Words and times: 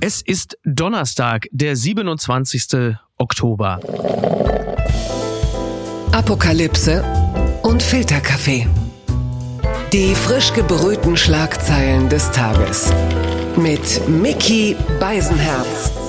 Es 0.00 0.22
ist 0.22 0.56
Donnerstag, 0.64 1.48
der 1.50 1.74
27. 1.74 2.94
Oktober. 3.16 3.80
Apokalypse 6.12 7.02
und 7.64 7.82
Filterkaffee. 7.82 8.68
Die 9.92 10.14
frisch 10.14 10.52
gebrühten 10.52 11.16
Schlagzeilen 11.16 12.08
des 12.08 12.30
Tages. 12.30 12.92
Mit 13.56 14.08
Mickey 14.08 14.76
Beisenherz. 15.00 16.07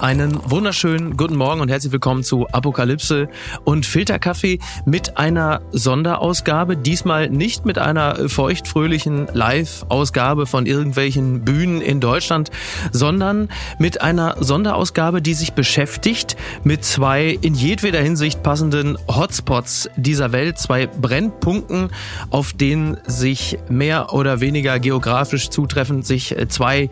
Einen 0.00 0.40
wunderschönen 0.50 1.18
guten 1.18 1.36
Morgen 1.36 1.60
und 1.60 1.68
herzlich 1.68 1.92
willkommen 1.92 2.24
zu 2.24 2.48
Apokalypse 2.48 3.28
und 3.64 3.84
Filterkaffee 3.84 4.58
mit 4.86 5.18
einer 5.18 5.60
Sonderausgabe. 5.72 6.78
Diesmal 6.78 7.28
nicht 7.28 7.66
mit 7.66 7.76
einer 7.76 8.30
feuchtfröhlichen 8.30 9.28
Live-Ausgabe 9.34 10.46
von 10.46 10.64
irgendwelchen 10.64 11.44
Bühnen 11.44 11.82
in 11.82 12.00
Deutschland, 12.00 12.50
sondern 12.92 13.50
mit 13.78 14.00
einer 14.00 14.36
Sonderausgabe, 14.40 15.20
die 15.20 15.34
sich 15.34 15.52
beschäftigt 15.52 16.34
mit 16.64 16.82
zwei 16.82 17.38
in 17.42 17.54
jedweder 17.54 18.00
Hinsicht 18.00 18.42
passenden 18.42 18.96
Hotspots 19.06 19.90
dieser 19.96 20.32
Welt, 20.32 20.58
zwei 20.58 20.86
Brennpunkten, 20.86 21.90
auf 22.30 22.54
denen 22.54 22.96
sich 23.06 23.58
mehr 23.68 24.14
oder 24.14 24.40
weniger 24.40 24.78
geografisch 24.78 25.50
zutreffend 25.50 26.06
sich 26.06 26.34
zwei 26.48 26.88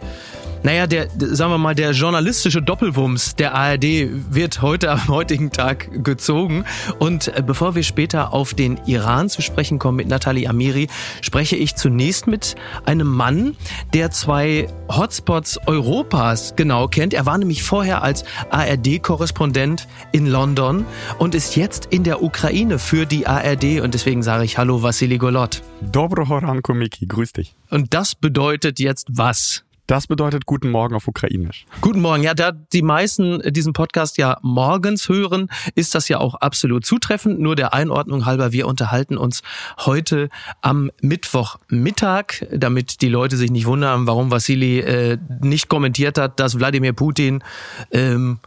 naja, 0.63 0.87
der, 0.87 1.09
sagen 1.17 1.53
wir 1.53 1.59
mal, 1.59 1.75
der 1.75 1.93
journalistische 1.93 2.63
Doppelwumms 2.63 3.37
der 3.37 3.55
ARD 3.55 4.09
wird 4.31 4.63
heute 4.63 4.91
am 4.91 5.09
heutigen 5.09 5.51
Tag 5.51 6.05
gezogen. 6.05 6.65
Und 6.99 7.29
äh, 7.29 7.43
bevor 7.45 7.75
wir 7.75 7.83
später 7.83 8.33
auf 8.33 8.55
den 8.55 8.79
Iran 8.87 9.29
zu 9.29 9.43
sprechen 9.43 9.79
kommen 9.79 9.97
mit 9.97 10.09
Nathalie 10.09 10.49
Amiri, 10.49 10.89
spreche 11.21 11.57
ich 11.57 11.77
zunächst 11.77 12.27
mit 12.27 12.57
einem 12.85 13.09
Mann, 13.09 13.57
der 13.95 14.11
zwei 14.11 14.69
Hotspots 14.89 15.59
Europas 15.67 16.55
genau 16.57 16.89
kennt. 16.89 17.15
Er 17.15 17.27
war 17.27 17.39
nämlich 17.39 17.63
vorher 17.63 18.03
als 18.03 18.25
ARD-Korrespondent 18.51 19.87
in 20.13 20.27
London 20.27 20.87
und 21.19 21.35
ist 21.35 21.57
jetzt 21.57 21.87
in 21.87 22.05
der 22.05 22.23
Ukraine 22.23 22.79
für 22.79 23.07
die 23.07 23.27
ARD. 23.27 23.81
Und 23.81 23.95
deswegen 23.95 24.23
sage 24.23 24.45
ich 24.45 24.59
Hallo, 24.59 24.83
Vassili 24.83 25.19
Golot. 25.19 25.63
Dobro 25.81 26.29
Horanko 26.29 26.75
Miki, 26.75 27.07
grüß 27.07 27.33
dich. 27.33 27.55
Und 27.71 27.95
das 27.95 28.15
bedeutet 28.15 28.81
jetzt 28.81 29.07
was? 29.11 29.65
Das 29.89 30.07
bedeutet 30.07 30.45
Guten 30.45 30.71
Morgen 30.71 30.95
auf 30.95 31.09
Ukrainisch. 31.09 31.65
Guten 31.81 32.03
Morgen. 32.03 32.23
Ja, 32.23 32.35
da 32.35 32.53
die 32.53 32.83
meisten 32.83 33.41
diesen 33.55 33.73
Podcast 33.73 34.19
ja 34.19 34.37
morgens 34.43 35.09
hören, 35.09 35.49
ist 35.77 35.95
das 35.95 36.09
ja 36.09 36.19
auch 36.19 36.35
absolut 36.35 36.85
zutreffend. 36.85 37.41
Nur 37.41 37.57
der 37.57 37.73
Einordnung 37.73 38.27
halber, 38.27 38.53
wir 38.53 38.67
unterhalten 38.67 39.17
uns 39.17 39.43
heute 39.79 40.29
am 40.61 40.91
Mittwochmittag, 41.01 42.47
damit 42.53 43.01
die 43.01 43.09
Leute 43.09 43.39
sich 43.39 43.51
nicht 43.51 43.65
wundern, 43.65 44.07
warum 44.07 44.31
Vassili 44.31 44.81
äh, 44.81 45.17
nicht 45.41 45.69
kommentiert 45.69 46.19
hat, 46.19 46.39
dass 46.39 46.59
Wladimir 46.59 46.93
Putin 46.93 47.43
ähm, 47.91 48.41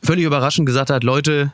völlig 0.00 0.24
überraschend 0.24 0.64
gesagt 0.64 0.90
hat, 0.90 1.02
Leute, 1.02 1.52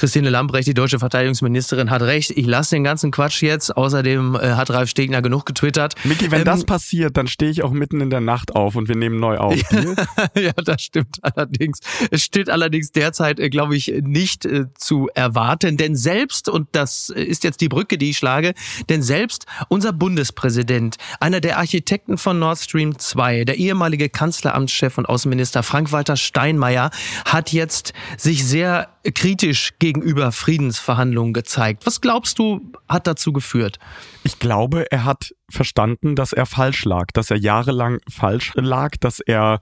Christine 0.00 0.30
Lambrecht, 0.30 0.66
die 0.66 0.72
deutsche 0.72 0.98
Verteidigungsministerin, 0.98 1.90
hat 1.90 2.00
recht. 2.00 2.30
Ich 2.30 2.46
lasse 2.46 2.74
den 2.74 2.84
ganzen 2.84 3.10
Quatsch 3.10 3.42
jetzt. 3.42 3.76
Außerdem 3.76 4.34
äh, 4.34 4.52
hat 4.52 4.70
Ralf 4.70 4.88
Stegner 4.88 5.20
genug 5.20 5.44
getwittert. 5.44 5.94
Miki, 6.04 6.30
wenn 6.30 6.38
ähm, 6.38 6.44
das 6.46 6.64
passiert, 6.64 7.18
dann 7.18 7.26
stehe 7.26 7.50
ich 7.50 7.62
auch 7.62 7.72
mitten 7.72 8.00
in 8.00 8.08
der 8.08 8.22
Nacht 8.22 8.56
auf 8.56 8.76
und 8.76 8.88
wir 8.88 8.96
nehmen 8.96 9.20
neu 9.20 9.36
auf. 9.36 9.54
ja, 10.34 10.52
das 10.64 10.80
stimmt 10.80 11.18
allerdings. 11.20 11.80
Es 12.10 12.22
steht 12.22 12.48
allerdings 12.48 12.92
derzeit, 12.92 13.38
äh, 13.38 13.50
glaube 13.50 13.76
ich, 13.76 13.92
nicht 14.00 14.46
äh, 14.46 14.72
zu 14.74 15.10
erwarten. 15.14 15.76
Denn 15.76 15.94
selbst, 15.96 16.48
und 16.48 16.68
das 16.72 17.12
äh, 17.14 17.22
ist 17.22 17.44
jetzt 17.44 17.60
die 17.60 17.68
Brücke, 17.68 17.98
die 17.98 18.08
ich 18.08 18.16
schlage, 18.16 18.54
denn 18.88 19.02
selbst 19.02 19.44
unser 19.68 19.92
Bundespräsident, 19.92 20.96
einer 21.20 21.42
der 21.42 21.58
Architekten 21.58 22.16
von 22.16 22.38
Nord 22.38 22.58
Stream 22.58 22.98
2, 22.98 23.44
der 23.44 23.58
ehemalige 23.58 24.08
Kanzleramtschef 24.08 24.96
und 24.96 25.04
Außenminister 25.04 25.62
Frank-Walter 25.62 26.16
Steinmeier, 26.16 26.90
hat 27.26 27.52
jetzt 27.52 27.92
sich 28.16 28.46
sehr 28.46 28.88
kritisch 29.14 29.72
gegenüber 29.78 30.30
Friedensverhandlungen 30.32 31.32
gezeigt. 31.32 31.86
Was 31.86 32.00
glaubst 32.00 32.38
du, 32.38 32.60
hat 32.88 33.06
dazu 33.06 33.32
geführt? 33.32 33.78
Ich 34.24 34.38
glaube, 34.38 34.90
er 34.90 35.04
hat 35.04 35.34
verstanden, 35.50 36.16
dass 36.16 36.32
er 36.32 36.46
falsch 36.46 36.84
lag, 36.84 37.06
dass 37.14 37.30
er 37.30 37.38
jahrelang 37.38 38.00
falsch 38.08 38.52
lag, 38.56 38.96
dass 39.00 39.20
er 39.20 39.60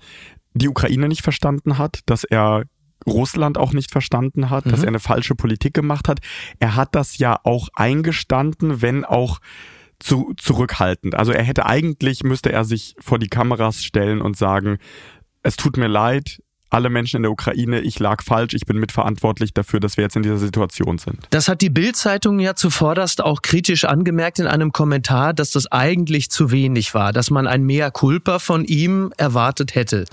die 0.55 0.69
Ukraine 0.69 1.09
nicht 1.09 1.23
verstanden 1.23 1.79
hat, 1.79 2.01
dass 2.07 2.25
er 2.25 2.65
Russland 3.07 3.59
auch 3.59 3.73
nicht 3.73 3.91
verstanden 3.91 4.51
hat, 4.51 4.67
mhm. 4.67 4.71
dass 4.71 4.83
er 4.83 4.89
eine 4.89 4.99
falsche 4.99 5.35
Politik 5.35 5.73
gemacht 5.73 6.09
hat. 6.09 6.19
Er 6.59 6.75
hat 6.75 6.95
das 6.95 7.19
ja 7.19 7.39
auch 7.45 7.69
eingestanden, 7.75 8.83
wenn 8.83 9.05
auch 9.05 9.39
zu 10.01 10.33
zurückhaltend. 10.37 11.15
Also 11.15 11.33
er 11.33 11.43
hätte 11.43 11.67
eigentlich, 11.67 12.23
müsste 12.23 12.53
er 12.53 12.65
sich 12.65 12.95
vor 13.01 13.19
die 13.19 13.29
Kameras 13.29 13.83
stellen 13.83 14.21
und 14.21 14.37
sagen, 14.37 14.79
es 15.43 15.57
tut 15.57 15.77
mir 15.77 15.89
leid, 15.89 16.41
alle 16.71 16.91
Menschen 16.91 17.19
in 17.19 17.23
der 17.23 17.33
Ukraine, 17.33 17.81
ich 17.81 17.99
lag 17.99 18.23
falsch, 18.23 18.55
ich 18.55 18.67
bin 18.67 18.79
mitverantwortlich 18.79 19.55
dafür, 19.55 19.81
dass 19.81 19.97
wir 19.97 20.05
jetzt 20.05 20.17
in 20.17 20.23
dieser 20.23 20.39
Situation 20.39 20.99
sind. 20.99 21.27
Das 21.31 21.49
hat 21.49 21.61
die 21.61 21.71
Bild-Zeitung 21.71 22.39
ja 22.41 22.55
zuvorderst 22.55 23.23
auch 23.23 23.43
kritisch 23.43 23.85
angemerkt 23.85 24.39
in 24.39 24.47
einem 24.47 24.73
Kommentar, 24.73 25.33
dass 25.33 25.51
das 25.51 25.71
eigentlich 25.71 26.31
zu 26.31 26.51
wenig 26.51 26.95
war, 26.95 27.13
dass 27.13 27.31
man 27.31 27.47
ein 27.47 27.63
Mea 27.63 27.91
culpa 27.91 28.39
von 28.39 28.65
ihm 28.65 29.13
erwartet 29.17 29.75
hätte. 29.75 30.05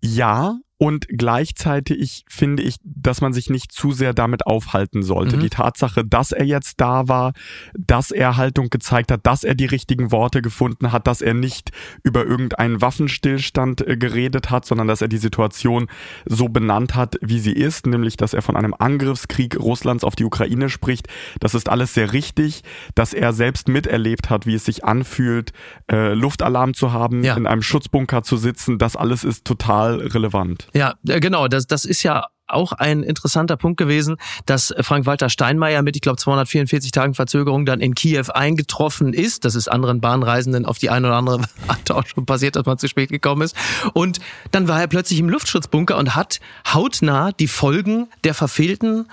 Ja, 0.00 0.56
und 0.82 1.06
gleichzeitig 1.08 2.24
finde 2.28 2.64
ich, 2.64 2.74
dass 2.82 3.20
man 3.20 3.32
sich 3.32 3.48
nicht 3.48 3.70
zu 3.70 3.92
sehr 3.92 4.12
damit 4.12 4.48
aufhalten 4.48 5.04
sollte. 5.04 5.36
Mhm. 5.36 5.42
Die 5.42 5.50
Tatsache, 5.50 6.04
dass 6.04 6.32
er 6.32 6.44
jetzt 6.44 6.80
da 6.80 7.06
war, 7.06 7.34
dass 7.78 8.10
er 8.10 8.36
Haltung 8.36 8.68
gezeigt 8.68 9.12
hat, 9.12 9.20
dass 9.22 9.44
er 9.44 9.54
die 9.54 9.66
richtigen 9.66 10.10
Worte 10.10 10.42
gefunden 10.42 10.90
hat, 10.90 11.06
dass 11.06 11.20
er 11.20 11.34
nicht 11.34 11.70
über 12.02 12.26
irgendeinen 12.26 12.80
Waffenstillstand 12.80 13.86
äh, 13.86 13.96
geredet 13.96 14.50
hat, 14.50 14.64
sondern 14.64 14.88
dass 14.88 15.00
er 15.00 15.06
die 15.06 15.18
Situation 15.18 15.86
so 16.24 16.48
benannt 16.48 16.96
hat, 16.96 17.14
wie 17.20 17.38
sie 17.38 17.52
ist, 17.52 17.86
nämlich 17.86 18.16
dass 18.16 18.34
er 18.34 18.42
von 18.42 18.56
einem 18.56 18.74
Angriffskrieg 18.76 19.60
Russlands 19.60 20.02
auf 20.02 20.16
die 20.16 20.24
Ukraine 20.24 20.68
spricht. 20.68 21.06
Das 21.38 21.54
ist 21.54 21.68
alles 21.68 21.94
sehr 21.94 22.12
richtig, 22.12 22.64
dass 22.96 23.14
er 23.14 23.32
selbst 23.32 23.68
miterlebt 23.68 24.30
hat, 24.30 24.46
wie 24.46 24.54
es 24.54 24.64
sich 24.64 24.84
anfühlt, 24.84 25.52
äh, 25.92 26.14
Luftalarm 26.14 26.74
zu 26.74 26.92
haben, 26.92 27.22
ja. 27.22 27.36
in 27.36 27.46
einem 27.46 27.62
Schutzbunker 27.62 28.24
zu 28.24 28.36
sitzen. 28.36 28.78
Das 28.78 28.96
alles 28.96 29.22
ist 29.22 29.44
total 29.44 30.00
relevant. 30.00 30.66
Ja, 30.74 30.94
äh, 31.06 31.20
genau. 31.20 31.48
Das, 31.48 31.66
das 31.66 31.84
ist 31.84 32.02
ja 32.02 32.26
auch 32.46 32.72
ein 32.72 33.02
interessanter 33.02 33.56
Punkt 33.56 33.78
gewesen, 33.78 34.16
dass 34.46 34.74
Frank-Walter 34.78 35.30
Steinmeier 35.30 35.82
mit, 35.82 35.96
ich 35.96 36.02
glaube, 36.02 36.18
244 36.18 36.90
Tagen 36.90 37.14
Verzögerung 37.14 37.64
dann 37.64 37.80
in 37.80 37.94
Kiew 37.94 38.26
eingetroffen 38.34 39.14
ist. 39.14 39.44
Das 39.44 39.54
ist 39.54 39.68
anderen 39.68 40.00
Bahnreisenden 40.00 40.66
auf 40.66 40.78
die 40.78 40.90
eine 40.90 41.08
oder 41.08 41.16
andere 41.16 41.40
Art 41.68 41.90
auch 41.90 42.06
schon 42.06 42.26
passiert, 42.26 42.56
dass 42.56 42.66
man 42.66 42.78
zu 42.78 42.88
spät 42.88 43.10
gekommen 43.10 43.42
ist. 43.42 43.56
Und 43.94 44.20
dann 44.50 44.68
war 44.68 44.80
er 44.80 44.86
plötzlich 44.86 45.18
im 45.18 45.28
Luftschutzbunker 45.28 45.96
und 45.96 46.14
hat 46.14 46.40
hautnah 46.72 47.32
die 47.32 47.48
Folgen 47.48 48.08
der 48.24 48.34
verfehlten 48.34 49.08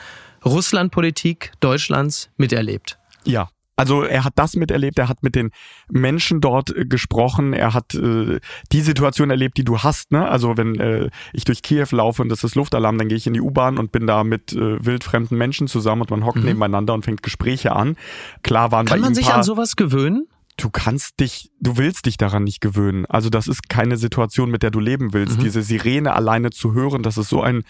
Russlandpolitik 0.45 1.51
Deutschlands 1.59 2.29
miterlebt. 2.37 2.97
Ja, 3.25 3.49
also 3.79 4.03
er 4.03 4.25
hat 4.25 4.33
das 4.35 4.57
miterlebt, 4.57 4.99
er 4.99 5.07
hat 5.07 5.23
mit 5.23 5.35
den 5.35 5.51
Menschen 5.89 6.41
dort 6.41 6.75
äh, 6.75 6.85
gesprochen, 6.85 7.53
er 7.53 7.73
hat 7.73 7.95
äh, 7.95 8.41
die 8.73 8.81
Situation 8.81 9.29
erlebt, 9.29 9.57
die 9.57 9.63
du 9.63 9.79
hast. 9.79 10.11
Ne? 10.11 10.27
Also 10.27 10.57
wenn 10.57 10.77
äh, 10.79 11.09
ich 11.31 11.45
durch 11.45 11.61
Kiew 11.61 11.87
laufe 11.91 12.21
und 12.21 12.27
das 12.27 12.43
ist 12.43 12.55
Luftalarm, 12.55 12.97
dann 12.97 13.07
gehe 13.07 13.17
ich 13.17 13.25
in 13.25 13.33
die 13.33 13.41
U-Bahn 13.41 13.77
und 13.77 13.93
bin 13.93 14.05
da 14.05 14.25
mit 14.25 14.51
äh, 14.51 14.85
wildfremden 14.85 15.37
Menschen 15.37 15.67
zusammen 15.67 16.01
und 16.01 16.11
man 16.11 16.25
hockt 16.25 16.39
mhm. 16.39 16.45
nebeneinander 16.45 16.93
und 16.93 17.05
fängt 17.05 17.23
Gespräche 17.23 17.71
an. 17.71 17.95
Klar 18.43 18.73
waren 18.73 18.85
Kann 18.85 18.99
man 18.99 19.15
sich 19.15 19.31
an 19.31 19.43
sowas 19.43 19.77
gewöhnen? 19.77 20.27
du 20.61 20.69
kannst 20.69 21.19
dich, 21.19 21.51
du 21.59 21.77
willst 21.77 22.05
dich 22.05 22.17
daran 22.17 22.43
nicht 22.43 22.61
gewöhnen. 22.61 23.05
Also 23.05 23.29
das 23.29 23.47
ist 23.47 23.69
keine 23.69 23.97
Situation, 23.97 24.51
mit 24.51 24.63
der 24.63 24.71
du 24.71 24.79
leben 24.79 25.13
willst. 25.13 25.39
Mhm. 25.39 25.43
Diese 25.43 25.61
Sirene 25.61 26.13
alleine 26.13 26.49
zu 26.49 26.73
hören, 26.73 27.03
das 27.03 27.17
ist 27.17 27.29
so 27.29 27.41
ein 27.41 27.63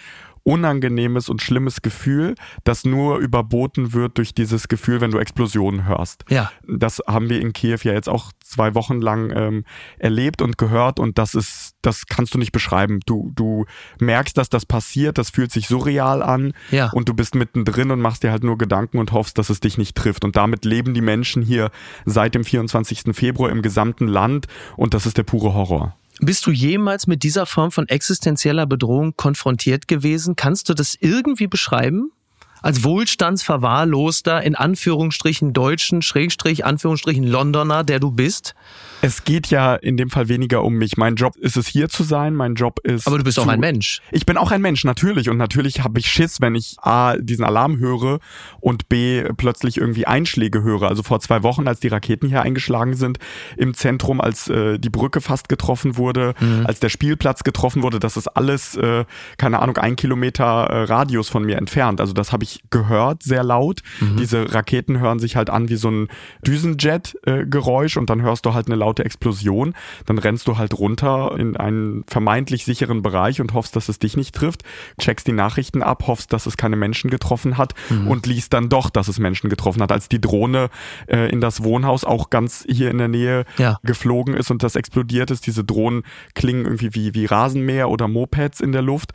unangenehmes 0.43 1.29
und 1.29 1.41
schlimmes 1.41 1.81
Gefühl, 1.81 2.35
das 2.63 2.85
nur 2.85 3.17
überboten 3.17 3.93
wird 3.93 4.17
durch 4.17 4.33
dieses 4.33 4.67
Gefühl, 4.67 5.01
wenn 5.01 5.11
du 5.11 5.17
Explosionen 5.17 5.85
hörst. 5.85 6.25
Ja. 6.29 6.51
Das 6.67 7.01
haben 7.07 7.29
wir 7.29 7.41
in 7.41 7.53
Kiew 7.53 7.79
ja 7.83 7.93
jetzt 7.93 8.09
auch 8.09 8.31
zwei 8.43 8.75
Wochen 8.75 9.01
lang 9.01 9.31
ähm, 9.35 9.63
erlebt 9.97 10.41
und 10.41 10.57
gehört 10.57 10.99
und 10.99 11.17
das 11.17 11.35
ist, 11.35 11.75
das 11.81 12.07
kannst 12.07 12.33
du 12.33 12.37
nicht 12.37 12.51
beschreiben. 12.51 12.99
Du, 13.05 13.31
du 13.35 13.65
merkst, 13.99 14.37
dass 14.37 14.49
das 14.49 14.65
passiert, 14.65 15.17
das 15.17 15.29
fühlt 15.29 15.51
sich 15.51 15.67
so 15.67 15.77
real 15.77 16.23
an 16.23 16.53
ja. 16.71 16.89
und 16.91 17.09
du 17.09 17.13
bist 17.13 17.35
mittendrin 17.35 17.91
und 17.91 18.01
machst 18.01 18.23
dir 18.23 18.31
halt 18.31 18.43
nur 18.43 18.57
Gedanken 18.57 18.97
und 18.97 19.11
hoffst, 19.11 19.37
dass 19.37 19.49
es 19.49 19.59
dich 19.59 19.77
nicht 19.77 19.95
trifft. 19.95 20.23
Und 20.23 20.35
damit 20.35 20.65
leben 20.65 20.93
die 20.93 21.01
Menschen 21.01 21.43
hier 21.43 21.71
seit 22.05 22.35
dem 22.35 22.43
24. 22.43 23.03
Februar 23.13 23.51
im 23.51 23.61
gesamten 23.61 24.07
Land 24.07 24.47
und 24.75 24.93
das 24.93 25.05
ist 25.05 25.17
der 25.17 25.23
pure 25.23 25.53
Horror. 25.53 25.95
Bist 26.21 26.45
du 26.45 26.51
jemals 26.51 27.07
mit 27.07 27.23
dieser 27.23 27.45
Form 27.45 27.71
von 27.71 27.87
existenzieller 27.87 28.65
Bedrohung 28.65 29.15
konfrontiert 29.15 29.87
gewesen? 29.87 30.35
Kannst 30.35 30.67
du 30.67 30.73
das 30.73 30.95
irgendwie 30.99 31.47
beschreiben? 31.47 32.11
Als 32.61 32.83
wohlstandsverwahrloster, 32.83 34.41
in 34.43 34.55
Anführungsstrichen 34.55 35.53
Deutschen, 35.53 36.01
Schrägstrich, 36.01 36.65
Anführungsstrichen 36.65 37.25
Londoner, 37.25 37.83
der 37.83 37.99
du 37.99 38.11
bist? 38.11 38.55
Es 39.01 39.23
geht 39.23 39.47
ja 39.47 39.75
in 39.75 39.95
dem 39.95 40.09
Fall 40.09 40.27
weniger 40.27 40.63
um 40.63 40.73
mich. 40.73 40.97
Mein 40.97 41.15
Job 41.15 41.37
ist 41.37 41.55
es 41.55 41.67
hier 41.67 41.87
zu 41.87 42.03
sein. 42.03 42.35
Mein 42.35 42.55
Job 42.55 42.79
ist. 42.83 43.07
Aber 43.07 43.17
du 43.17 43.23
bist 43.23 43.35
zu, 43.35 43.43
auch 43.43 43.47
ein 43.47 43.59
Mensch. 43.59 44.01
Ich 44.11 44.25
bin 44.25 44.37
auch 44.37 44.51
ein 44.51 44.61
Mensch, 44.61 44.83
natürlich. 44.83 45.29
Und 45.29 45.37
natürlich 45.37 45.83
habe 45.83 45.99
ich 45.99 46.11
Schiss, 46.11 46.41
wenn 46.41 46.55
ich 46.55 46.75
A, 46.81 47.15
diesen 47.17 47.45
Alarm 47.45 47.79
höre 47.79 48.19
und 48.59 48.89
B, 48.89 49.23
plötzlich 49.37 49.77
irgendwie 49.77 50.05
Einschläge 50.05 50.63
höre. 50.63 50.89
Also 50.89 51.03
vor 51.03 51.21
zwei 51.21 51.43
Wochen, 51.43 51.67
als 51.67 51.79
die 51.79 51.87
Raketen 51.87 52.27
hier 52.27 52.41
eingeschlagen 52.41 52.95
sind 52.95 53.19
im 53.55 53.73
Zentrum, 53.73 54.19
als 54.19 54.49
äh, 54.49 54.77
die 54.79 54.89
Brücke 54.89 55.21
fast 55.21 55.47
getroffen 55.47 55.95
wurde, 55.95 56.33
mhm. 56.39 56.65
als 56.65 56.79
der 56.79 56.89
Spielplatz 56.89 57.43
getroffen 57.43 57.83
wurde, 57.83 57.99
das 57.99 58.17
ist 58.17 58.27
alles, 58.27 58.75
äh, 58.75 59.05
keine 59.37 59.59
Ahnung, 59.59 59.77
ein 59.77 59.95
Kilometer 59.95 60.43
äh, 60.43 60.83
Radius 60.83 61.29
von 61.29 61.45
mir 61.45 61.57
entfernt. 61.57 62.01
Also 62.01 62.11
das 62.13 62.33
habe 62.33 62.43
ich 62.43 62.48
gehört, 62.69 63.23
sehr 63.23 63.43
laut. 63.43 63.81
Mhm. 63.99 64.17
Diese 64.17 64.53
Raketen 64.53 64.99
hören 64.99 65.19
sich 65.19 65.35
halt 65.35 65.49
an 65.49 65.69
wie 65.69 65.77
so 65.77 65.89
ein 65.89 66.07
Düsenjet-Geräusch 66.45 67.97
und 67.97 68.09
dann 68.09 68.21
hörst 68.21 68.45
du 68.45 68.53
halt 68.53 68.67
eine 68.67 68.75
laute 68.75 68.99
laute 68.99 69.05
Explosion, 69.05 69.73
dann 70.05 70.17
rennst 70.17 70.47
du 70.47 70.57
halt 70.57 70.77
runter 70.77 71.35
in 71.37 71.57
einen 71.57 72.03
vermeintlich 72.07 72.65
sicheren 72.65 73.01
Bereich 73.01 73.39
und 73.39 73.53
hoffst, 73.53 73.75
dass 73.75 73.89
es 73.89 73.99
dich 73.99 74.17
nicht 74.17 74.35
trifft, 74.35 74.63
checkst 74.99 75.27
die 75.27 75.31
Nachrichten 75.31 75.83
ab, 75.83 76.03
hoffst, 76.07 76.33
dass 76.33 76.45
es 76.45 76.57
keine 76.57 76.75
Menschen 76.75 77.09
getroffen 77.09 77.57
hat 77.57 77.73
mhm. 77.89 78.07
und 78.07 78.25
liest 78.25 78.53
dann 78.53 78.69
doch, 78.69 78.89
dass 78.89 79.07
es 79.07 79.19
Menschen 79.19 79.49
getroffen 79.49 79.81
hat. 79.81 79.91
Als 79.91 80.09
die 80.09 80.21
Drohne 80.21 80.69
äh, 81.07 81.29
in 81.31 81.41
das 81.41 81.63
Wohnhaus 81.63 82.03
auch 82.03 82.29
ganz 82.29 82.65
hier 82.67 82.91
in 82.91 82.97
der 82.97 83.07
Nähe 83.07 83.45
ja. 83.57 83.77
geflogen 83.83 84.33
ist 84.33 84.51
und 84.51 84.63
das 84.63 84.75
explodiert 84.75 85.31
ist, 85.31 85.45
diese 85.47 85.63
Drohnen 85.63 86.03
klingen 86.33 86.65
irgendwie 86.65 86.95
wie, 86.95 87.13
wie 87.13 87.25
Rasenmäher 87.25 87.89
oder 87.89 88.07
Mopeds 88.07 88.59
in 88.59 88.71
der 88.71 88.81
Luft 88.81 89.13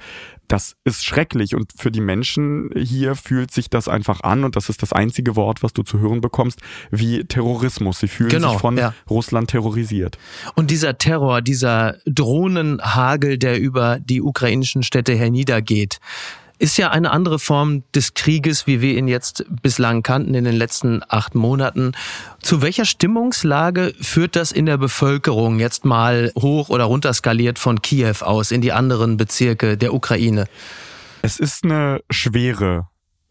das 0.49 0.77
ist 0.85 1.05
schrecklich 1.05 1.55
und 1.55 1.73
für 1.77 1.91
die 1.91 2.01
Menschen 2.01 2.71
hier 2.77 3.15
fühlt 3.15 3.51
sich 3.51 3.71
das 3.71 3.89
einfach 3.89 4.21
an 4.23 4.45
und 4.45 4.57
das 4.57 4.69
ist 4.69 4.83
das 4.83 4.93
einzige 4.93 5.37
Wort, 5.37 5.63
was 5.63 5.73
du 5.73 5.83
zu 5.83 5.99
hören 5.99 6.21
bekommst, 6.21 6.61
wie 6.91 7.25
Terrorismus. 7.25 8.01
Sie 8.01 8.09
fühlen 8.09 8.31
genau, 8.31 8.53
sich 8.53 8.61
von 8.61 8.77
ja. 8.77 8.95
Russland 9.09 9.51
terrorisiert. 9.51 10.19
Und 10.55 10.71
dieser 10.71 10.99
Terror, 10.99 11.43
dieser 11.43 11.97
Drohnenhagel, 12.07 13.39
der 13.39 13.59
über 13.59 13.99
die 14.01 14.21
ukrainischen 14.21 14.83
Städte 14.83 15.15
herniedergeht, 15.15 15.99
ist 16.59 16.77
ja 16.77 16.91
eine 16.91 17.11
andere 17.11 17.39
Form 17.39 17.83
des 17.95 18.15
Krieges, 18.15 18.67
wie 18.67 18.81
wir 18.81 18.97
ihn 18.97 19.09
jetzt 19.09 19.45
bislang 19.63 20.03
kannten 20.03 20.35
in 20.35 20.45
den 20.45 20.55
letzten 20.55 21.03
acht 21.09 21.35
Monaten. 21.35 21.93
Zu 22.41 22.63
welcher 22.63 22.85
Stimmungslage 22.85 23.95
führt 24.01 24.37
das 24.37 24.53
in 24.53 24.67
der 24.67 24.79
Bevölkerung 24.79 25.59
jetzt 25.59 25.85
mal 25.85 26.33
hoch 26.39 26.69
oder 26.69 26.85
runter 26.85 27.13
skaliert 27.13 27.59
von 27.59 27.83
Kiew 27.83 28.17
aus 28.21 28.51
in 28.51 28.61
die 28.61 28.73
anderen 28.73 29.17
Bezirke 29.17 29.77
der 29.77 29.95
Ukraine? 29.95 30.47
Es 31.23 31.39
ist 31.39 31.65
eine 31.65 32.01
schwere 32.11 32.87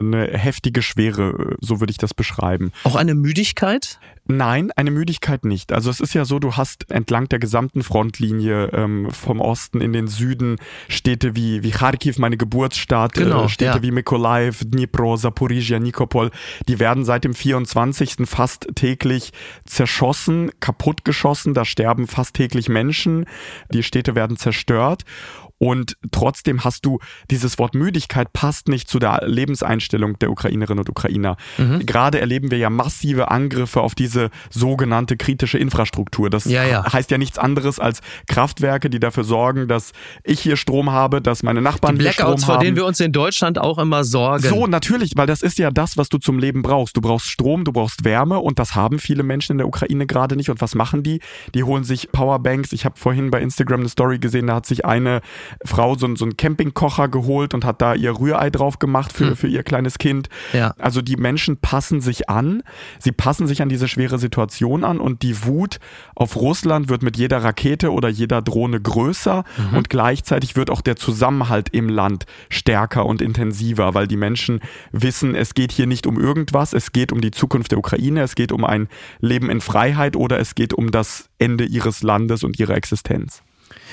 eine 0.06 0.38
heftige 0.38 0.82
Schwere, 0.82 1.56
so 1.60 1.80
würde 1.80 1.90
ich 1.90 1.98
das 1.98 2.14
beschreiben. 2.14 2.72
Auch 2.84 2.96
eine 2.96 3.14
Müdigkeit? 3.14 3.98
Nein, 4.26 4.70
eine 4.74 4.90
Müdigkeit 4.90 5.44
nicht. 5.44 5.70
Also 5.70 5.90
es 5.90 6.00
ist 6.00 6.14
ja 6.14 6.24
so, 6.24 6.38
du 6.38 6.52
hast 6.52 6.90
entlang 6.90 7.28
der 7.28 7.38
gesamten 7.38 7.82
Frontlinie 7.82 8.70
ähm, 8.72 9.10
vom 9.10 9.38
Osten 9.38 9.82
in 9.82 9.92
den 9.92 10.08
Süden 10.08 10.56
Städte 10.88 11.36
wie, 11.36 11.62
wie 11.62 11.70
Kharkiv, 11.70 12.18
meine 12.18 12.38
Geburtsstadt, 12.38 13.18
äh, 13.18 13.24
genau, 13.24 13.44
äh, 13.44 13.48
Städte 13.50 13.78
ja. 13.78 13.82
wie 13.82 13.90
Mykolaiv, 13.90 14.64
Dnipro, 14.64 15.18
Zaporizhia, 15.18 15.78
Nikopol, 15.78 16.30
die 16.68 16.78
werden 16.78 17.04
seit 17.04 17.24
dem 17.24 17.34
24. 17.34 18.16
fast 18.24 18.68
täglich 18.74 19.32
zerschossen, 19.66 20.50
kaputtgeschossen, 20.58 21.52
da 21.52 21.66
sterben 21.66 22.06
fast 22.06 22.34
täglich 22.34 22.70
Menschen, 22.70 23.26
die 23.74 23.82
Städte 23.82 24.14
werden 24.14 24.38
zerstört. 24.38 25.04
Und 25.64 25.96
trotzdem 26.10 26.62
hast 26.62 26.84
du 26.84 26.98
dieses 27.30 27.58
Wort 27.58 27.74
Müdigkeit 27.74 28.34
passt 28.34 28.68
nicht 28.68 28.86
zu 28.86 28.98
der 28.98 29.22
Lebenseinstellung 29.24 30.18
der 30.18 30.30
Ukrainerinnen 30.30 30.80
und 30.80 30.90
Ukrainer. 30.90 31.38
Mhm. 31.56 31.86
Gerade 31.86 32.20
erleben 32.20 32.50
wir 32.50 32.58
ja 32.58 32.68
massive 32.68 33.30
Angriffe 33.30 33.80
auf 33.80 33.94
diese 33.94 34.28
sogenannte 34.50 35.16
kritische 35.16 35.56
Infrastruktur. 35.56 36.28
Das 36.28 36.44
ja, 36.44 36.64
ja. 36.64 36.92
heißt 36.92 37.10
ja 37.10 37.16
nichts 37.16 37.38
anderes 37.38 37.80
als 37.80 38.02
Kraftwerke, 38.28 38.90
die 38.90 39.00
dafür 39.00 39.24
sorgen, 39.24 39.66
dass 39.66 39.92
ich 40.22 40.38
hier 40.38 40.58
Strom 40.58 40.92
habe, 40.92 41.22
dass 41.22 41.42
meine 41.42 41.62
Nachbarn 41.62 41.94
die 41.94 42.02
Blackouts, 42.02 42.16
hier 42.16 42.24
Strom 42.24 42.42
haben. 42.42 42.56
vor 42.56 42.58
denen 42.58 42.76
wir 42.76 42.84
uns 42.84 43.00
in 43.00 43.12
Deutschland 43.12 43.58
auch 43.58 43.78
immer 43.78 44.04
sorgen. 44.04 44.46
So, 44.46 44.66
natürlich, 44.66 45.12
weil 45.16 45.26
das 45.26 45.40
ist 45.40 45.58
ja 45.58 45.70
das, 45.70 45.96
was 45.96 46.10
du 46.10 46.18
zum 46.18 46.38
Leben 46.38 46.60
brauchst. 46.60 46.94
Du 46.94 47.00
brauchst 47.00 47.30
Strom, 47.30 47.64
du 47.64 47.72
brauchst 47.72 48.04
Wärme 48.04 48.38
und 48.38 48.58
das 48.58 48.74
haben 48.74 48.98
viele 48.98 49.22
Menschen 49.22 49.52
in 49.52 49.58
der 49.58 49.66
Ukraine 49.66 50.06
gerade 50.06 50.36
nicht. 50.36 50.50
Und 50.50 50.60
was 50.60 50.74
machen 50.74 51.02
die? 51.02 51.20
Die 51.54 51.64
holen 51.64 51.84
sich 51.84 52.12
Powerbanks. 52.12 52.72
Ich 52.72 52.84
habe 52.84 52.98
vorhin 52.98 53.30
bei 53.30 53.40
Instagram 53.40 53.80
eine 53.80 53.88
Story 53.88 54.18
gesehen, 54.18 54.48
da 54.48 54.56
hat 54.56 54.66
sich 54.66 54.84
eine 54.84 55.22
Frau 55.64 55.94
so, 55.94 56.14
so 56.16 56.24
einen 56.24 56.36
Campingkocher 56.36 57.08
geholt 57.08 57.54
und 57.54 57.64
hat 57.64 57.80
da 57.80 57.94
ihr 57.94 58.18
Rührei 58.18 58.50
drauf 58.50 58.78
gemacht 58.78 59.12
für, 59.12 59.28
hm. 59.28 59.36
für 59.36 59.48
ihr 59.48 59.62
kleines 59.62 59.98
Kind. 59.98 60.28
Ja. 60.52 60.74
Also 60.78 61.02
die 61.02 61.16
Menschen 61.16 61.56
passen 61.56 62.00
sich 62.00 62.28
an, 62.28 62.62
sie 62.98 63.12
passen 63.12 63.46
sich 63.46 63.62
an 63.62 63.68
diese 63.68 63.88
schwere 63.88 64.18
Situation 64.18 64.84
an 64.84 64.98
und 64.98 65.22
die 65.22 65.44
Wut 65.44 65.78
auf 66.14 66.36
Russland 66.36 66.88
wird 66.88 67.02
mit 67.02 67.16
jeder 67.16 67.42
Rakete 67.44 67.92
oder 67.92 68.08
jeder 68.08 68.42
Drohne 68.42 68.80
größer 68.80 69.44
mhm. 69.56 69.76
und 69.76 69.90
gleichzeitig 69.90 70.56
wird 70.56 70.70
auch 70.70 70.80
der 70.80 70.96
Zusammenhalt 70.96 71.68
im 71.70 71.88
Land 71.88 72.26
stärker 72.48 73.06
und 73.06 73.22
intensiver, 73.22 73.94
weil 73.94 74.06
die 74.06 74.16
Menschen 74.16 74.60
wissen, 74.92 75.34
es 75.34 75.54
geht 75.54 75.72
hier 75.72 75.86
nicht 75.86 76.06
um 76.06 76.18
irgendwas, 76.18 76.72
es 76.72 76.92
geht 76.92 77.12
um 77.12 77.20
die 77.20 77.30
Zukunft 77.30 77.70
der 77.70 77.78
Ukraine, 77.78 78.22
es 78.22 78.34
geht 78.34 78.52
um 78.52 78.64
ein 78.64 78.88
Leben 79.20 79.50
in 79.50 79.60
Freiheit 79.60 80.16
oder 80.16 80.38
es 80.38 80.54
geht 80.54 80.74
um 80.74 80.90
das 80.90 81.28
Ende 81.38 81.64
ihres 81.64 82.02
Landes 82.02 82.42
und 82.42 82.58
ihrer 82.58 82.76
Existenz. 82.76 83.43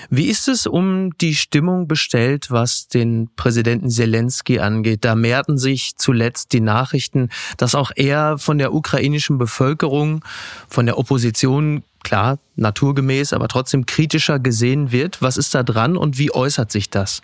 Wie 0.10 0.28
ist 0.28 0.48
es 0.48 0.68
um 0.68 1.16
die 1.20 1.36
Stimmung 1.36 1.88
bestellt, 1.88 2.52
was 2.52 2.88
den 2.88 3.30
Präsidenten 3.36 3.90
Zelensky 3.90 4.60
angeht? 4.60 5.06
Da 5.06 5.16
mehrten 5.16 5.58
sich 5.58 5.98
zuletzt 5.98 6.54
die 6.54 6.62
Nachrichten, 6.62 7.30
dass 7.58 7.76
auch 7.76 7.92
er 7.96 8.38
von 8.38 8.58
der 8.58 8.74
ukrainischen 8.74 9.38
Bevölkerung, 9.38 10.24
von 10.68 10.86
der 10.86 10.98
Opposition 10.98 11.84
klar, 12.04 12.40
naturgemäß, 12.56 13.34
aber 13.34 13.48
trotzdem 13.48 13.86
kritischer 13.86 14.40
gesehen 14.40 14.92
wird. 14.92 15.22
Was 15.22 15.38
ist 15.38 15.54
da 15.54 15.64
dran 15.64 15.98
und 15.98 16.18
wie 16.18 16.34
äußert 16.34 16.72
sich 16.72 16.90
das? 16.90 17.22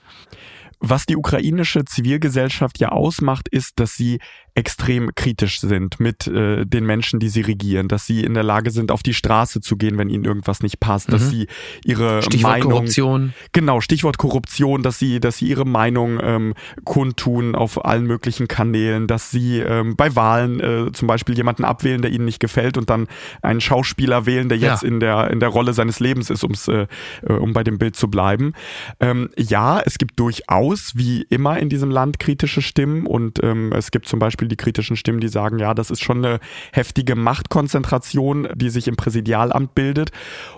Was 0.80 1.08
die 1.08 1.16
ukrainische 1.16 1.86
Zivilgesellschaft 1.86 2.80
ja 2.80 2.90
ausmacht, 2.90 3.48
ist, 3.48 3.80
dass 3.80 3.96
sie 3.96 4.20
extrem 4.58 5.14
kritisch 5.14 5.60
sind 5.60 6.00
mit 6.00 6.26
äh, 6.26 6.66
den 6.66 6.84
Menschen, 6.84 7.20
die 7.20 7.30
sie 7.30 7.42
regieren, 7.42 7.88
dass 7.88 8.08
sie 8.08 8.24
in 8.24 8.34
der 8.34 8.42
Lage 8.42 8.72
sind, 8.72 8.92
auf 8.92 9.04
die 9.04 9.14
Straße 9.14 9.62
zu 9.62 9.78
gehen, 9.78 10.00
wenn 10.00 10.10
ihnen 10.10 10.26
irgendwas 10.26 10.64
nicht 10.64 10.80
passt, 10.80 11.10
mhm. 11.10 11.12
dass 11.12 11.30
sie 11.30 11.48
ihre 11.86 12.24
Stichwort 12.24 12.54
Meinung, 12.54 12.72
Korruption. 12.72 13.34
genau 13.52 13.82
Stichwort 13.82 14.18
Korruption, 14.18 14.82
dass 14.82 14.98
sie, 14.98 15.20
dass 15.20 15.38
sie 15.38 15.48
ihre 15.48 15.66
Meinung 15.66 16.20
ähm, 16.24 16.54
kundtun 16.86 17.54
auf 17.54 17.86
allen 17.86 18.08
möglichen 18.08 18.48
Kanälen, 18.48 19.06
dass 19.06 19.30
sie 19.30 19.60
ähm, 19.60 19.96
bei 19.96 20.16
Wahlen 20.16 20.60
äh, 20.60 20.92
zum 20.92 21.08
Beispiel 21.08 21.38
jemanden 21.38 21.64
abwählen, 21.64 22.02
der 22.02 22.12
ihnen 22.12 22.26
nicht 22.26 22.40
gefällt 22.40 22.80
und 22.80 22.90
dann 22.90 23.08
einen 23.44 23.62
Schauspieler 23.62 24.26
wählen, 24.26 24.50
der 24.50 24.58
jetzt 24.58 24.82
ja. 24.82 24.90
in 24.90 25.00
der 25.00 25.30
in 25.30 25.40
der 25.40 25.50
Rolle 25.50 25.74
seines 25.74 26.00
Lebens 26.00 26.32
ist, 26.32 26.44
ums 26.44 26.68
äh, 26.68 26.88
äh, 27.22 27.34
um 27.34 27.54
bei 27.54 27.64
dem 27.64 27.78
Bild 27.78 27.96
zu 27.96 28.10
bleiben. 28.10 28.54
Ähm, 29.00 29.30
ja, 29.38 29.80
es 29.82 30.00
gibt 30.00 30.20
durchaus 30.20 30.94
wie 30.96 31.22
immer 31.30 31.60
in 31.60 31.70
diesem 31.70 31.92
Land 31.92 32.18
kritische 32.18 32.64
Stimmen 32.64 33.06
und 33.06 33.44
ähm, 33.44 33.72
es 33.72 33.92
gibt 33.92 34.08
zum 34.08 34.18
Beispiel 34.18 34.47
Beispiel 34.48 34.50
die 34.50 34.56
kritischen 34.56 34.96
Stimmen, 34.96 35.20
die 35.20 35.28
sagen, 35.28 35.60
ja, 35.60 35.74
das 35.74 35.92
ist 35.92 36.02
schon 36.02 36.24
eine 36.24 36.40
heftige 36.72 37.16
Machtkonzentration, 37.16 38.48
die 38.56 38.70
sich 38.70 38.88
im 38.88 38.96
Präsidialamt 38.96 39.76
bildet. 39.76 40.12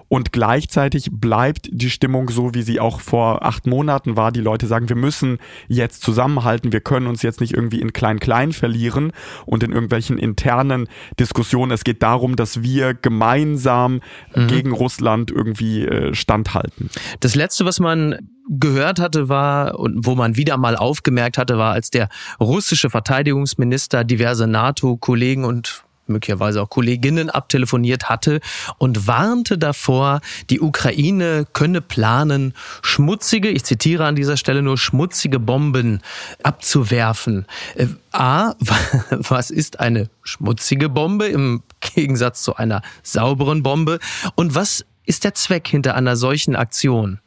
Und 0.10 0.32
gleichzeitig 0.32 1.10
bleibt 1.12 1.70
die 1.72 1.90
Stimmung 1.90 2.30
so, 2.30 2.54
wie 2.54 2.64
sie 2.64 2.80
auch 2.80 3.00
vor 3.00 3.46
acht 3.46 3.68
Monaten 3.68 4.18
war. 4.18 4.32
Die 4.32 4.42
Leute 4.42 4.68
sagen, 4.68 4.90
wir 4.90 4.96
müssen 4.96 5.38
jetzt 5.68 6.02
zusammenhalten, 6.02 6.74
wir 6.74 6.82
können 6.82 7.08
uns 7.08 7.22
jetzt 7.22 7.40
nicht 7.42 7.54
irgendwie 7.54 7.80
in 7.80 7.94
Klein-Klein 7.94 8.52
verlieren 8.52 9.14
und 9.46 9.64
in 9.64 9.72
irgendwelchen 9.72 10.18
internen 10.18 10.88
Diskussionen. 11.20 11.72
Es 11.72 11.84
geht 11.84 12.02
darum, 12.02 12.36
dass 12.36 12.64
wir 12.64 12.96
gemeinsam 12.96 14.02
mhm. 14.36 14.48
gegen 14.48 14.72
Russland 14.72 15.32
irgendwie 15.32 15.86
äh, 15.86 16.14
standhalten. 16.16 16.90
Das 17.20 17.36
Letzte, 17.36 17.66
was 17.66 17.80
man 17.80 18.18
gehört 18.50 19.00
hatte, 19.00 19.30
war 19.30 19.78
und 19.80 20.08
wo 20.08 20.16
man 20.16 20.36
wieder 20.36 20.58
mal 20.58 20.76
aufgemerkt 20.76 21.38
hatte, 21.38 21.60
war, 21.60 21.74
als 21.74 21.92
der 21.92 22.10
russische 22.40 22.90
Verteidigungsminister 22.90 24.04
diverse 24.04 24.48
NATO-Kollegen 24.48 25.46
und 25.46 25.84
möglicherweise 26.10 26.62
auch 26.62 26.70
Kolleginnen 26.70 27.30
abtelefoniert 27.30 28.10
hatte 28.10 28.40
und 28.78 29.08
warnte 29.08 29.58
davor, 29.58 30.22
die 30.50 30.60
Ukraine 30.60 31.46
könne 31.54 31.82
planen, 31.82 32.54
schmutzige, 32.82 33.50
ich 33.50 33.64
zitiere 33.64 34.06
an 34.06 34.16
dieser 34.16 34.38
Stelle 34.38 34.62
nur 34.62 34.78
schmutzige 34.78 35.40
Bomben 35.40 36.02
abzuwerfen. 36.44 37.46
Äh, 37.76 37.88
A, 38.12 38.54
was 39.10 39.52
ist 39.52 39.80
eine 39.80 40.10
schmutzige 40.24 40.90
Bombe 40.90 41.28
im 41.28 41.64
Gegensatz 41.80 42.44
zu 42.44 42.56
einer 42.56 42.82
sauberen 43.04 43.64
Bombe? 43.64 44.00
Und 44.36 44.56
was 44.56 44.86
ist 45.06 45.24
der 45.24 45.34
Zweck 45.34 45.68
hinter 45.68 45.96
einer 45.96 46.16
solchen 46.16 46.56
Aktion? 46.56 47.20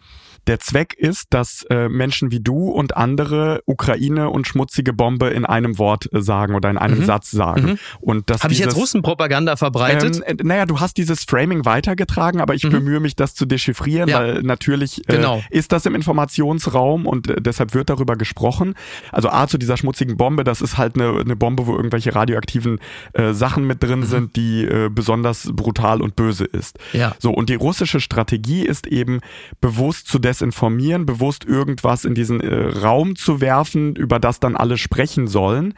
Der 0.47 0.59
Zweck 0.59 0.95
ist, 0.95 1.27
dass 1.31 1.65
äh, 1.71 1.89
Menschen 1.89 2.33
wie 2.33 2.41
du 2.41 2.69
und 2.69 2.97
andere 2.97 3.63
Ukraine 3.67 4.31
und 4.31 4.47
schmutzige 4.47 4.93
Bombe 4.93 5.29
in 5.29 5.45
einem 5.45 5.79
Wort 5.79 6.13
äh, 6.13 6.21
sagen 6.21 6.55
oder 6.55 6.69
in 6.69 6.79
einem 6.79 7.01
mhm. 7.01 7.05
Satz 7.05 7.31
sagen. 7.31 7.63
Mhm. 7.63 7.79
Und 8.01 8.31
das 8.31 8.43
Habe 8.43 8.53
ich 8.53 8.59
jetzt 8.59 8.77
Russenpropaganda 8.77 9.57
verbreitet? 9.57 10.21
Ähm, 10.27 10.39
äh, 10.39 10.43
naja, 10.43 10.67
du 10.67 10.81
hast 10.81 10.97
dieses 10.97 11.25
Framing 11.25 11.65
weitergetragen, 11.65 12.41
aber 12.41 12.55
ich 12.55 12.65
mhm. 12.65 12.71
bemühe 12.71 13.01
mich, 13.01 13.15
das 13.15 13.35
zu 13.35 13.47
dechiffrieren, 13.47 14.09
ja. 14.09 14.19
weil 14.19 14.43
natürlich 14.43 15.09
äh, 15.09 15.17
genau. 15.17 15.43
ist 15.51 15.71
das 15.71 15.87
im 15.87 15.95
Informationsraum 15.95 17.07
und 17.07 17.29
äh, 17.29 17.41
deshalb 17.41 17.75
wird 17.75 17.91
darüber 17.91 18.17
gesprochen. 18.17 18.75
Also 19.13 19.29
A 19.29 19.47
zu 19.47 19.59
dieser 19.59 19.77
schmutzigen 19.77 20.17
Bombe, 20.17 20.43
das 20.43 20.61
ist 20.61 20.77
halt 20.77 20.97
eine, 20.97 21.21
eine 21.21 21.37
Bombe, 21.37 21.67
wo 21.67 21.77
irgendwelche 21.77 22.15
radioaktiven 22.15 22.81
äh, 23.13 23.33
Sachen 23.33 23.67
mit 23.67 23.83
drin 23.83 24.01
mhm. 24.01 24.05
sind, 24.05 24.37
die 24.37 24.65
äh, 24.65 24.89
besonders 24.89 25.51
brutal 25.53 26.03
und 26.03 26.17
böse 26.17 26.45
ist. 26.45 26.79
Ja. 26.93 27.15
So, 27.21 27.31
und 27.31 27.49
die 27.49 27.55
russische 27.55 28.01
Strategie 28.01 28.67
ist 28.67 28.89
eben 28.89 29.21
bewusst 29.61 30.09
zu 30.09 30.19
desinformieren, 30.33 31.05
bewusst 31.05 31.45
irgendwas 31.45 32.05
in 32.05 32.15
diesen 32.15 32.41
äh, 32.41 32.79
Raum 32.81 33.17
zu 33.17 33.41
werfen, 33.41 33.95
über 33.95 34.19
das 34.19 34.41
dann 34.41 34.57
alle 34.57 34.79
sprechen 34.79 35.27
sollen. 35.27 35.75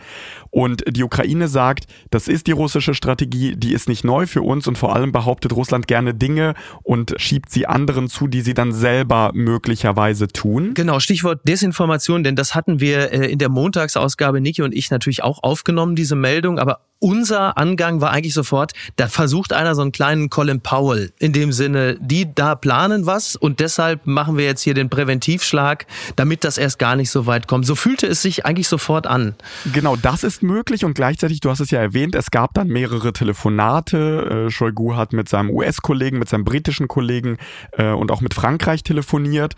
Und 0.50 0.84
die 0.88 1.02
Ukraine 1.02 1.48
sagt, 1.48 1.86
das 2.10 2.28
ist 2.28 2.46
die 2.46 2.52
russische 2.52 2.94
Strategie, 2.94 3.56
die 3.56 3.72
ist 3.72 3.88
nicht 3.88 4.04
neu 4.04 4.26
für 4.26 4.42
uns 4.42 4.68
und 4.68 4.78
vor 4.78 4.94
allem 4.94 5.10
behauptet 5.10 5.52
Russland 5.52 5.88
gerne 5.88 6.14
Dinge 6.14 6.54
und 6.84 7.14
schiebt 7.16 7.50
sie 7.50 7.66
anderen 7.66 8.08
zu, 8.08 8.28
die 8.28 8.40
sie 8.40 8.54
dann 8.54 8.72
selber 8.72 9.32
möglicherweise 9.34 10.28
tun. 10.28 10.74
Genau, 10.74 11.00
Stichwort 11.00 11.40
Desinformation, 11.48 12.22
denn 12.22 12.36
das 12.36 12.54
hatten 12.54 12.78
wir 12.78 13.12
äh, 13.12 13.32
in 13.32 13.40
der 13.40 13.48
Montagsausgabe, 13.48 14.40
Niki 14.40 14.62
und 14.62 14.72
ich 14.74 14.90
natürlich 14.90 15.24
auch 15.24 15.42
aufgenommen, 15.42 15.96
diese 15.96 16.14
Meldung, 16.14 16.60
aber 16.60 16.80
unser 17.00 17.58
Angang 17.58 18.00
war 18.00 18.12
eigentlich 18.12 18.32
sofort, 18.32 18.72
da 18.96 19.08
versucht 19.08 19.52
einer 19.52 19.74
so 19.74 19.82
einen 19.82 19.92
kleinen 19.92 20.30
Colin 20.30 20.62
Powell 20.62 21.12
in 21.18 21.34
dem 21.34 21.52
Sinne, 21.52 21.98
die 22.00 22.34
da 22.34 22.54
planen 22.54 23.04
was 23.04 23.36
und 23.36 23.60
deshalb 23.60 24.06
machen 24.06 24.38
wir 24.38 24.43
jetzt 24.44 24.62
hier 24.62 24.74
den 24.74 24.90
Präventivschlag, 24.90 25.86
damit 26.16 26.44
das 26.44 26.58
erst 26.58 26.78
gar 26.78 26.96
nicht 26.96 27.10
so 27.10 27.26
weit 27.26 27.48
kommt. 27.48 27.66
So 27.66 27.74
fühlte 27.74 28.06
es 28.06 28.22
sich 28.22 28.46
eigentlich 28.46 28.68
sofort 28.68 29.06
an. 29.06 29.34
Genau, 29.72 29.96
das 29.96 30.24
ist 30.24 30.42
möglich 30.42 30.84
und 30.84 30.94
gleichzeitig, 30.94 31.40
du 31.40 31.50
hast 31.50 31.60
es 31.60 31.70
ja 31.70 31.80
erwähnt, 31.80 32.14
es 32.14 32.30
gab 32.30 32.54
dann 32.54 32.68
mehrere 32.68 33.12
Telefonate. 33.12 34.46
Äh, 34.46 34.50
Shoigu 34.50 34.96
hat 34.96 35.12
mit 35.12 35.28
seinem 35.28 35.50
US-Kollegen, 35.50 36.18
mit 36.18 36.28
seinem 36.28 36.44
britischen 36.44 36.88
Kollegen 36.88 37.38
äh, 37.72 37.90
und 37.90 38.10
auch 38.10 38.20
mit 38.20 38.34
Frankreich 38.34 38.82
telefoniert 38.82 39.54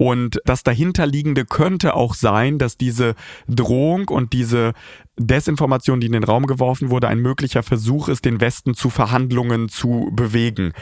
und 0.00 0.40
das 0.46 0.62
dahinterliegende 0.62 1.44
könnte 1.44 1.92
auch 1.92 2.14
sein, 2.14 2.56
dass 2.56 2.78
diese 2.78 3.14
Drohung 3.48 4.08
und 4.08 4.32
diese 4.32 4.72
Desinformation, 5.18 6.00
die 6.00 6.06
in 6.06 6.14
den 6.14 6.24
Raum 6.24 6.46
geworfen 6.46 6.88
wurde, 6.88 7.08
ein 7.08 7.18
möglicher 7.18 7.62
Versuch 7.62 8.08
ist, 8.08 8.24
den 8.24 8.40
Westen 8.40 8.72
zu 8.72 8.88
Verhandlungen 8.88 9.68
zu 9.68 10.10
bewegen. 10.12 10.72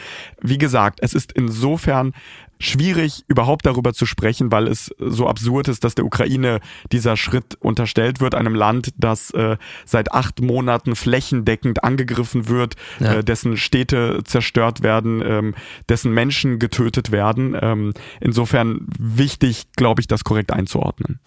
Wie 0.41 0.57
gesagt, 0.57 0.99
es 1.01 1.13
ist 1.13 1.33
insofern 1.33 2.13
schwierig, 2.59 3.23
überhaupt 3.27 3.65
darüber 3.65 3.93
zu 3.93 4.05
sprechen, 4.05 4.51
weil 4.51 4.67
es 4.67 4.93
so 4.99 5.27
absurd 5.27 5.69
ist, 5.69 5.83
dass 5.83 5.95
der 5.95 6.05
Ukraine 6.05 6.59
dieser 6.91 7.15
Schritt 7.15 7.57
unterstellt 7.59 8.19
wird, 8.19 8.35
einem 8.35 8.53
Land, 8.53 8.93
das 8.97 9.31
äh, 9.31 9.57
seit 9.85 10.11
acht 10.11 10.41
Monaten 10.41 10.95
flächendeckend 10.95 11.83
angegriffen 11.83 12.49
wird, 12.49 12.75
ja. 12.99 13.15
äh, 13.15 13.23
dessen 13.23 13.55
Städte 13.55 14.21
zerstört 14.25 14.83
werden, 14.83 15.21
ähm, 15.25 15.55
dessen 15.87 16.13
Menschen 16.13 16.59
getötet 16.59 17.11
werden. 17.11 17.57
Ähm, 17.59 17.93
insofern 18.19 18.85
wichtig, 18.97 19.67
glaube 19.75 20.01
ich, 20.01 20.07
das 20.07 20.23
korrekt 20.23 20.51
einzuordnen. 20.51 21.19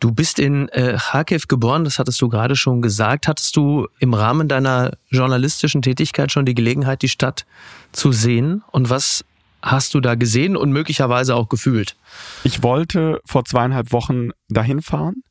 Du 0.00 0.12
bist 0.12 0.38
in 0.38 0.68
äh, 0.70 0.96
Kharkiv 0.98 1.46
geboren, 1.46 1.84
das 1.84 1.98
hattest 1.98 2.20
du 2.20 2.28
gerade 2.28 2.56
schon 2.56 2.82
gesagt. 2.82 3.28
Hattest 3.28 3.56
du 3.56 3.86
im 3.98 4.14
Rahmen 4.14 4.48
deiner 4.48 4.92
journalistischen 5.10 5.82
Tätigkeit 5.82 6.32
schon 6.32 6.44
die 6.44 6.54
Gelegenheit, 6.54 7.02
die 7.02 7.08
Stadt 7.08 7.46
zu 7.92 8.10
sehen? 8.10 8.64
Und 8.72 8.90
was 8.90 9.24
hast 9.62 9.94
du 9.94 10.00
da 10.00 10.14
gesehen 10.14 10.56
und 10.56 10.72
möglicherweise 10.72 11.34
auch 11.34 11.48
gefühlt? 11.48 11.96
Ich 12.44 12.62
wollte 12.62 13.20
vor 13.24 13.44
zweieinhalb 13.44 13.92
Wochen 13.92 14.30
dahin 14.48 14.82
fahren 14.82 15.22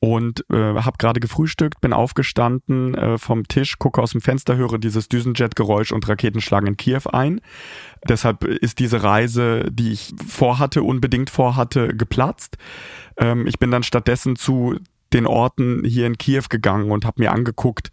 und 0.00 0.44
äh, 0.52 0.56
habe 0.56 0.98
gerade 0.98 1.18
gefrühstückt, 1.18 1.80
bin 1.80 1.94
aufgestanden 1.94 2.94
äh, 2.94 3.16
vom 3.16 3.48
Tisch, 3.48 3.78
gucke 3.78 4.02
aus 4.02 4.12
dem 4.12 4.20
Fenster, 4.20 4.56
höre 4.56 4.78
dieses 4.78 5.08
Düsenjet-Geräusch 5.08 5.92
und 5.92 6.06
Raketenschlagen 6.06 6.66
in 6.68 6.76
Kiew 6.76 7.02
ein. 7.10 7.40
Deshalb 8.06 8.44
ist 8.44 8.80
diese 8.80 9.02
Reise, 9.02 9.70
die 9.70 9.92
ich 9.92 10.12
vorhatte, 10.26 10.82
unbedingt 10.82 11.30
vorhatte, 11.30 11.88
geplatzt. 11.88 12.58
Ähm, 13.16 13.46
ich 13.46 13.58
bin 13.58 13.70
dann 13.70 13.82
stattdessen 13.82 14.36
zu 14.36 14.76
den 15.14 15.26
Orten 15.26 15.84
hier 15.84 16.06
in 16.06 16.18
Kiew 16.18 16.44
gegangen 16.50 16.90
und 16.90 17.06
habe 17.06 17.22
mir 17.22 17.32
angeguckt, 17.32 17.90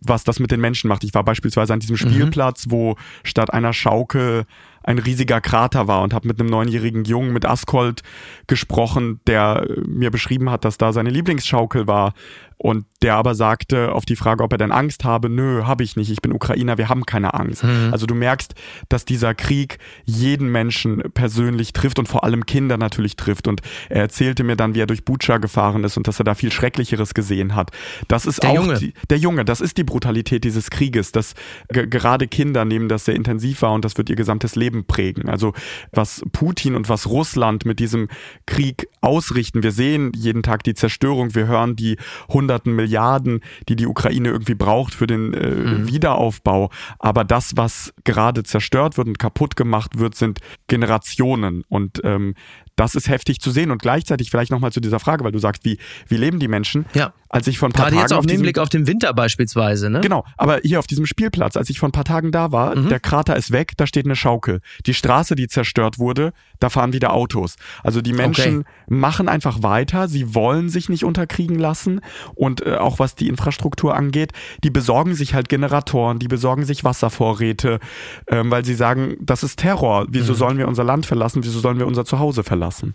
was 0.00 0.24
das 0.24 0.40
mit 0.40 0.50
den 0.50 0.60
Menschen 0.60 0.88
macht. 0.88 1.04
Ich 1.04 1.14
war 1.14 1.24
beispielsweise 1.24 1.72
an 1.72 1.80
diesem 1.80 1.94
mhm. 1.94 2.00
Spielplatz, 2.00 2.66
mhm. 2.66 2.70
wo 2.70 2.96
statt 3.24 3.52
einer 3.52 3.72
Schaukel 3.72 4.44
ein 4.86 4.98
riesiger 4.98 5.40
Krater 5.40 5.88
war 5.88 6.02
und 6.02 6.14
habe 6.14 6.28
mit 6.28 6.40
einem 6.40 6.48
neunjährigen 6.48 7.04
Jungen 7.04 7.32
mit 7.32 7.44
Askold 7.44 8.02
gesprochen, 8.46 9.20
der 9.26 9.66
mir 9.84 10.10
beschrieben 10.10 10.50
hat, 10.50 10.64
dass 10.64 10.78
da 10.78 10.92
seine 10.92 11.10
Lieblingsschaukel 11.10 11.86
war 11.86 12.14
und 12.58 12.86
der 13.02 13.16
aber 13.16 13.34
sagte 13.34 13.92
auf 13.92 14.06
die 14.06 14.16
Frage, 14.16 14.42
ob 14.42 14.50
er 14.52 14.58
denn 14.58 14.72
Angst 14.72 15.04
habe, 15.04 15.28
nö, 15.28 15.64
habe 15.66 15.84
ich 15.84 15.94
nicht, 15.96 16.10
ich 16.10 16.22
bin 16.22 16.32
Ukrainer, 16.32 16.78
wir 16.78 16.88
haben 16.88 17.04
keine 17.04 17.34
Angst. 17.34 17.64
Mhm. 17.64 17.90
Also 17.92 18.06
du 18.06 18.14
merkst, 18.14 18.54
dass 18.88 19.04
dieser 19.04 19.34
Krieg 19.34 19.78
jeden 20.06 20.50
Menschen 20.50 21.02
persönlich 21.12 21.74
trifft 21.74 21.98
und 21.98 22.08
vor 22.08 22.24
allem 22.24 22.46
Kinder 22.46 22.78
natürlich 22.78 23.16
trifft. 23.16 23.46
Und 23.46 23.60
er 23.90 24.02
erzählte 24.02 24.42
mir 24.42 24.56
dann, 24.56 24.74
wie 24.74 24.80
er 24.80 24.86
durch 24.86 25.04
Bucha 25.04 25.36
gefahren 25.36 25.84
ist 25.84 25.98
und 25.98 26.08
dass 26.08 26.18
er 26.18 26.24
da 26.24 26.34
viel 26.34 26.50
Schrecklicheres 26.50 27.12
gesehen 27.12 27.54
hat. 27.54 27.72
Das 28.08 28.24
ist 28.24 28.42
der 28.42 28.50
auch 28.50 28.54
Junge. 28.54 28.78
Die, 28.78 28.94
der 29.10 29.18
Junge, 29.18 29.44
das 29.44 29.60
ist 29.60 29.76
die 29.76 29.84
Brutalität 29.84 30.42
dieses 30.44 30.70
Krieges, 30.70 31.12
dass 31.12 31.34
gerade 31.68 32.26
Kinder 32.26 32.64
nehmen 32.64 32.88
das 32.88 33.04
sehr 33.04 33.16
intensiv 33.16 33.60
wahr 33.60 33.74
und 33.74 33.84
das 33.84 33.98
wird 33.98 34.08
ihr 34.08 34.16
gesamtes 34.16 34.56
Leben 34.56 34.75
prägen. 34.84 35.28
Also 35.28 35.52
was 35.92 36.22
Putin 36.32 36.74
und 36.74 36.88
was 36.88 37.06
Russland 37.06 37.64
mit 37.64 37.80
diesem 37.80 38.08
Krieg 38.46 38.88
ausrichten, 39.00 39.62
wir 39.62 39.72
sehen 39.72 40.12
jeden 40.14 40.42
Tag 40.42 40.62
die 40.64 40.74
Zerstörung, 40.74 41.34
wir 41.34 41.46
hören 41.46 41.76
die 41.76 41.96
hunderten 42.28 42.74
Milliarden, 42.74 43.40
die 43.68 43.76
die 43.76 43.86
Ukraine 43.86 44.28
irgendwie 44.28 44.54
braucht 44.54 44.94
für 44.94 45.06
den 45.06 45.34
äh, 45.34 45.50
mhm. 45.50 45.88
Wiederaufbau. 45.88 46.70
Aber 46.98 47.24
das, 47.24 47.56
was 47.56 47.94
gerade 48.04 48.42
zerstört 48.42 48.96
wird 48.96 49.08
und 49.08 49.18
kaputt 49.18 49.56
gemacht 49.56 49.98
wird, 49.98 50.14
sind 50.14 50.40
Generationen. 50.66 51.64
Und 51.68 52.00
ähm, 52.04 52.34
das 52.76 52.94
ist 52.94 53.08
heftig 53.08 53.40
zu 53.40 53.50
sehen 53.50 53.70
und 53.70 53.80
gleichzeitig 53.80 54.30
vielleicht 54.30 54.50
nochmal 54.50 54.70
zu 54.70 54.80
dieser 54.80 55.00
Frage, 55.00 55.24
weil 55.24 55.32
du 55.32 55.38
sagst, 55.38 55.64
wie, 55.64 55.78
wie 56.08 56.16
leben 56.18 56.38
die 56.38 56.48
Menschen? 56.48 56.84
Ja. 56.92 57.14
Als 57.28 57.46
ich 57.46 57.58
vor 57.58 57.68
ein 57.68 57.72
paar 57.72 57.86
Gerade 57.86 57.96
Tagen 57.96 58.04
jetzt 58.04 58.12
auf, 58.12 58.18
auf 58.20 58.26
den 58.26 58.42
Blick 58.42 58.58
auf 58.58 58.68
den 58.68 58.86
Winter 58.86 59.12
beispielsweise, 59.14 59.90
ne? 59.90 60.00
Genau, 60.00 60.24
aber 60.36 60.60
hier 60.62 60.78
auf 60.78 60.86
diesem 60.86 61.06
Spielplatz, 61.06 61.56
als 61.56 61.70
ich 61.70 61.78
vor 61.78 61.88
ein 61.88 61.92
paar 61.92 62.04
Tagen 62.04 62.30
da 62.30 62.52
war, 62.52 62.76
mhm. 62.76 62.88
der 62.88 63.00
Krater 63.00 63.36
ist 63.36 63.50
weg, 63.50 63.72
da 63.76 63.86
steht 63.86 64.04
eine 64.04 64.14
Schaukel. 64.14 64.60
Die 64.86 64.94
Straße, 64.94 65.34
die 65.34 65.48
zerstört 65.48 65.98
wurde, 65.98 66.32
da 66.60 66.70
fahren 66.70 66.92
wieder 66.92 67.12
Autos. 67.12 67.56
Also 67.82 68.00
die 68.00 68.12
Menschen 68.12 68.60
okay. 68.60 68.68
machen 68.88 69.28
einfach 69.28 69.62
weiter, 69.62 70.08
sie 70.08 70.34
wollen 70.34 70.68
sich 70.68 70.88
nicht 70.88 71.04
unterkriegen 71.04 71.58
lassen 71.58 72.00
und 72.34 72.64
äh, 72.64 72.76
auch 72.76 72.98
was 72.98 73.14
die 73.14 73.28
Infrastruktur 73.28 73.94
angeht, 73.94 74.32
die 74.62 74.70
besorgen 74.70 75.14
sich 75.14 75.34
halt 75.34 75.48
Generatoren, 75.48 76.18
die 76.18 76.28
besorgen 76.28 76.64
sich 76.64 76.84
Wasservorräte, 76.84 77.80
ähm, 78.28 78.50
weil 78.50 78.64
sie 78.64 78.74
sagen, 78.74 79.16
das 79.20 79.42
ist 79.42 79.58
Terror. 79.58 80.06
Wieso 80.08 80.32
mhm. 80.32 80.36
sollen 80.36 80.58
wir 80.58 80.68
unser 80.68 80.84
Land 80.84 81.06
verlassen? 81.06 81.42
Wieso 81.42 81.60
sollen 81.60 81.78
wir 81.78 81.86
unser 81.86 82.04
Zuhause 82.04 82.44
verlassen? 82.44 82.66
lassen. 82.66 82.94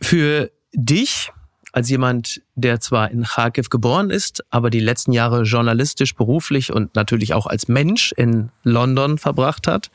Für 0.00 0.50
dich 0.72 1.30
als 1.72 1.90
jemand, 1.90 2.40
der 2.54 2.80
zwar 2.80 3.10
in 3.10 3.24
Kharkiv 3.24 3.68
geboren 3.68 4.10
ist, 4.10 4.42
aber 4.50 4.70
die 4.70 4.80
letzten 4.80 5.12
Jahre 5.12 5.42
journalistisch, 5.42 6.14
beruflich 6.14 6.72
und 6.72 6.94
natürlich 6.94 7.34
auch 7.34 7.46
als 7.46 7.68
Mensch 7.68 8.12
in 8.12 8.50
London 8.62 9.18
verbracht 9.18 9.66
hat. 9.66 9.90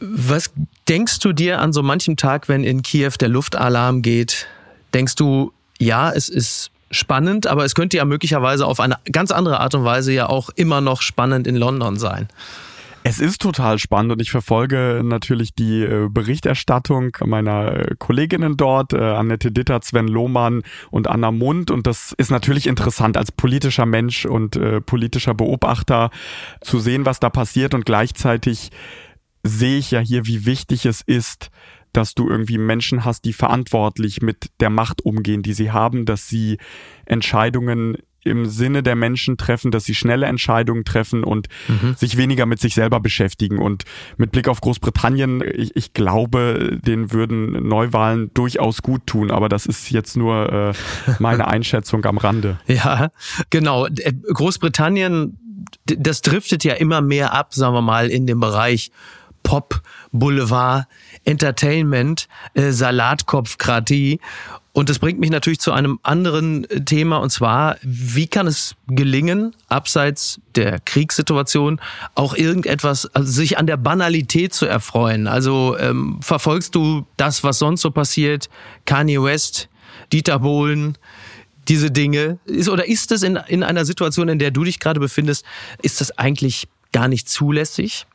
Was 0.00 0.50
denkst 0.88 1.18
du 1.20 1.32
dir 1.32 1.60
an 1.60 1.72
so 1.72 1.82
manchem 1.82 2.16
Tag, 2.16 2.48
wenn 2.48 2.64
in 2.64 2.82
Kiew 2.82 3.12
der 3.20 3.28
Luftalarm 3.28 4.02
geht? 4.02 4.46
Denkst 4.94 5.14
du, 5.14 5.52
ja, 5.78 6.10
es 6.10 6.28
ist 6.28 6.70
spannend, 6.90 7.46
aber 7.46 7.64
es 7.64 7.74
könnte 7.74 7.98
ja 7.98 8.04
möglicherweise 8.04 8.66
auf 8.66 8.80
eine 8.80 8.96
ganz 9.12 9.30
andere 9.30 9.60
Art 9.60 9.74
und 9.74 9.84
Weise 9.84 10.12
ja 10.12 10.28
auch 10.28 10.50
immer 10.50 10.80
noch 10.80 11.02
spannend 11.02 11.46
in 11.46 11.54
London 11.54 11.96
sein? 11.96 12.28
Es 13.02 13.18
ist 13.18 13.40
total 13.40 13.78
spannend 13.78 14.12
und 14.12 14.20
ich 14.20 14.30
verfolge 14.30 15.00
natürlich 15.02 15.54
die 15.54 15.82
äh, 15.82 16.08
Berichterstattung 16.10 17.16
meiner 17.24 17.72
äh, 17.72 17.94
Kolleginnen 17.98 18.58
dort, 18.58 18.92
äh, 18.92 18.98
Annette 18.98 19.50
Ditter, 19.50 19.80
Sven 19.82 20.06
Lohmann 20.06 20.62
und 20.90 21.08
Anna 21.08 21.30
Mund. 21.30 21.70
Und 21.70 21.86
das 21.86 22.14
ist 22.18 22.30
natürlich 22.30 22.66
interessant 22.66 23.16
als 23.16 23.32
politischer 23.32 23.86
Mensch 23.86 24.26
und 24.26 24.60
politischer 24.84 25.32
Beobachter 25.32 26.10
zu 26.60 26.78
sehen, 26.78 27.06
was 27.06 27.20
da 27.20 27.30
passiert. 27.30 27.72
Und 27.72 27.86
gleichzeitig 27.86 28.70
sehe 29.42 29.78
ich 29.78 29.90
ja 29.90 30.00
hier, 30.00 30.26
wie 30.26 30.46
wichtig 30.46 30.86
es 30.86 31.00
ist, 31.00 31.50
dass 31.92 32.14
du 32.14 32.28
irgendwie 32.28 32.58
Menschen 32.58 33.04
hast, 33.04 33.24
die 33.24 33.32
verantwortlich 33.32 34.22
mit 34.22 34.50
der 34.60 34.70
Macht 34.70 35.04
umgehen, 35.04 35.42
die 35.42 35.54
sie 35.54 35.72
haben, 35.72 36.04
dass 36.04 36.28
sie 36.28 36.58
Entscheidungen 37.04 37.96
im 38.22 38.46
Sinne 38.46 38.82
der 38.82 38.96
Menschen 38.96 39.36
treffen, 39.36 39.70
dass 39.70 39.84
sie 39.84 39.94
schnelle 39.94 40.26
Entscheidungen 40.26 40.84
treffen 40.84 41.24
und 41.24 41.48
mhm. 41.68 41.94
sich 41.94 42.16
weniger 42.16 42.46
mit 42.46 42.60
sich 42.60 42.74
selber 42.74 43.00
beschäftigen. 43.00 43.58
Und 43.58 43.84
mit 44.18 44.30
Blick 44.30 44.48
auf 44.48 44.60
Großbritannien, 44.60 45.42
ich, 45.54 45.74
ich 45.74 45.94
glaube, 45.94 46.78
denen 46.84 47.12
würden 47.12 47.66
Neuwahlen 47.66 48.32
durchaus 48.34 48.82
gut 48.82 49.06
tun, 49.06 49.30
aber 49.30 49.48
das 49.48 49.66
ist 49.66 49.90
jetzt 49.90 50.16
nur 50.16 50.52
äh, 50.52 51.12
meine 51.18 51.48
Einschätzung 51.48 52.04
am 52.04 52.18
Rande. 52.18 52.60
Ja, 52.66 53.10
genau. 53.48 53.86
Äh, 53.86 54.12
Großbritannien, 54.12 55.38
das 55.86 56.20
driftet 56.20 56.62
ja 56.62 56.74
immer 56.74 57.00
mehr 57.00 57.32
ab, 57.32 57.54
sagen 57.54 57.74
wir 57.74 57.82
mal, 57.82 58.10
in 58.10 58.26
dem 58.26 58.40
Bereich 58.40 58.90
Pop, 59.42 59.82
Boulevard, 60.12 60.86
Entertainment, 61.24 62.28
äh, 62.54 62.70
Salatkopfkratie. 62.70 64.20
Und 64.72 64.88
das 64.88 65.00
bringt 65.00 65.18
mich 65.18 65.30
natürlich 65.30 65.58
zu 65.58 65.72
einem 65.72 65.98
anderen 66.02 66.64
äh, 66.70 66.84
Thema, 66.84 67.18
und 67.18 67.30
zwar, 67.30 67.76
wie 67.82 68.28
kann 68.28 68.46
es 68.46 68.76
gelingen, 68.86 69.54
abseits 69.68 70.40
der 70.54 70.78
Kriegssituation, 70.80 71.80
auch 72.14 72.34
irgendetwas, 72.34 73.06
also 73.14 73.30
sich 73.30 73.58
an 73.58 73.66
der 73.66 73.76
Banalität 73.76 74.54
zu 74.54 74.66
erfreuen? 74.66 75.26
Also 75.26 75.76
ähm, 75.78 76.20
verfolgst 76.22 76.74
du 76.74 77.06
das, 77.16 77.42
was 77.42 77.58
sonst 77.58 77.80
so 77.80 77.90
passiert? 77.90 78.48
Kanye 78.84 79.22
West, 79.22 79.68
Dieter 80.12 80.38
Bohlen, 80.38 80.96
diese 81.68 81.90
Dinge? 81.90 82.38
Ist, 82.44 82.68
oder 82.68 82.86
ist 82.86 83.10
es 83.10 83.22
in, 83.22 83.36
in 83.48 83.62
einer 83.64 83.84
Situation, 83.84 84.28
in 84.28 84.38
der 84.38 84.52
du 84.52 84.62
dich 84.62 84.78
gerade 84.78 85.00
befindest, 85.00 85.44
ist 85.82 86.00
das 86.00 86.16
eigentlich 86.16 86.68
gar 86.92 87.08
nicht 87.08 87.28
zulässig? 87.28 88.06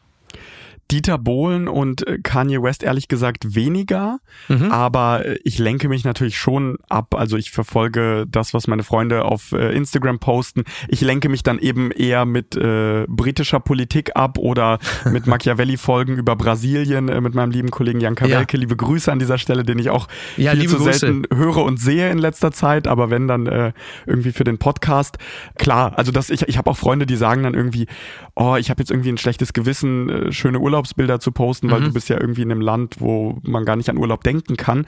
Dieter 0.91 1.17
Bohlen 1.17 1.67
und 1.67 2.07
äh, 2.07 2.19
Kanye 2.21 2.61
West 2.61 2.83
ehrlich 2.83 3.07
gesagt 3.07 3.55
weniger, 3.55 4.19
mhm. 4.47 4.71
aber 4.71 5.25
äh, 5.25 5.39
ich 5.43 5.57
lenke 5.57 5.89
mich 5.89 6.03
natürlich 6.03 6.37
schon 6.37 6.77
ab. 6.89 7.15
Also 7.15 7.37
ich 7.37 7.49
verfolge 7.49 8.25
das, 8.29 8.53
was 8.53 8.67
meine 8.67 8.83
Freunde 8.83 9.25
auf 9.25 9.51
äh, 9.51 9.75
Instagram 9.75 10.19
posten. 10.19 10.63
Ich 10.87 11.01
lenke 11.01 11.27
mich 11.27 11.41
dann 11.41 11.57
eben 11.57 11.89
eher 11.91 12.25
mit 12.25 12.55
äh, 12.55 13.05
britischer 13.07 13.59
Politik 13.59 14.11
ab 14.15 14.37
oder 14.37 14.77
mit 15.11 15.25
Machiavelli-Folgen 15.25 16.17
über 16.17 16.35
Brasilien 16.35 17.09
äh, 17.09 17.19
mit 17.19 17.33
meinem 17.33 17.49
lieben 17.49 17.71
Kollegen 17.71 17.99
Jan 17.99 18.13
Kawelke. 18.13 18.57
Ja. 18.57 18.61
Liebe 18.61 18.75
Grüße 18.75 19.11
an 19.11 19.17
dieser 19.17 19.39
Stelle, 19.39 19.63
den 19.63 19.79
ich 19.79 19.89
auch 19.89 20.07
ja, 20.37 20.51
viel 20.51 20.69
zu 20.69 20.77
Grüße. 20.77 20.99
selten 20.99 21.23
höre 21.35 21.63
und 21.63 21.79
sehe 21.79 22.11
in 22.11 22.19
letzter 22.19 22.51
Zeit, 22.51 22.87
aber 22.87 23.09
wenn 23.09 23.27
dann 23.27 23.47
äh, 23.47 23.73
irgendwie 24.05 24.31
für 24.31 24.43
den 24.43 24.59
Podcast. 24.59 25.17
Klar, 25.57 25.97
also 25.97 26.11
das, 26.11 26.29
ich, 26.29 26.43
ich 26.43 26.59
habe 26.59 26.69
auch 26.69 26.77
Freunde, 26.77 27.07
die 27.07 27.15
sagen 27.15 27.41
dann 27.41 27.55
irgendwie, 27.55 27.87
oh, 28.35 28.55
ich 28.55 28.69
habe 28.69 28.81
jetzt 28.81 28.91
irgendwie 28.91 29.09
ein 29.09 29.17
schlechtes 29.17 29.53
Gewissen, 29.53 30.31
schöne 30.31 30.59
Urlaub 30.59 30.74
Urlaubsbilder 30.75 31.19
zu 31.19 31.31
posten, 31.31 31.71
weil 31.71 31.79
mhm. 31.79 31.85
du 31.85 31.93
bist 31.93 32.09
ja 32.09 32.19
irgendwie 32.19 32.41
in 32.41 32.51
einem 32.51 32.61
Land, 32.61 32.95
wo 32.99 33.39
man 33.43 33.65
gar 33.65 33.75
nicht 33.75 33.89
an 33.89 33.97
Urlaub 33.97 34.23
denken 34.23 34.57
kann. 34.57 34.85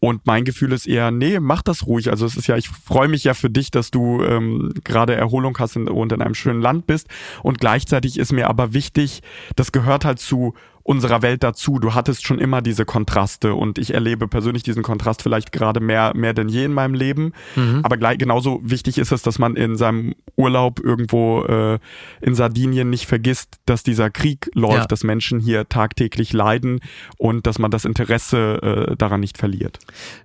Und 0.00 0.26
mein 0.26 0.44
Gefühl 0.44 0.72
ist 0.72 0.86
eher, 0.86 1.10
nee, 1.10 1.40
mach 1.40 1.62
das 1.62 1.86
ruhig. 1.86 2.10
Also 2.10 2.24
es 2.24 2.36
ist 2.36 2.46
ja, 2.46 2.56
ich 2.56 2.68
freue 2.68 3.08
mich 3.08 3.24
ja 3.24 3.34
für 3.34 3.50
dich, 3.50 3.72
dass 3.72 3.90
du 3.90 4.22
ähm, 4.22 4.72
gerade 4.84 5.16
Erholung 5.16 5.58
hast 5.58 5.76
und 5.76 6.12
in 6.12 6.22
einem 6.22 6.34
schönen 6.34 6.62
Land 6.62 6.86
bist. 6.86 7.08
Und 7.42 7.58
gleichzeitig 7.58 8.16
ist 8.16 8.32
mir 8.32 8.48
aber 8.48 8.74
wichtig, 8.74 9.22
das 9.56 9.72
gehört 9.72 10.04
halt 10.04 10.20
zu 10.20 10.54
unserer 10.88 11.20
Welt 11.20 11.42
dazu. 11.42 11.78
Du 11.78 11.92
hattest 11.92 12.26
schon 12.26 12.38
immer 12.38 12.62
diese 12.62 12.86
Kontraste 12.86 13.52
und 13.52 13.76
ich 13.76 13.92
erlebe 13.92 14.26
persönlich 14.26 14.62
diesen 14.62 14.82
Kontrast 14.82 15.20
vielleicht 15.20 15.52
gerade 15.52 15.80
mehr, 15.80 16.12
mehr 16.16 16.32
denn 16.32 16.48
je 16.48 16.64
in 16.64 16.72
meinem 16.72 16.94
Leben. 16.94 17.34
Mhm. 17.56 17.80
Aber 17.82 17.98
gleich, 17.98 18.16
genauso 18.16 18.60
wichtig 18.64 18.96
ist 18.96 19.12
es, 19.12 19.20
dass 19.20 19.38
man 19.38 19.54
in 19.54 19.76
seinem 19.76 20.14
Urlaub 20.36 20.80
irgendwo 20.82 21.44
äh, 21.44 21.78
in 22.22 22.34
Sardinien 22.34 22.88
nicht 22.88 23.04
vergisst, 23.04 23.56
dass 23.66 23.82
dieser 23.82 24.08
Krieg 24.08 24.50
läuft, 24.54 24.76
ja. 24.76 24.86
dass 24.86 25.04
Menschen 25.04 25.40
hier 25.40 25.68
tagtäglich 25.68 26.32
leiden 26.32 26.80
und 27.18 27.46
dass 27.46 27.58
man 27.58 27.70
das 27.70 27.84
Interesse 27.84 28.88
äh, 28.88 28.96
daran 28.96 29.20
nicht 29.20 29.36
verliert. 29.36 29.78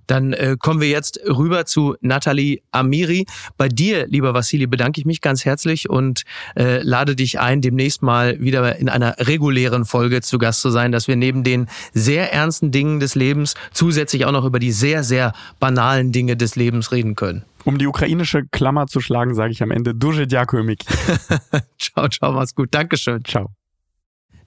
Dann 0.08 0.32
äh, 0.32 0.55
kommen 0.58 0.79
wir 0.79 0.88
jetzt 0.88 1.20
rüber 1.27 1.65
zu 1.65 1.96
Nathalie 2.00 2.62
Amiri. 2.72 3.25
Bei 3.58 3.67
dir, 3.67 4.08
lieber 4.08 4.34
Vassili, 4.34 4.67
bedanke 4.67 5.01
ich 5.01 5.05
mich 5.05 5.20
ganz 5.20 5.43
herzlich 5.43 5.89
und 5.89 6.24
äh, 6.55 6.82
lade 6.84 7.17
dich 7.17 7.41
ein, 7.41 7.60
demnächst 7.60 8.01
mal 8.01 8.39
wieder 8.39 8.77
in 8.77 8.88
einer 8.88 9.15
regulären 9.20 9.84
Folge 9.84 10.22
zu 10.22 10.38
Gast 10.38 10.53
Gast 10.54 10.62
zu 10.62 10.70
sein, 10.70 10.92
dass 10.92 11.08
wir 11.08 11.16
neben 11.16 11.44
den 11.44 11.68
sehr 11.94 12.32
ernsten 12.32 12.72
Dingen 12.72 13.00
des 13.00 13.16
Lebens 13.16 13.56
zusätzlich 13.72 14.26
auch 14.26 14.32
noch 14.32 14.46
über 14.46 14.60
die 14.60 14.72
sehr, 14.72 15.04
sehr 15.04 15.34
banalen 15.60 16.12
Dinge 16.12 16.38
des 16.38 16.56
Lebens 16.56 16.92
reden 16.92 17.16
können. 17.16 17.44
Um 17.64 17.80
die 17.80 17.88
ukrainische 17.88 18.44
Klammer 18.52 18.86
zu 18.86 19.00
schlagen, 19.00 19.34
sage 19.34 19.52
ich 19.52 19.64
am 19.64 19.72
Ende 19.72 19.96
Duże 19.96 20.28
dziękuję, 20.28 20.76
ciao, 21.80 22.08
ciao, 22.08 22.32
mach's 22.34 22.54
gut. 22.54 22.70
Dankeschön. 22.72 23.24
Ciao. 23.26 23.50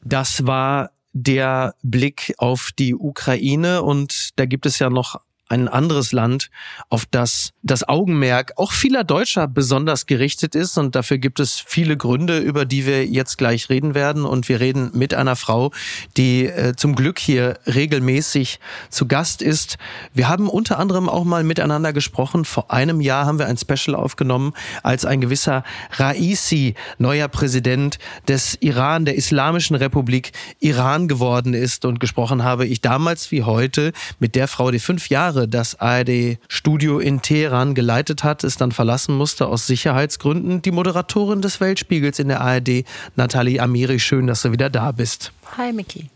Das 0.05 0.47
war 0.47 0.91
der 1.13 1.75
Blick 1.83 2.35
auf 2.39 2.71
die 2.79 2.95
Ukraine 2.95 3.83
und 3.83 4.31
da 4.37 4.47
gibt 4.47 4.67
es 4.67 4.79
ja 4.79 4.91
noch 4.91 5.17
ein 5.49 5.69
anderes 5.69 6.13
Land, 6.13 6.51
auf 6.89 7.05
das 7.11 7.53
das 7.63 7.89
Augenmerk 7.89 8.53
auch 8.57 8.73
vieler 8.73 9.05
Deutscher 9.05 9.47
besonders 9.47 10.07
gerichtet 10.07 10.55
ist. 10.55 10.77
Und 10.79 10.95
dafür 10.95 11.19
gibt 11.19 11.41
es 11.41 11.63
viele 11.65 11.97
Gründe, 11.97 12.39
über 12.39 12.65
die 12.65 12.87
wir 12.87 13.07
jetzt 13.07 13.39
gleich 13.39 13.69
reden 13.69 13.95
werden. 13.95 14.25
Und 14.25 14.49
wir 14.49 14.61
reden 14.61 14.91
mit 14.95 15.15
einer 15.15 15.37
Frau, 15.37 15.73
die 16.17 16.47
äh, 16.47 16.75
zum 16.77 16.95
Glück 16.97 17.19
hier 17.19 17.59
regelmäßig 17.67 18.59
zu 18.91 19.07
Gast 19.07 19.41
ist. 19.43 19.79
Wir 20.13 20.29
haben 20.29 20.49
unter 20.49 20.79
anderem 20.79 21.09
auch 21.09 21.25
mal 21.25 21.45
miteinander 21.45 21.93
gesprochen. 21.93 22.45
Vor 22.45 22.73
einem 22.73 23.01
Jahr 23.01 23.27
haben 23.27 23.39
wir 23.39 23.47
ein 23.47 23.57
Special 23.57 23.95
aufgenommen, 23.95 24.53
als 24.83 25.05
ein 25.05 25.21
gewisser 25.21 25.63
Raisi, 25.93 26.75
neuer 26.99 27.29
Präsident 27.29 27.99
des 28.27 28.57
Iran, 28.61 29.05
der 29.05 29.15
Islamischen 29.15 29.77
Republik 29.77 30.33
Iran 30.59 31.07
geworden 31.07 31.55
ist. 31.55 31.85
Und 31.85 32.01
gesprochen 32.01 32.43
habe 32.43 32.67
ich 32.67 32.81
damals 32.81 33.31
wie 33.31 33.43
heute 33.45 33.93
mit 34.19 34.35
der 34.35 34.49
Frau, 34.49 34.71
die 34.71 34.81
fünf 34.81 35.09
Jahre 35.09 35.36
Jahre 35.37 35.49
das 35.49 35.79
ARD-Studio 35.79 36.99
in 36.99 37.21
Teheran 37.21 37.75
geleitet 37.75 38.25
hat, 38.25 38.43
es 38.43 38.57
dann 38.57 38.73
verlassen 38.73 39.15
musste 39.15 39.47
aus 39.47 39.67
Sicherheitsgründen. 39.67 40.63
Die 40.63 40.71
Moderatorin 40.71 41.43
des 41.43 41.61
Weltspiegels 41.61 42.19
in 42.19 42.29
der 42.29 42.41
ARD, 42.41 42.85
Nathalie 43.17 43.61
Amiri, 43.61 44.01
schön, 44.01 44.27
dass 44.27 44.43
du 44.43 44.53
wieder 44.53 44.71
da 44.71 44.93
bist. 44.93 45.33
Hi, 45.59 45.73
Miki. 45.73 46.09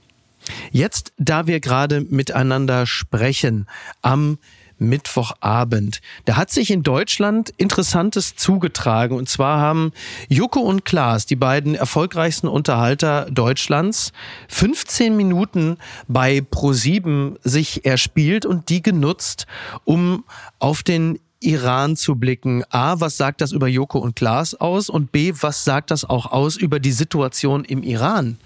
Jetzt, 0.73 1.13
da 1.19 1.47
wir 1.47 1.61
gerade 1.61 2.01
miteinander 2.01 2.87
sprechen, 2.87 3.67
am 4.01 4.39
Mittwochabend. 4.81 6.01
Da 6.25 6.37
hat 6.37 6.51
sich 6.51 6.71
in 6.71 6.83
Deutschland 6.83 7.51
Interessantes 7.57 8.35
zugetragen. 8.35 9.17
Und 9.17 9.29
zwar 9.29 9.61
haben 9.61 9.93
Joko 10.29 10.61
und 10.61 10.85
Klaas, 10.85 11.27
die 11.27 11.37
beiden 11.37 11.75
erfolgreichsten 11.75 12.49
Unterhalter 12.49 13.27
Deutschlands, 13.31 14.13
15 14.49 15.17
Minuten 15.17 15.77
bei 16.09 16.39
Pro7 16.39 17.37
sich 17.43 17.85
erspielt 17.85 18.47
und 18.47 18.69
die 18.69 18.83
genutzt, 18.83 19.47
um 19.85 20.25
auf 20.59 20.83
den 20.83 21.19
Iran 21.41 21.97
zu 21.97 22.17
blicken. 22.17 22.65
A, 22.71 23.01
was 23.01 23.17
sagt 23.17 23.41
das 23.41 23.53
über 23.53 23.67
Joko 23.67 23.99
und 23.99 24.15
Klaas 24.15 24.55
aus? 24.55 24.91
Und 24.91 25.11
B, 25.11 25.33
was 25.41 25.65
sagt 25.65 25.91
das 25.91 26.05
auch 26.05 26.27
aus 26.27 26.57
über 26.57 26.79
die 26.81 26.93
Situation 26.93 27.65
im 27.65 27.83
Iran? 27.83 28.39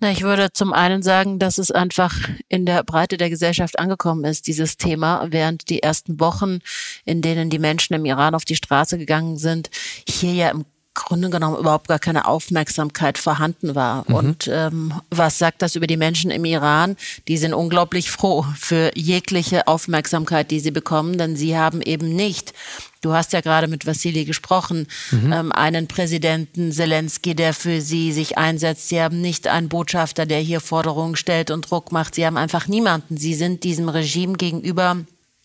Na, 0.00 0.10
ich 0.10 0.22
würde 0.22 0.52
zum 0.52 0.72
einen 0.72 1.02
sagen, 1.02 1.38
dass 1.38 1.58
es 1.58 1.70
einfach 1.70 2.14
in 2.48 2.66
der 2.66 2.84
Breite 2.84 3.16
der 3.16 3.30
Gesellschaft 3.30 3.78
angekommen 3.78 4.24
ist, 4.24 4.46
dieses 4.46 4.76
Thema, 4.76 5.26
während 5.30 5.68
die 5.68 5.82
ersten 5.82 6.20
Wochen, 6.20 6.60
in 7.04 7.22
denen 7.22 7.50
die 7.50 7.58
Menschen 7.58 7.94
im 7.94 8.04
Iran 8.04 8.34
auf 8.34 8.44
die 8.44 8.56
Straße 8.56 8.98
gegangen 8.98 9.36
sind, 9.36 9.70
hier 10.08 10.32
ja 10.32 10.50
im 10.50 10.64
Grunde 11.04 11.30
genommen 11.30 11.56
überhaupt 11.56 11.88
gar 11.88 11.98
keine 11.98 12.26
Aufmerksamkeit 12.26 13.18
vorhanden 13.18 13.74
war. 13.74 14.04
Mhm. 14.08 14.14
Und 14.14 14.50
ähm, 14.52 14.94
was 15.10 15.38
sagt 15.38 15.62
das 15.62 15.76
über 15.76 15.86
die 15.86 15.96
Menschen 15.96 16.30
im 16.30 16.44
Iran? 16.44 16.96
Die 17.28 17.38
sind 17.38 17.54
unglaublich 17.54 18.10
froh 18.10 18.44
für 18.58 18.90
jegliche 18.94 19.66
Aufmerksamkeit, 19.66 20.50
die 20.50 20.60
sie 20.60 20.70
bekommen, 20.70 21.18
denn 21.18 21.36
sie 21.36 21.56
haben 21.56 21.82
eben 21.82 22.14
nicht 22.14 22.52
Du 23.00 23.12
hast 23.12 23.32
ja 23.32 23.40
gerade 23.40 23.68
mit 23.68 23.86
Vassili 23.86 24.24
gesprochen, 24.24 24.88
mhm. 25.10 25.32
ähm, 25.32 25.52
einen 25.52 25.86
Präsidenten 25.86 26.72
Zelensky, 26.72 27.34
der 27.34 27.54
für 27.54 27.80
sie 27.80 28.12
sich 28.12 28.38
einsetzt. 28.38 28.88
Sie 28.88 29.00
haben 29.00 29.20
nicht 29.20 29.46
einen 29.46 29.68
Botschafter, 29.68 30.26
der 30.26 30.40
hier 30.40 30.60
Forderungen 30.60 31.14
stellt 31.14 31.50
und 31.50 31.70
Druck 31.70 31.92
macht. 31.92 32.16
Sie 32.16 32.26
haben 32.26 32.36
einfach 32.36 32.66
niemanden. 32.66 33.16
Sie 33.16 33.34
sind 33.34 33.62
diesem 33.62 33.88
Regime 33.88 34.34
gegenüber 34.34 34.96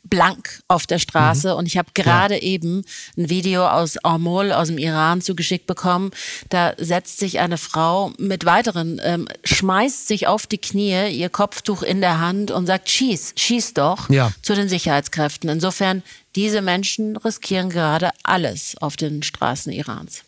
blank 0.04 0.62
auf 0.68 0.86
der 0.86 1.00
Straße. 1.00 1.52
Mhm. 1.52 1.58
Und 1.58 1.66
ich 1.66 1.78
habe 1.78 1.90
gerade 1.94 2.36
ja. 2.36 2.42
eben 2.42 2.84
ein 3.18 3.30
Video 3.30 3.68
aus 3.68 3.98
Ormol, 4.04 4.52
aus 4.52 4.68
dem 4.68 4.78
Iran, 4.78 5.22
zugeschickt 5.22 5.66
bekommen. 5.66 6.12
Da 6.50 6.74
setzt 6.78 7.20
sich 7.20 7.40
eine 7.40 7.58
Frau 7.58 8.12
mit 8.18 8.46
weiteren, 8.46 9.00
ähm, 9.04 9.28
schmeißt 9.44 10.08
sich 10.08 10.28
auf 10.28 10.48
die 10.48 10.58
Knie, 10.58 11.10
ihr 11.10 11.30
Kopftuch 11.30 11.84
in 11.84 12.02
der 12.02 12.20
Hand 12.20 12.52
und 12.52 12.66
sagt, 12.66 12.90
schieß, 12.90 13.34
schieß 13.36 13.74
doch 13.74 14.10
ja. 14.10 14.32
zu 14.42 14.56
den 14.56 14.70
Sicherheitskräften. 14.70 15.50
Insofern 15.50 16.04
diese 16.36 16.62
Menschen 16.62 17.16
riskieren 17.16 17.70
gerade 17.70 18.10
alles 18.24 18.76
auf 18.82 18.96
den 18.96 19.22
Straßen 19.22 19.72
Irans. 19.72 20.24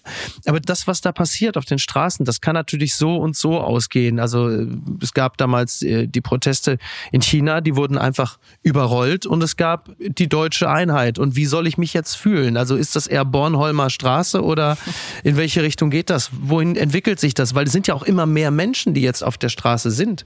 Aber 0.46 0.60
das, 0.60 0.86
was 0.88 1.02
da 1.02 1.12
passiert 1.12 1.58
auf 1.58 1.65
den 1.65 1.80
Straßen, 1.80 2.26
das 2.26 2.41
kann 2.41 2.54
natürlich 2.54 2.96
so 2.96 3.18
und 3.18 3.36
so 3.36 3.60
ausgehen. 3.60 4.20
Also 4.20 4.50
äh, 4.50 4.68
es 5.02 5.13
gab 5.13 5.38
damals 5.38 5.82
äh, 5.82 6.08
die 6.08 6.22
Proteste 6.22 6.78
in 7.12 7.22
China, 7.22 7.62
die 7.62 7.76
wurden 7.76 7.98
einfach 7.98 8.38
überrollt 8.62 9.26
und 9.26 9.41
es 9.41 9.58
gab 9.58 9.89
die 10.00 10.30
deutsche 10.30 10.70
Einheit. 10.70 11.18
Und 11.18 11.36
wie 11.36 11.46
soll 11.46 11.65
ich 11.65 11.78
mich 11.78 11.94
jetzt 11.94 12.15
fühlen? 12.15 12.56
Also 12.56 12.76
ist 12.76 12.96
das 12.96 13.08
eher 13.08 13.26
Bornholmer 13.26 13.89
Straße 13.89 14.44
oder 14.44 14.78
in 15.24 15.38
welche 15.38 15.63
Richtung 15.63 15.89
geht 15.89 16.12
das? 16.12 16.30
Wohin 16.34 16.76
entwickelt 16.76 17.20
sich 17.20 17.34
das? 17.34 17.56
Weil 17.56 17.65
es 17.65 17.72
sind 17.72 17.88
ja 17.88 17.96
auch 17.96 18.04
immer 18.04 18.28
mehr 18.28 18.52
Menschen, 18.52 18.94
die 18.94 19.02
jetzt 19.02 19.24
auf 19.24 19.38
der 19.38 19.50
Straße 19.50 19.89
sind. 19.89 20.26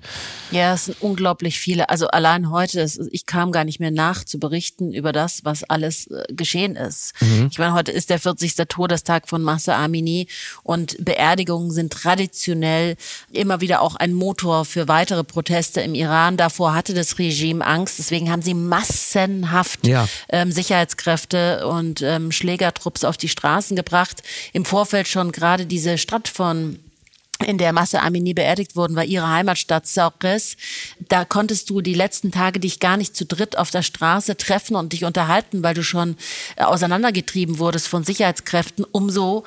Ja, 0.51 0.73
es 0.73 0.85
sind 0.85 1.01
unglaublich 1.01 1.57
viele. 1.57 1.89
Also 1.89 2.07
allein 2.07 2.49
heute, 2.49 2.85
ich 3.11 3.25
kam 3.25 3.51
gar 3.53 3.63
nicht 3.63 3.79
mehr 3.79 3.91
nach 3.91 4.25
zu 4.25 4.39
berichten 4.39 4.91
über 4.91 5.13
das, 5.13 5.45
was 5.45 5.68
alles 5.69 6.07
äh, 6.07 6.23
geschehen 6.29 6.75
ist. 6.75 7.13
Mhm. 7.21 7.47
Ich 7.51 7.59
meine, 7.59 7.73
heute 7.73 7.91
ist 7.91 8.09
der 8.09 8.19
40. 8.19 8.55
Todestag 8.67 9.27
von 9.27 9.41
Massa 9.41 9.83
Amini 9.83 10.27
und 10.63 11.03
Beerdigungen 11.03 11.71
sind 11.71 11.93
traditionell 11.93 12.95
immer 13.31 13.61
wieder 13.61 13.81
auch 13.81 13.95
ein 13.95 14.13
Motor 14.13 14.65
für 14.65 14.87
weitere 14.87 15.23
Proteste 15.23 15.81
im 15.81 15.95
Iran. 15.95 16.37
Davor 16.37 16.73
hatte 16.73 16.93
das 16.93 17.19
Regime 17.19 17.65
Angst, 17.65 17.99
deswegen 17.99 18.31
haben 18.31 18.41
sie 18.41 18.53
massenhaft 18.53 19.85
ja. 19.85 20.07
ähm, 20.29 20.51
Sicherheitskräfte 20.51 21.67
und 21.67 22.01
ähm, 22.01 22.31
Schlägertrupps 22.31 23.03
auf 23.03 23.17
die 23.17 23.29
Straßen 23.29 23.75
gebracht. 23.75 24.23
Im 24.53 24.65
Vorfeld 24.65 25.07
schon 25.07 25.31
gerade 25.31 25.65
diese 25.65 25.97
Stadt 25.97 26.27
von 26.27 26.79
in 27.45 27.57
der 27.57 27.73
Masse 27.73 28.01
Amini 28.01 28.33
beerdigt 28.33 28.75
wurden, 28.75 28.95
war 28.95 29.05
ihre 29.05 29.29
Heimatstadt 29.29 29.87
Saures. 29.87 30.57
Da 31.07 31.25
konntest 31.25 31.69
du 31.69 31.81
die 31.81 31.93
letzten 31.93 32.31
Tage 32.31 32.59
dich 32.59 32.79
gar 32.79 32.97
nicht 32.97 33.15
zu 33.15 33.25
dritt 33.25 33.57
auf 33.57 33.71
der 33.71 33.81
Straße 33.81 34.37
treffen 34.37 34.75
und 34.75 34.93
dich 34.93 35.05
unterhalten, 35.05 35.63
weil 35.63 35.73
du 35.73 35.83
schon 35.83 36.17
äh, 36.55 36.63
auseinandergetrieben 36.63 37.59
wurdest 37.59 37.87
von 37.87 38.03
Sicherheitskräften. 38.03 38.85
Umso 38.91 39.45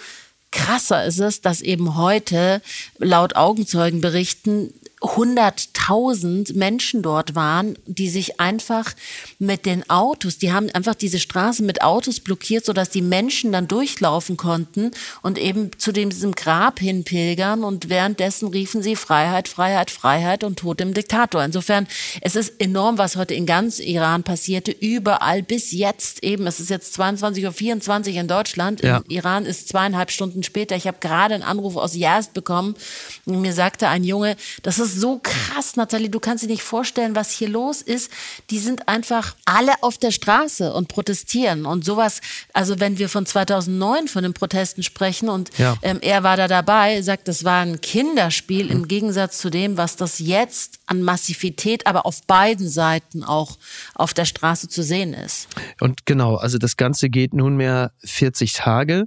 krasser 0.51 1.05
ist 1.05 1.19
es, 1.19 1.41
dass 1.41 1.61
eben 1.61 1.97
heute 1.97 2.63
laut 2.99 3.37
Augenzeugenberichten 3.37 4.73
100.000 5.03 6.57
Menschen 6.57 7.03
dort 7.03 7.35
waren, 7.35 7.77
die 7.87 8.09
sich 8.09 8.41
einfach 8.41 8.95
mit 9.41 9.67
den 9.67 9.89
Autos, 9.91 10.39
die 10.39 10.53
haben 10.53 10.71
einfach 10.71 10.95
diese 10.95 11.19
Straße 11.19 11.65
mit 11.65 11.83
Autos 11.83 12.21
blockiert, 12.21 12.65
sodass 12.65 12.91
die 12.91 13.03
Menschen 13.03 13.51
dann 13.51 13.67
durchlaufen 13.67 14.37
konnten 14.37 14.93
und 15.23 15.39
eben 15.39 15.71
zu 15.77 15.93
diesem 15.93 16.33
Grab 16.33 16.79
hinpilgern 16.79 17.65
und 17.65 17.89
währenddessen 17.89 18.49
riefen 18.49 18.83
sie 18.83 18.95
Freiheit, 18.95 19.49
Freiheit, 19.49 19.91
Freiheit 19.91 20.45
und 20.45 20.61
Tod 20.61 20.79
dem 20.79 20.95
Diktator. 20.95 21.43
Insofern, 21.43 21.89
es 22.21 22.37
ist 22.37 22.61
enorm, 22.61 22.97
was 22.97 23.17
heute 23.17 23.35
in 23.35 23.45
ganz 23.45 23.81
Iran 23.81 24.23
passierte, 24.23 24.71
überall 24.71 25.43
bis 25.43 25.73
jetzt 25.73 26.23
eben, 26.23 26.47
es 26.47 26.61
ist 26.61 26.71
jetzt 26.71 26.99
22.24 26.99 28.15
Uhr 28.15 28.21
in 28.21 28.29
Deutschland, 28.29 28.83
ja. 28.83 28.99
in 28.99 29.11
Iran 29.11 29.47
ist 29.47 29.69
zweieinhalb 29.69 30.13
Stunden 30.13 30.45
später, 30.45 30.77
ich 30.77 30.87
habe 30.87 30.99
gerade 31.01 31.35
einen 31.35 31.43
Anruf 31.43 31.77
aus 31.77 31.97
Yazd 31.97 32.35
bekommen 32.35 32.77
und 33.25 33.41
mir 33.41 33.53
sagte 33.53 33.89
ein 33.89 34.05
Junge, 34.05 34.37
das 34.63 34.79
ist 34.79 34.92
so 34.95 35.21
krass, 35.23 35.77
Nathalie. 35.77 36.11
Du 36.11 36.21
kannst 36.21 36.45
dir 36.45 36.49
nicht 36.49 36.63
vorstellen, 36.63 37.15
was 37.15 37.31
hier 37.31 37.49
los 37.49 37.83
ist. 37.83 38.11
Die 38.51 38.59
sind 38.59 38.89
einfach 38.89 39.35
alle 39.45 39.73
auf 39.83 39.99
der 39.99 40.11
Straße 40.11 40.73
und 40.73 40.89
protestieren. 40.89 41.67
Und 41.67 41.85
sowas, 41.85 42.21
also 42.53 42.81
wenn 42.81 42.99
wir 42.99 43.09
von 43.09 43.27
2009 43.27 44.09
von 44.09 44.23
den 44.23 44.35
Protesten 44.35 44.83
sprechen 44.83 45.29
und 45.29 45.57
ja. 45.59 45.77
ähm, 45.83 45.99
er 46.01 46.23
war 46.23 46.37
da 46.37 46.49
dabei, 46.49 47.03
sagt, 47.03 47.29
das 47.29 47.45
war 47.45 47.63
ein 47.63 47.81
Kinderspiel 47.81 48.67
mhm. 48.67 48.71
im 48.71 48.89
Gegensatz 48.89 49.39
zu 49.39 49.51
dem, 49.51 49.77
was 49.77 49.97
das 49.97 50.19
jetzt 50.19 50.79
an 50.87 51.03
Massivität, 51.03 51.87
aber 51.87 52.07
auf 52.07 52.23
beiden 52.27 52.69
Seiten 52.69 53.25
auch 53.25 53.59
auf 53.95 54.15
der 54.15 54.25
Straße 54.25 54.69
zu 54.69 54.83
sehen 54.83 55.15
ist. 55.15 55.49
Und 55.81 56.07
genau, 56.07 56.37
also 56.37 56.59
das 56.59 56.77
Ganze 56.77 57.09
geht 57.09 57.35
nunmehr 57.35 57.93
40 58.05 58.53
Tage 58.53 59.07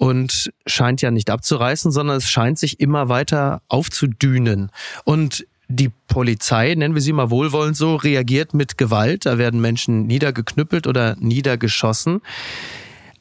und 0.00 0.50
scheint 0.64 1.02
ja 1.02 1.10
nicht 1.10 1.28
abzureißen, 1.28 1.92
sondern 1.92 2.16
es 2.16 2.30
scheint 2.30 2.58
sich 2.58 2.80
immer 2.80 3.10
weiter 3.10 3.60
aufzudünen. 3.68 4.70
Und 5.04 5.46
die 5.68 5.90
Polizei, 6.08 6.74
nennen 6.74 6.94
wir 6.94 7.02
sie 7.02 7.12
mal 7.12 7.28
wohlwollend 7.28 7.76
so, 7.76 7.96
reagiert 7.96 8.54
mit 8.54 8.78
Gewalt. 8.78 9.26
Da 9.26 9.36
werden 9.36 9.60
Menschen 9.60 10.06
niedergeknüppelt 10.06 10.86
oder 10.86 11.16
niedergeschossen. 11.20 12.22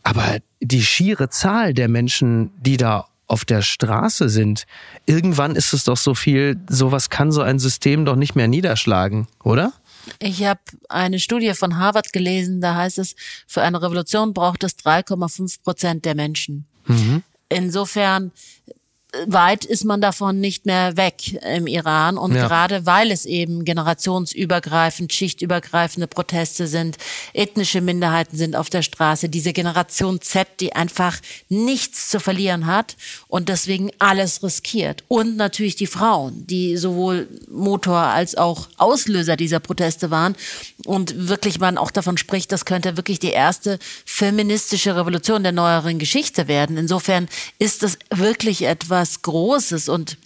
Aber 0.04 0.38
die 0.62 0.82
schiere 0.82 1.28
Zahl 1.28 1.74
der 1.74 1.90
Menschen, 1.90 2.52
die 2.62 2.78
da 2.78 3.08
auf 3.28 3.44
der 3.44 3.62
Straße 3.62 4.30
sind, 4.30 4.66
irgendwann 5.06 5.58
ist 5.58 5.74
es 5.74 5.84
doch 5.84 5.98
so 5.98 6.16
viel, 6.16 6.62
sowas 6.70 7.10
kann 7.10 7.34
so 7.34 7.42
ein 7.42 7.60
System 7.60 8.06
doch 8.06 8.16
nicht 8.16 8.38
mehr 8.38 8.48
niederschlagen, 8.48 9.28
oder? 9.44 9.74
Ich 10.20 10.44
habe 10.44 10.62
eine 10.90 11.20
Studie 11.20 11.54
von 11.54 11.78
Harvard 11.78 12.14
gelesen, 12.14 12.62
da 12.62 12.76
heißt 12.76 13.00
es, 13.00 13.16
für 13.48 13.62
eine 13.62 13.82
Revolution 13.82 14.34
braucht 14.34 14.64
es 14.64 14.78
3,5 14.78 15.62
Prozent 15.64 16.06
der 16.06 16.16
Menschen. 16.16 16.66
Mhm. 16.88 17.24
Insofern 17.50 18.32
weit 19.26 19.66
ist 19.66 19.86
man 19.86 20.02
davon 20.02 20.40
nicht 20.40 20.68
mehr 20.68 20.96
weg 20.96 21.34
im 21.44 21.66
Iran. 21.66 22.18
Und 22.18 22.36
ja. 22.36 22.48
gerade 22.48 22.86
weil 22.86 23.12
es 23.12 23.26
eben 23.26 23.66
generationsübergreifend, 23.66 25.12
schichtübergreifende 25.12 26.08
Proteste 26.08 26.68
sind, 26.68 26.98
ethnische 27.34 27.82
Minderheiten 27.82 28.38
sind 28.38 28.56
auf 28.56 28.70
der 28.70 28.84
Straße, 28.84 29.28
diese 29.28 29.52
Generation 29.52 30.22
Z, 30.22 30.48
die 30.60 30.74
einfach 30.74 31.18
nichts 31.50 32.10
zu 32.10 32.20
verlieren 32.20 32.68
hat 32.68 32.98
und 33.28 33.50
deswegen 33.50 33.90
alles 33.98 34.44
riskiert. 34.44 35.04
Und 35.08 35.38
natürlich 35.38 35.76
die 35.76 35.88
Frauen, 35.88 36.46
die 36.46 36.78
sowohl 36.78 37.28
Motor 37.50 37.98
als 37.98 38.36
auch 38.36 38.70
Auslöser 38.78 39.36
dieser 39.36 39.60
Proteste 39.60 40.12
waren. 40.12 40.36
Und 40.86 41.30
wirklich 41.30 41.60
man 41.60 41.78
auch 41.78 41.92
davon 41.92 42.18
spricht, 42.18 42.52
das 42.52 42.66
könnte 42.66 42.96
wirklich 42.96 43.20
die 43.20 43.32
erste 43.32 43.80
feministische 44.06 44.96
Revolution 44.96 45.44
der 45.44 45.52
neueren 45.52 45.98
Geschichte 45.98 46.48
werden. 46.48 46.78
Insofern 46.78 47.28
ist 47.58 47.84
es 47.84 47.98
wirklich 48.12 48.64
etwas, 48.64 48.99
was 49.00 49.22
Großes. 49.22 49.88
Und 49.88 50.18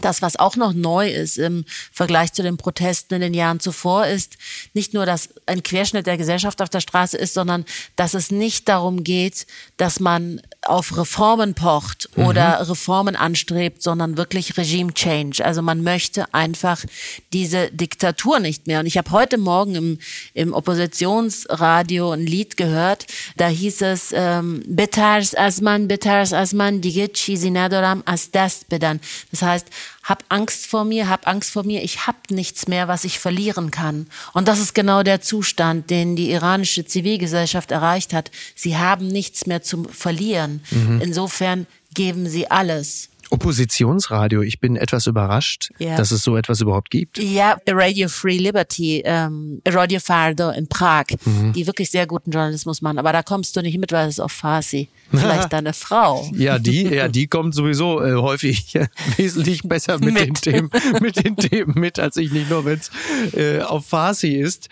das, 0.00 0.22
was 0.22 0.36
auch 0.36 0.56
noch 0.56 0.72
neu 0.72 1.10
ist 1.10 1.38
im 1.38 1.64
Vergleich 1.92 2.32
zu 2.32 2.42
den 2.42 2.56
Protesten 2.56 3.14
in 3.14 3.20
den 3.20 3.34
Jahren 3.34 3.60
zuvor, 3.60 4.06
ist 4.06 4.36
nicht 4.74 4.94
nur, 4.94 5.06
dass 5.06 5.30
ein 5.46 5.62
Querschnitt 5.62 6.06
der 6.06 6.18
Gesellschaft 6.18 6.62
auf 6.62 6.70
der 6.70 6.80
Straße 6.80 7.16
ist, 7.16 7.34
sondern 7.34 7.64
dass 7.96 8.14
es 8.14 8.30
nicht 8.30 8.68
darum 8.68 9.04
geht, 9.04 9.46
dass 9.76 10.00
man 10.00 10.40
auf 10.64 10.96
Reformen 10.96 11.54
pocht 11.54 12.08
mhm. 12.14 12.26
oder 12.26 12.68
Reformen 12.68 13.16
anstrebt, 13.16 13.82
sondern 13.82 14.16
wirklich 14.16 14.56
Regime 14.56 14.94
Change. 14.94 15.44
Also 15.44 15.60
man 15.60 15.82
möchte 15.82 16.32
einfach 16.32 16.84
diese 17.32 17.70
Diktatur 17.70 18.38
nicht 18.38 18.66
mehr. 18.66 18.80
Und 18.80 18.86
ich 18.86 18.96
habe 18.96 19.10
heute 19.10 19.38
Morgen 19.38 19.74
im, 19.74 19.98
im 20.34 20.52
Oppositionsradio 20.54 22.12
ein 22.12 22.26
Lied 22.26 22.56
gehört, 22.56 23.06
da 23.36 23.48
hieß 23.48 23.82
es 23.82 24.12
ähm, 24.14 24.62
Betars 24.66 25.36
Asman, 25.36 25.88
Betars 25.88 26.32
Asman, 26.32 26.80
Dige 26.80 27.12
Chizi 27.12 27.50
Nadoram 27.50 28.02
as 28.06 28.30
Dast 28.30 28.68
bedan. 28.68 29.00
Das 29.30 29.42
heißt, 29.42 29.66
hab 30.02 30.24
Angst 30.28 30.66
vor 30.66 30.84
mir, 30.84 31.08
hab 31.08 31.26
Angst 31.28 31.50
vor 31.50 31.64
mir, 31.64 31.82
ich 31.82 32.06
hab 32.06 32.30
nichts 32.30 32.66
mehr, 32.66 32.88
was 32.88 33.04
ich 33.04 33.18
verlieren 33.18 33.70
kann. 33.70 34.08
Und 34.32 34.48
das 34.48 34.58
ist 34.58 34.74
genau 34.74 35.02
der 35.02 35.20
Zustand, 35.20 35.90
den 35.90 36.16
die 36.16 36.32
iranische 36.32 36.84
Zivilgesellschaft 36.84 37.70
erreicht 37.70 38.12
hat. 38.12 38.30
Sie 38.54 38.76
haben 38.76 39.06
nichts 39.06 39.46
mehr 39.46 39.62
zu 39.62 39.84
verlieren. 39.84 40.62
Mhm. 40.70 41.00
Insofern 41.00 41.66
geben 41.94 42.28
sie 42.28 42.50
alles. 42.50 43.10
Oppositionsradio. 43.32 44.42
Ich 44.42 44.60
bin 44.60 44.76
etwas 44.76 45.06
überrascht, 45.06 45.70
yeah. 45.80 45.96
dass 45.96 46.10
es 46.10 46.22
so 46.22 46.36
etwas 46.36 46.60
überhaupt 46.60 46.90
gibt. 46.90 47.18
Ja, 47.18 47.56
Radio 47.66 48.08
Free 48.08 48.36
Liberty, 48.36 49.02
ähm, 49.06 49.62
Radio 49.66 50.00
Fardo 50.00 50.50
in 50.50 50.68
Prag, 50.68 51.06
mhm. 51.24 51.54
die 51.54 51.66
wirklich 51.66 51.90
sehr 51.90 52.06
guten 52.06 52.30
Journalismus 52.30 52.82
machen. 52.82 52.98
Aber 52.98 53.12
da 53.12 53.22
kommst 53.22 53.56
du 53.56 53.62
nicht 53.62 53.78
mit, 53.78 53.90
weil 53.90 54.08
es 54.08 54.20
auf 54.20 54.32
Farsi. 54.32 54.88
Vielleicht 55.10 55.52
deine 55.52 55.72
Frau. 55.72 56.30
Ja, 56.34 56.58
die, 56.58 56.82
ja, 56.94 57.08
die 57.08 57.26
kommt 57.26 57.54
sowieso 57.54 58.02
äh, 58.02 58.14
häufig 58.14 58.78
wesentlich 59.16 59.62
besser 59.62 59.98
mit, 59.98 60.14
mit, 60.14 60.26
den 60.26 60.34
Themen, 60.34 60.70
mit 61.00 61.24
den 61.24 61.36
Themen 61.36 61.72
mit, 61.74 61.98
als 61.98 62.18
ich 62.18 62.32
nicht 62.32 62.50
nur, 62.50 62.66
wenn 62.66 62.78
es 62.78 62.90
äh, 63.34 63.60
auf 63.60 63.86
Farsi 63.86 64.32
ist. 64.32 64.68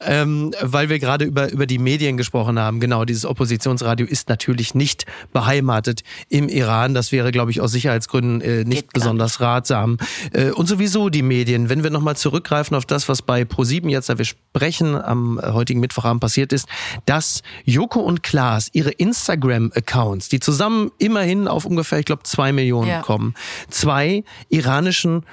Ähm, 0.00 0.52
weil 0.60 0.88
wir 0.88 0.98
gerade 0.98 1.24
über, 1.24 1.50
über 1.50 1.66
die 1.66 1.78
Medien 1.78 2.16
gesprochen 2.16 2.58
haben. 2.58 2.80
Genau, 2.80 3.04
dieses 3.04 3.24
Oppositionsradio 3.24 4.06
ist 4.06 4.28
natürlich 4.28 4.74
nicht 4.74 5.06
beheimatet 5.32 6.02
im 6.28 6.48
Iran. 6.48 6.92
Das 6.92 7.12
wäre, 7.12 7.30
glaube 7.30 7.52
ich, 7.52 7.60
aus 7.60 7.72
Sicherheitsgründen 8.02 8.40
äh, 8.40 8.64
nicht 8.64 8.82
Geht 8.82 8.92
besonders 8.92 9.40
ratsam. 9.40 9.98
Äh, 10.32 10.50
und 10.50 10.66
sowieso 10.66 11.08
die 11.08 11.22
Medien. 11.22 11.68
Wenn 11.68 11.82
wir 11.82 11.90
nochmal 11.90 12.16
zurückgreifen 12.16 12.76
auf 12.76 12.86
das, 12.86 13.08
was 13.08 13.22
bei 13.22 13.42
Pro7 13.42 13.88
jetzt, 13.88 14.08
da 14.08 14.18
wir 14.18 14.24
sprechen, 14.24 14.94
am 15.00 15.40
heutigen 15.42 15.80
Mittwochabend 15.80 16.20
passiert 16.20 16.52
ist, 16.52 16.68
dass 17.06 17.42
Joko 17.64 18.00
und 18.00 18.22
Klaas 18.22 18.68
ihre 18.72 18.90
Instagram-Accounts, 18.90 20.28
die 20.28 20.40
zusammen 20.40 20.90
immerhin 20.98 21.48
auf 21.48 21.64
ungefähr, 21.64 21.98
ich 21.98 22.06
glaube, 22.06 22.22
zwei 22.24 22.52
Millionen 22.52 22.88
ja. 22.88 23.00
kommen, 23.00 23.34
zwei 23.68 24.24
iranischen 24.48 25.24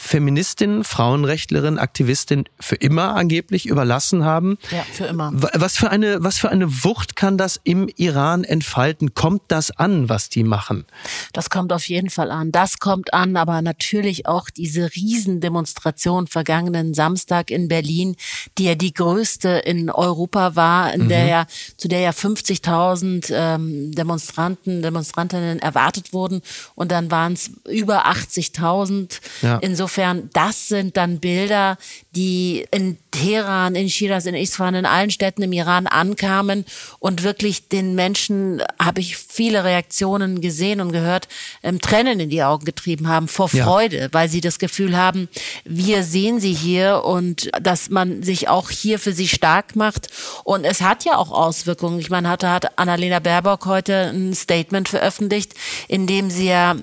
Feministin, 0.00 0.82
Frauenrechtlerin, 0.82 1.78
Aktivistin 1.78 2.44
für 2.58 2.74
immer 2.76 3.14
angeblich 3.14 3.66
überlassen 3.66 4.24
haben. 4.24 4.56
Ja, 4.70 4.82
für 4.92 5.04
immer. 5.04 5.30
Was 5.34 5.76
für 5.76 5.90
eine, 5.90 6.24
was 6.24 6.38
für 6.38 6.48
eine 6.48 6.84
Wucht 6.84 7.16
kann 7.16 7.36
das 7.36 7.60
im 7.62 7.88
Iran 7.96 8.42
entfalten? 8.42 9.14
Kommt 9.14 9.42
das 9.48 9.70
an, 9.70 10.08
was 10.08 10.28
die 10.30 10.42
machen? 10.42 10.86
Das 11.32 11.50
kommt 11.50 11.72
auf 11.72 11.86
jeden 11.88 12.10
Fall 12.10 12.30
an. 12.30 12.50
Das 12.50 12.78
kommt 12.78 13.12
an, 13.12 13.36
aber 13.36 13.62
natürlich 13.62 14.26
auch 14.26 14.48
diese 14.48 14.90
Riesendemonstration 14.94 16.26
vergangenen 16.26 16.94
Samstag 16.94 17.50
in 17.50 17.68
Berlin, 17.68 18.16
die 18.58 18.64
ja 18.64 18.74
die 18.74 18.94
größte 18.94 19.48
in 19.48 19.90
Europa 19.90 20.56
war, 20.56 20.92
in 20.94 21.04
mhm. 21.04 21.08
der 21.08 21.26
ja, 21.26 21.46
zu 21.76 21.88
der 21.88 22.00
ja 22.00 22.10
50.000 22.10 23.32
ähm, 23.32 23.92
Demonstranten, 23.94 24.82
Demonstrantinnen 24.82 25.58
erwartet 25.58 26.12
wurden 26.12 26.40
und 26.74 26.90
dann 26.90 27.10
waren 27.10 27.34
es 27.34 27.50
über 27.68 28.06
80.000 28.06 29.20
ja. 29.42 29.58
Insofern, 29.90 30.30
das 30.34 30.68
sind 30.68 30.96
dann 30.96 31.18
Bilder, 31.18 31.76
die 32.14 32.64
in 32.70 32.96
Teheran, 33.10 33.74
in 33.74 33.90
Shiraz, 33.90 34.24
in 34.26 34.36
Isfahan, 34.36 34.76
in 34.76 34.86
allen 34.86 35.10
Städten 35.10 35.42
im 35.42 35.52
Iran 35.52 35.88
ankamen 35.88 36.64
und 37.00 37.24
wirklich 37.24 37.68
den 37.68 37.96
Menschen, 37.96 38.62
habe 38.80 39.00
ich 39.00 39.16
viele 39.16 39.64
Reaktionen 39.64 40.40
gesehen 40.40 40.80
und 40.80 40.92
gehört, 40.92 41.26
ähm, 41.64 41.80
Tränen 41.80 42.20
in 42.20 42.30
die 42.30 42.44
Augen 42.44 42.64
getrieben 42.64 43.08
haben 43.08 43.26
vor 43.26 43.48
Freude, 43.48 43.98
ja. 43.98 44.08
weil 44.12 44.28
sie 44.28 44.40
das 44.40 44.60
Gefühl 44.60 44.96
haben, 44.96 45.28
wir 45.64 46.04
sehen 46.04 46.38
sie 46.38 46.54
hier 46.54 47.02
und 47.04 47.50
dass 47.60 47.90
man 47.90 48.22
sich 48.22 48.48
auch 48.48 48.70
hier 48.70 49.00
für 49.00 49.12
sie 49.12 49.26
stark 49.26 49.74
macht. 49.74 50.06
Und 50.44 50.62
es 50.64 50.82
hat 50.82 51.04
ja 51.04 51.16
auch 51.16 51.32
Auswirkungen. 51.32 51.98
Ich 51.98 52.10
meine, 52.10 52.28
hatte 52.28 52.48
hat 52.48 52.78
Annalena 52.78 53.18
Baerbock 53.18 53.66
heute 53.66 54.12
ein 54.14 54.34
Statement 54.34 54.88
veröffentlicht, 54.88 55.54
in 55.88 56.06
dem 56.06 56.30
sie 56.30 56.46
ja 56.46 56.76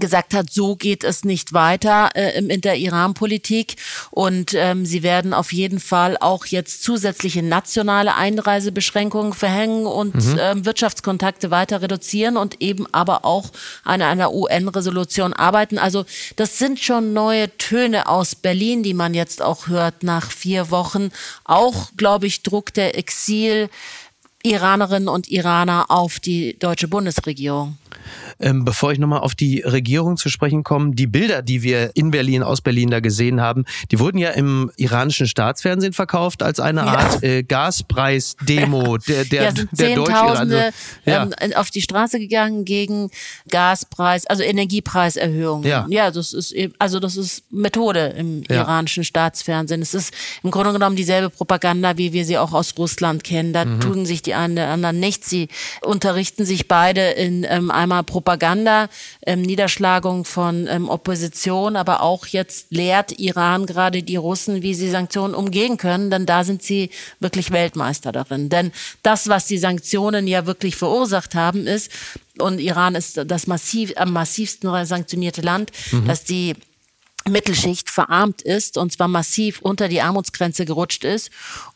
gesagt 0.00 0.34
hat, 0.34 0.50
so 0.50 0.76
geht 0.76 1.04
es 1.04 1.24
nicht 1.24 1.52
weiter 1.52 2.10
äh, 2.14 2.38
in 2.38 2.60
der 2.60 2.76
Iran-Politik 2.76 3.76
und 4.10 4.54
ähm, 4.54 4.86
sie 4.86 5.02
werden 5.02 5.34
auf 5.34 5.52
jeden 5.52 5.80
Fall 5.80 6.16
auch 6.20 6.46
jetzt 6.46 6.82
zusätzliche 6.82 7.42
nationale 7.42 8.14
Einreisebeschränkungen 8.14 9.32
verhängen 9.32 9.86
und 9.86 10.14
mhm. 10.14 10.38
ähm, 10.40 10.64
Wirtschaftskontakte 10.64 11.50
weiter 11.50 11.82
reduzieren 11.82 12.36
und 12.36 12.60
eben 12.60 12.86
aber 12.92 13.24
auch 13.24 13.50
an 13.84 14.02
einer 14.02 14.32
UN-Resolution 14.32 15.32
arbeiten. 15.32 15.78
Also 15.78 16.04
das 16.36 16.58
sind 16.58 16.80
schon 16.80 17.12
neue 17.12 17.56
Töne 17.58 18.08
aus 18.08 18.34
Berlin, 18.34 18.82
die 18.82 18.94
man 18.94 19.14
jetzt 19.14 19.42
auch 19.42 19.68
hört 19.68 20.02
nach 20.02 20.30
vier 20.30 20.70
Wochen. 20.70 21.10
Auch, 21.44 21.90
glaube 21.96 22.26
ich, 22.26 22.42
Druck 22.42 22.72
der 22.74 22.98
Exil. 22.98 23.68
Iranerinnen 24.44 25.08
und 25.08 25.28
Iraner 25.28 25.86
auf 25.90 26.20
die 26.20 26.58
deutsche 26.58 26.86
Bundesregierung. 26.86 27.78
Ähm, 28.40 28.64
bevor 28.64 28.92
ich 28.92 28.98
nochmal 28.98 29.20
auf 29.20 29.34
die 29.34 29.60
Regierung 29.60 30.16
zu 30.16 30.28
sprechen 30.28 30.64
komme, 30.64 30.94
die 30.94 31.06
Bilder, 31.06 31.42
die 31.42 31.62
wir 31.62 31.92
in 31.94 32.10
Berlin, 32.10 32.42
aus 32.42 32.60
Berlin 32.60 32.90
da 32.90 33.00
gesehen 33.00 33.40
haben, 33.40 33.64
die 33.90 33.98
wurden 33.98 34.18
ja 34.18 34.30
im 34.30 34.70
iranischen 34.76 35.26
Staatsfernsehen 35.26 35.92
verkauft 35.92 36.42
als 36.42 36.60
eine 36.60 36.82
Art 36.82 37.22
ja. 37.22 37.28
äh, 37.28 37.42
Gaspreis-Demo 37.42 38.98
der, 39.08 39.24
der, 39.24 39.42
ja, 39.44 39.54
sind 39.54 39.70
der 39.72 39.86
Zehntausende 39.86 40.70
ja. 41.06 41.28
ähm, 41.40 41.52
auf 41.54 41.70
die 41.70 41.80
Straße 41.80 42.18
gegangen 42.18 42.64
gegen 42.64 43.10
Gaspreis, 43.48 44.26
also 44.26 44.42
Energiepreiserhöhungen. 44.42 45.68
Ja. 45.68 45.86
ja, 45.88 46.10
das 46.10 46.32
ist 46.32 46.52
eben, 46.52 46.74
also 46.78 47.00
das 47.00 47.16
ist 47.16 47.44
Methode 47.50 48.14
im 48.18 48.42
ja. 48.48 48.62
iranischen 48.62 49.04
Staatsfernsehen. 49.04 49.80
Es 49.80 49.94
ist 49.94 50.12
im 50.42 50.50
Grunde 50.50 50.72
genommen 50.72 50.96
dieselbe 50.96 51.30
Propaganda, 51.30 51.96
wie 51.96 52.12
wir 52.12 52.24
sie 52.24 52.36
auch 52.36 52.52
aus 52.52 52.74
Russland 52.76 53.24
kennen. 53.24 53.52
Da 53.52 53.64
mhm. 53.64 53.80
tun 53.80 54.06
sich 54.06 54.22
die 54.22 54.33
einen 54.34 54.56
der 54.56 54.68
anderen 54.68 55.00
nichts. 55.00 55.30
Sie 55.30 55.48
unterrichten 55.82 56.44
sich 56.44 56.68
beide 56.68 57.10
in 57.10 57.46
ähm, 57.48 57.70
einmal 57.70 58.02
Propaganda, 58.04 58.88
ähm, 59.26 59.42
Niederschlagung 59.42 60.24
von 60.24 60.66
ähm, 60.66 60.88
Opposition, 60.88 61.76
aber 61.76 62.02
auch 62.02 62.26
jetzt 62.26 62.66
lehrt 62.70 63.18
Iran 63.18 63.66
gerade 63.66 64.02
die 64.02 64.16
Russen, 64.16 64.62
wie 64.62 64.74
sie 64.74 64.90
Sanktionen 64.90 65.34
umgehen 65.34 65.76
können, 65.76 66.10
denn 66.10 66.26
da 66.26 66.44
sind 66.44 66.62
sie 66.62 66.90
wirklich 67.20 67.50
Weltmeister 67.50 68.12
darin. 68.12 68.48
Denn 68.48 68.72
das, 69.02 69.28
was 69.28 69.46
die 69.46 69.58
Sanktionen 69.58 70.26
ja 70.26 70.46
wirklich 70.46 70.76
verursacht 70.76 71.34
haben, 71.34 71.66
ist, 71.66 71.90
und 72.38 72.58
Iran 72.58 72.94
ist 72.96 73.20
das 73.26 73.46
massiv, 73.46 73.92
am 73.96 74.12
massivsten 74.12 74.84
sanktionierte 74.86 75.40
Land, 75.40 75.70
mhm. 75.92 76.06
dass 76.06 76.24
die 76.24 76.54
Mittelschicht 77.28 77.88
verarmt 77.88 78.42
ist 78.42 78.76
und 78.76 78.92
zwar 78.92 79.08
massiv 79.08 79.60
unter 79.62 79.88
die 79.88 80.02
Armutsgrenze 80.02 80.66
gerutscht 80.66 81.04
ist 81.04 81.30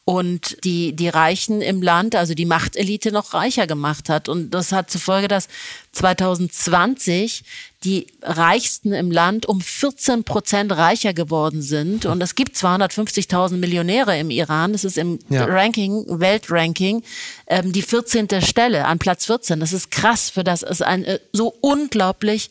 und 0.04 0.56
die, 0.64 0.94
die 0.94 1.08
Reichen 1.08 1.60
im 1.60 1.82
Land, 1.82 2.14
also 2.14 2.32
die 2.32 2.46
Machtelite 2.46 3.12
noch 3.12 3.34
reicher 3.34 3.66
gemacht 3.66 4.08
hat. 4.08 4.30
Und 4.30 4.50
das 4.50 4.72
hat 4.72 4.90
zur 4.90 5.02
Folge, 5.02 5.28
dass 5.28 5.48
2020 5.92 7.44
die 7.84 8.06
Reichsten 8.22 8.92
im 8.92 9.10
Land 9.10 9.46
um 9.46 9.60
14 9.60 10.24
Prozent 10.24 10.72
reicher 10.72 11.12
geworden 11.12 11.60
sind. 11.60 12.06
Und 12.06 12.22
es 12.22 12.34
gibt 12.34 12.56
250.000 12.56 13.56
Millionäre 13.58 14.18
im 14.18 14.30
Iran. 14.30 14.72
Das 14.72 14.84
ist 14.84 14.96
im 14.96 15.18
ja. 15.28 15.44
Ranking, 15.44 16.06
Weltranking, 16.08 17.02
ähm, 17.46 17.72
die 17.72 17.82
14. 17.82 18.40
Stelle 18.40 18.86
an 18.86 18.98
Platz 18.98 19.26
14. 19.26 19.60
Das 19.60 19.74
ist 19.74 19.90
krass, 19.90 20.30
für 20.30 20.42
das 20.42 20.62
es 20.62 20.80
ein 20.80 21.04
äh, 21.04 21.20
so 21.32 21.54
unglaublich 21.60 22.50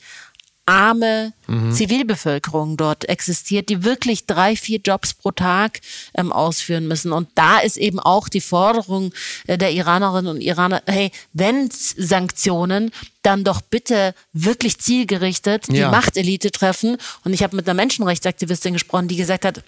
arme 0.67 1.33
mhm. 1.47 1.71
Zivilbevölkerung 1.71 2.77
dort 2.77 3.07
existiert, 3.09 3.69
die 3.69 3.83
wirklich 3.83 4.25
drei, 4.27 4.55
vier 4.55 4.79
Jobs 4.85 5.13
pro 5.13 5.31
Tag 5.31 5.79
ähm, 6.15 6.31
ausführen 6.31 6.87
müssen. 6.87 7.13
Und 7.13 7.29
da 7.35 7.59
ist 7.59 7.77
eben 7.77 7.99
auch 7.99 8.29
die 8.29 8.41
Forderung 8.41 9.13
äh, 9.47 9.57
der 9.57 9.71
Iranerinnen 9.71 10.35
und 10.35 10.41
Iraner, 10.41 10.83
hey, 10.85 11.11
wenn 11.33 11.69
Sanktionen, 11.71 12.91
dann 13.23 13.43
doch 13.43 13.61
bitte 13.61 14.13
wirklich 14.31 14.79
zielgerichtet 14.79 15.67
die 15.67 15.77
ja. 15.77 15.91
Machtelite 15.91 16.51
treffen. 16.51 16.97
Und 17.23 17.33
ich 17.33 17.43
habe 17.43 17.55
mit 17.55 17.67
einer 17.67 17.73
Menschenrechtsaktivistin 17.73 18.73
gesprochen, 18.73 19.07
die 19.07 19.17
gesagt 19.17 19.43
hat, 19.43 19.63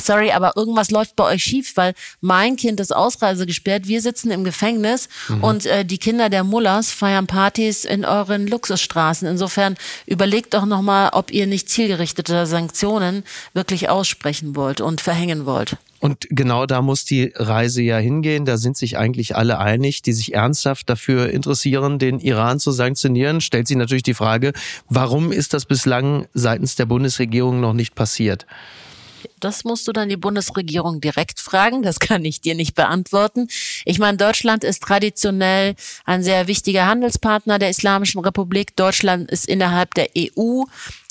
sorry, 0.00 0.32
aber 0.32 0.56
irgendwas 0.56 0.90
läuft 0.90 1.16
bei 1.16 1.24
euch 1.24 1.42
schief, 1.42 1.76
weil 1.76 1.94
mein 2.20 2.56
Kind 2.56 2.80
ist 2.80 2.94
Ausreise 2.94 3.46
gesperrt, 3.46 3.86
wir 3.86 4.00
sitzen 4.00 4.30
im 4.30 4.44
Gefängnis 4.44 5.08
mhm. 5.28 5.44
und 5.44 5.66
äh, 5.66 5.84
die 5.84 5.98
Kinder 5.98 6.28
der 6.28 6.44
Mullers 6.44 6.90
feiern 6.90 7.26
Partys 7.26 7.84
in 7.84 8.04
euren 8.04 8.46
Luxusstraßen. 8.46 9.28
Insofern 9.28 9.76
überlegt 10.06 10.54
doch 10.54 10.66
nochmal, 10.66 11.10
ob 11.12 11.30
ihr 11.30 11.46
nicht 11.46 11.68
zielgerichtete 11.68 12.46
Sanktionen 12.46 13.24
wirklich 13.54 13.88
aussprechen 13.88 14.56
wollt 14.56 14.80
und 14.80 15.00
verhängen 15.00 15.46
wollt. 15.46 15.76
Und 16.00 16.26
genau 16.30 16.64
da 16.64 16.80
muss 16.80 17.04
die 17.04 17.30
Reise 17.36 17.82
ja 17.82 17.98
hingehen. 17.98 18.46
Da 18.46 18.56
sind 18.56 18.76
sich 18.76 18.96
eigentlich 18.96 19.36
alle 19.36 19.58
einig, 19.58 20.00
die 20.00 20.14
sich 20.14 20.32
ernsthaft 20.32 20.88
dafür 20.88 21.28
interessieren, 21.28 21.98
den 21.98 22.20
Iran 22.20 22.58
zu 22.58 22.70
sanktionieren. 22.70 23.42
Stellt 23.42 23.68
sich 23.68 23.76
natürlich 23.76 24.02
die 24.02 24.14
Frage, 24.14 24.54
warum 24.88 25.30
ist 25.30 25.52
das 25.52 25.66
bislang 25.66 26.26
seitens 26.32 26.74
der 26.74 26.86
Bundesregierung 26.86 27.60
noch 27.60 27.74
nicht 27.74 27.94
passiert? 27.94 28.46
Das 29.38 29.64
musst 29.64 29.86
du 29.88 29.92
dann 29.92 30.08
die 30.08 30.16
Bundesregierung 30.16 31.00
direkt 31.00 31.40
fragen. 31.40 31.82
Das 31.82 32.00
kann 32.00 32.24
ich 32.24 32.40
dir 32.40 32.54
nicht 32.54 32.74
beantworten. 32.74 33.48
Ich 33.84 33.98
meine, 33.98 34.16
Deutschland 34.16 34.64
ist 34.64 34.82
traditionell 34.82 35.74
ein 36.04 36.22
sehr 36.22 36.46
wichtiger 36.46 36.86
Handelspartner 36.86 37.58
der 37.58 37.70
Islamischen 37.70 38.20
Republik. 38.20 38.76
Deutschland 38.76 39.30
ist 39.30 39.48
innerhalb 39.48 39.94
der 39.94 40.08
EU, 40.16 40.64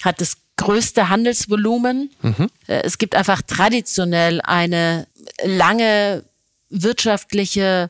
hat 0.03 0.21
das 0.21 0.37
größte 0.57 1.09
Handelsvolumen. 1.09 2.11
Mhm. 2.21 2.49
Äh, 2.67 2.81
es 2.83 2.97
gibt 2.97 3.15
einfach 3.15 3.41
traditionell 3.41 4.41
eine 4.41 5.07
lange 5.43 6.23
wirtschaftliche 6.69 7.89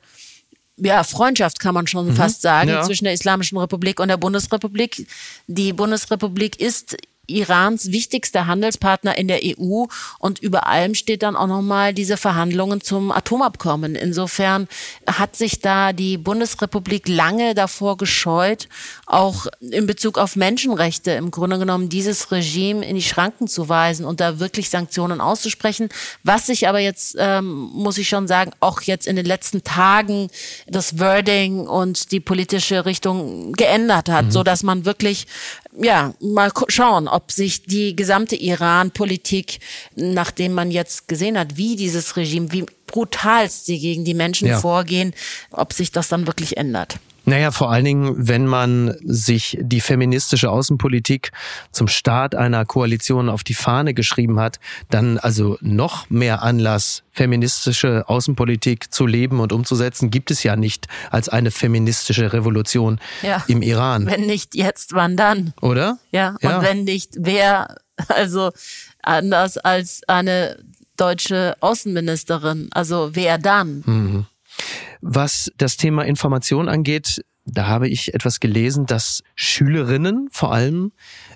ja, 0.82 1.04
Freundschaft 1.04 1.60
kann 1.60 1.74
man 1.74 1.88
schon 1.88 2.08
mhm. 2.08 2.16
fast 2.16 2.42
sagen 2.42 2.70
ja. 2.70 2.84
zwischen 2.84 3.04
der 3.04 3.14
Islamischen 3.14 3.58
Republik 3.58 4.00
und 4.00 4.08
der 4.08 4.18
Bundesrepublik. 4.18 5.08
Die 5.48 5.74
Bundesrepublik 5.74 6.60
ist 6.60 6.98
Irans 7.30 7.92
wichtigster 7.92 8.48
Handelspartner 8.48 9.18
in 9.18 9.28
der 9.28 9.40
EU 9.44 9.86
und 10.20 10.40
über 10.40 10.68
allem 10.68 10.96
steht 10.96 11.24
dann 11.24 11.36
auch 11.36 11.48
nochmal 11.48 11.94
diese 11.94 12.18
Verhandlungen 12.18 12.82
zum 12.82 13.12
Atomabkommen. 13.12 13.96
Insofern 13.96 14.68
hat 15.08 15.36
sich 15.36 15.60
da 15.60 15.94
die 15.94 16.18
Bundesrepublik 16.18 17.08
lange 17.08 17.56
davor 17.56 17.98
gescheut, 17.98 18.68
auch 19.06 19.48
in 19.60 19.88
Bezug 19.88 20.18
auf 20.18 20.36
Menschenrechte 20.36 21.12
im 21.12 21.32
Grunde 21.32 21.60
genommen 21.60 21.90
dieses 21.90 22.32
Regime 22.32 22.86
in 22.86 22.96
die 22.96 23.02
Schranken 23.02 23.48
zu 23.48 23.70
weisen 23.70 24.06
und 24.06 24.20
da 24.20 24.40
wirklich 24.40 24.70
Sanktionen 24.70 25.22
auszusprechen. 25.22 25.90
Was 26.24 26.48
sich 26.48 26.68
aber 26.68 26.80
jetzt, 26.80 27.16
ähm, 27.20 27.70
muss 27.74 27.98
ich 27.98 28.10
schon 28.10 28.28
sagen, 28.28 28.52
auch 28.60 28.82
jetzt 28.82 29.08
in 29.08 29.16
den 29.16 29.26
letzten 29.26 29.64
Tagen 29.64 30.30
das 30.68 31.00
Wording 31.00 31.68
und 31.68 32.12
die 32.12 32.20
politische 32.20 32.86
Richtung 32.86 33.54
geändert 33.54 34.10
hat, 34.10 34.26
mhm. 34.26 34.32
so 34.32 34.44
dass 34.44 34.64
man 34.64 34.86
wirklich 34.86 35.28
ja, 35.82 36.14
mal 36.20 36.52
schauen, 36.68 37.08
ob 37.08 37.32
sich 37.32 37.64
die 37.64 37.96
gesamte 37.96 38.36
Iran-Politik, 38.36 39.60
nachdem 39.96 40.54
man 40.54 40.72
jetzt 40.72 41.08
gesehen 41.08 41.38
hat, 41.38 41.58
wie 41.58 41.76
dieses 41.76 42.16
Regime, 42.16 42.52
wie 42.52 42.66
brutal 42.86 43.50
sie 43.50 43.80
gegen 43.80 44.04
die 44.04 44.14
Menschen 44.14 44.48
ja. 44.48 44.60
vorgehen, 44.60 45.14
ob 45.52 45.74
sich 45.74 45.92
das 45.92 46.10
dann 46.10 46.28
wirklich 46.28 46.58
ändert. 46.58 47.00
Naja, 47.30 47.52
vor 47.52 47.72
allen 47.72 47.86
Dingen, 47.86 48.28
wenn 48.28 48.48
man 48.48 48.96
sich 49.04 49.56
die 49.62 49.82
feministische 49.82 50.50
Außenpolitik 50.50 51.32
zum 51.72 51.88
Start 51.88 52.34
einer 52.34 52.66
Koalition 52.66 53.30
auf 53.30 53.44
die 53.44 53.54
Fahne 53.54 53.94
geschrieben 53.94 54.40
hat, 54.40 54.60
dann 54.90 55.20
also 55.20 55.56
noch 55.62 56.10
mehr 56.10 56.42
Anlass, 56.42 57.04
feministische 57.12 58.10
Außenpolitik 58.10 58.92
zu 58.92 59.06
leben 59.06 59.40
und 59.42 59.54
umzusetzen, 59.54 60.10
gibt 60.10 60.32
es 60.32 60.42
ja 60.42 60.56
nicht 60.56 60.88
als 61.12 61.30
eine 61.30 61.52
feministische 61.52 62.34
Revolution 62.34 63.00
ja. 63.22 63.44
im 63.48 63.62
Iran. 63.62 64.08
Wenn 64.08 64.26
nicht 64.26 64.56
jetzt, 64.56 64.94
wann 64.94 65.16
dann? 65.16 65.54
Oder? 65.62 66.00
Ja, 66.12 66.30
und 66.42 66.50
ja. 66.50 66.64
wenn 66.64 66.84
nicht, 66.84 67.12
wer, 67.20 67.76
also 68.08 68.52
anders 69.04 69.60
als 69.60 70.02
eine 70.08 70.58
deutsche 70.98 71.56
Außenministerin, 71.60 72.70
also 72.72 73.12
wer 73.14 73.38
dann? 73.38 73.84
Mhm. 73.86 74.26
Was 75.02 75.52
das 75.58 75.78
Thema 75.78 76.04
Information 76.04 76.68
angeht, 76.68 77.22
da 77.52 77.68
habe 77.68 77.88
ich 77.88 78.14
etwas 78.14 78.40
gelesen, 78.40 78.86
dass 78.86 79.24
Schülerinnen 79.36 80.30
vor 80.32 80.54
allem, 80.54 80.92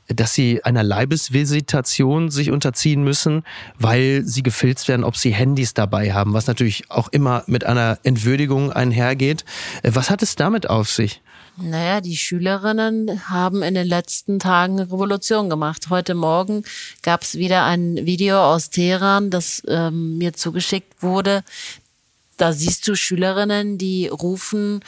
dass 0.07 0.33
sie 0.33 0.63
einer 0.63 0.83
Leibesvisitation 0.83 2.29
sich 2.29 2.51
unterziehen 2.51 3.03
müssen, 3.03 3.43
weil 3.79 4.21
sie 4.23 4.43
gefilzt 4.43 4.87
werden, 4.87 5.03
ob 5.03 5.17
sie 5.17 5.31
Handys 5.31 5.73
dabei 5.73 6.13
haben, 6.13 6.33
was 6.33 6.47
natürlich 6.47 6.91
auch 6.91 7.07
immer 7.09 7.43
mit 7.47 7.65
einer 7.65 7.97
Entwürdigung 8.03 8.71
einhergeht. 8.71 9.43
Was 9.83 10.09
hat 10.09 10.21
es 10.21 10.35
damit 10.35 10.69
auf 10.69 10.89
sich? 10.89 11.21
Naja, 11.55 12.01
die 12.01 12.17
Schülerinnen 12.17 13.29
haben 13.29 13.61
in 13.61 13.75
den 13.75 13.87
letzten 13.87 14.39
Tagen 14.39 14.79
Revolution 14.79 15.49
gemacht. 15.49 15.87
Heute 15.91 16.15
Morgen 16.15 16.63
gab 17.03 17.21
es 17.21 17.35
wieder 17.35 17.63
ein 17.65 18.05
Video 18.07 18.39
aus 18.39 18.71
Teheran, 18.71 19.29
das 19.29 19.61
ähm, 19.67 20.17
mir 20.17 20.33
zugeschickt 20.33 21.03
wurde 21.03 21.43
da 22.37 22.53
siehst 22.53 22.87
du 22.87 22.95
Schülerinnen, 22.95 23.77
die 23.77 24.07
rufen, 24.07 24.81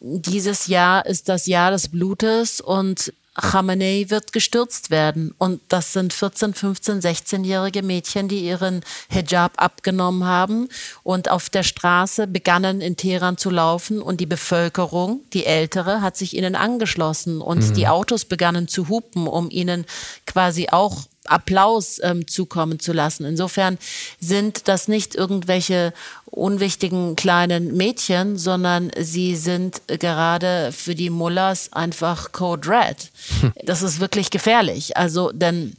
dieses 0.00 0.66
Jahr 0.68 1.06
ist 1.06 1.28
das 1.28 1.46
Jahr 1.46 1.70
des 1.72 1.88
Blutes 1.88 2.60
und 2.60 3.12
Khamenei 3.40 4.06
wird 4.08 4.32
gestürzt 4.32 4.90
werden. 4.90 5.34
Und 5.38 5.60
das 5.68 5.92
sind 5.92 6.12
14, 6.12 6.54
15, 6.54 7.00
16-jährige 7.00 7.82
Mädchen, 7.82 8.28
die 8.28 8.40
ihren 8.40 8.82
Hijab 9.08 9.52
abgenommen 9.56 10.24
haben 10.24 10.68
und 11.04 11.30
auf 11.30 11.48
der 11.48 11.62
Straße 11.62 12.26
begannen 12.26 12.80
in 12.80 12.96
Teheran 12.96 13.36
zu 13.36 13.50
laufen. 13.50 14.02
Und 14.02 14.20
die 14.20 14.26
Bevölkerung, 14.26 15.20
die 15.32 15.46
ältere, 15.46 16.00
hat 16.00 16.16
sich 16.16 16.36
ihnen 16.36 16.56
angeschlossen. 16.56 17.40
Und 17.40 17.60
mhm. 17.60 17.74
die 17.74 17.86
Autos 17.86 18.24
begannen 18.24 18.66
zu 18.66 18.88
hupen, 18.88 19.28
um 19.28 19.50
ihnen 19.50 19.86
quasi 20.26 20.68
auch 20.70 21.06
Applaus 21.30 22.00
ähm, 22.02 22.26
zukommen 22.26 22.80
zu 22.80 22.92
lassen. 22.92 23.24
Insofern 23.24 23.78
sind 24.20 24.68
das 24.68 24.88
nicht 24.88 25.14
irgendwelche 25.14 25.92
unwichtigen 26.26 27.16
kleinen 27.16 27.76
Mädchen, 27.76 28.38
sondern 28.38 28.90
sie 28.98 29.36
sind 29.36 29.82
gerade 29.86 30.72
für 30.72 30.94
die 30.94 31.10
Mullahs 31.10 31.72
einfach 31.72 32.32
Code 32.32 32.68
Red. 32.68 33.10
Hm. 33.40 33.52
Das 33.64 33.82
ist 33.82 34.00
wirklich 34.00 34.30
gefährlich. 34.30 34.96
Also, 34.96 35.32
denn 35.32 35.76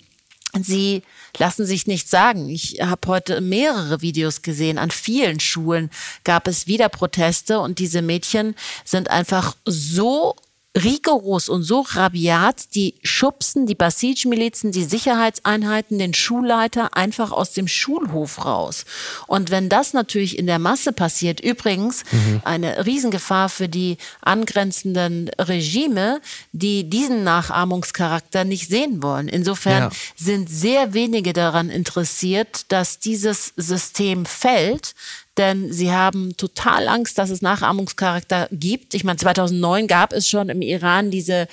sie 0.62 1.04
lassen 1.38 1.66
sich 1.66 1.88
nichts 1.88 2.10
sagen. 2.10 2.50
Ich 2.50 2.80
habe 2.82 3.08
heute 3.08 3.42
mehrere 3.42 4.02
Videos 4.02 4.42
gesehen. 4.42 4.78
An 4.78 4.92
vielen 4.92 5.40
Schulen 5.40 5.90
gab 6.24 6.48
es 6.48 6.68
wieder 6.68 6.90
Proteste 6.90 7.60
und 7.60 7.80
diese 7.80 8.02
Mädchen 8.02 8.56
sind 8.84 9.10
einfach 9.10 9.56
so 9.66 10.36
rigoros 10.78 11.50
und 11.50 11.64
so 11.64 11.82
rabiat, 11.82 12.76
die 12.76 12.96
schubsen 13.02 13.66
die 13.66 13.76
Basij-Milizen, 13.76 14.72
die 14.72 14.84
Sicherheitseinheiten, 14.84 15.98
den 15.98 16.14
Schulleiter 16.14 16.96
einfach 16.96 17.32
aus 17.32 17.54
dem 17.54 17.68
Schulhof 17.68 18.46
raus. 18.46 18.86
Und 19.26 19.50
wenn 19.50 19.68
das 19.68 19.94
natürlich 19.94 20.38
in 20.38 20.46
der 20.46 20.60
Masse 20.60 20.94
passiert, 20.94 21.40
übrigens 21.40 22.04
mhm. 22.12 22.42
eine 22.46 22.86
Riesengefahr 22.86 23.50
für 23.50 23.68
die 23.68 23.98
angrenzenden 24.22 25.30
Regime, 25.40 26.22
die 26.52 26.88
diesen 26.88 27.24
Nachahmungscharakter 27.24 28.44
nicht 28.44 28.70
sehen 28.70 29.02
wollen. 29.02 29.28
Insofern 29.28 29.84
ja. 29.84 29.92
sind 30.16 30.50
sehr 30.50 30.94
wenige 30.94 31.34
daran 31.34 31.70
interessiert, 31.70 32.72
dass 32.72 33.00
dieses 33.00 33.54
System 33.58 34.26
fällt, 34.26 34.94
denn 35.40 35.72
sie 35.72 35.92
haben 35.92 36.38
total 36.38 36.88
Angst, 36.88 37.18
dass 37.18 37.30
es 37.30 37.42
Nachahmungscharakter 37.42 38.50
gibt. 38.52 38.94
Ich 38.94 39.04
meine, 39.04 39.18
2009 39.18 39.88
gab 39.88 40.14
es 40.14 40.30
schon 40.30 40.50
im 40.50 40.62
Iran 40.62 41.10
diese 41.10 41.48